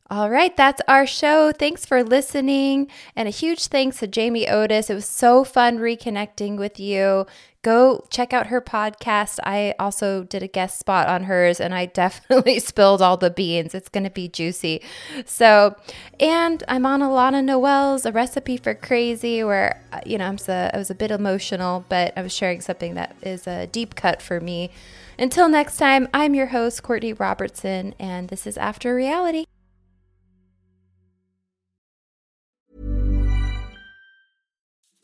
All 0.10 0.30
right, 0.30 0.56
that's 0.56 0.82
our 0.88 1.08
show. 1.08 1.52
Thanks 1.52 1.86
for 1.86 2.04
listening. 2.04 2.88
And 3.16 3.28
a 3.28 3.32
huge 3.32 3.68
thanks 3.68 4.00
to 4.00 4.08
Jamie 4.08 4.48
Otis. 4.48 4.90
It 4.90 4.96
was 4.96 5.06
so 5.06 5.44
fun 5.44 5.78
reconnecting 5.78 6.58
with 6.58 6.80
you. 6.80 7.26
Go 7.64 8.06
check 8.10 8.34
out 8.34 8.48
her 8.48 8.62
podcast. 8.62 9.40
I 9.44 9.74
also 9.80 10.24
did 10.24 10.44
a 10.44 10.48
guest 10.48 10.78
spot 10.78 11.08
on 11.08 11.24
hers 11.24 11.60
and 11.60 11.74
I 11.74 11.86
definitely 12.04 12.60
spilled 12.60 13.02
all 13.02 13.18
the 13.18 13.30
beans. 13.32 13.74
It's 13.74 13.90
going 13.90 14.04
to 14.04 14.10
be 14.10 14.28
juicy. 14.28 14.82
So, 15.26 15.76
and 16.20 16.64
I'm 16.68 16.86
on 16.86 17.00
Alana 17.00 17.44
Noel's 17.44 18.06
A 18.06 18.12
Recipe 18.12 18.58
for 18.58 18.76
Crazy, 18.76 19.44
where, 19.44 19.84
uh, 19.92 20.02
you 20.06 20.18
know, 20.18 20.28
I'm 20.28 20.38
so, 20.38 20.70
I 20.74 20.78
was 20.78 20.92
a 20.92 20.96
bit 20.96 21.10
emotional, 21.10 21.86
but 21.90 22.14
I 22.16 22.22
was 22.22 22.34
sharing 22.34 22.62
something 22.62 22.94
that 22.96 23.16
is 23.22 23.48
a 23.48 23.68
deep 23.68 23.96
cut 23.96 24.22
for 24.22 24.40
me. 24.40 24.70
Until 25.18 25.48
next 25.48 25.78
time, 25.78 26.08
I'm 26.14 26.36
your 26.36 26.48
host, 26.48 26.84
Courtney 26.84 27.14
Robertson, 27.14 27.96
and 28.00 28.30
this 28.30 28.46
is 28.46 28.58
After 28.58 28.94
Reality. 28.94 29.46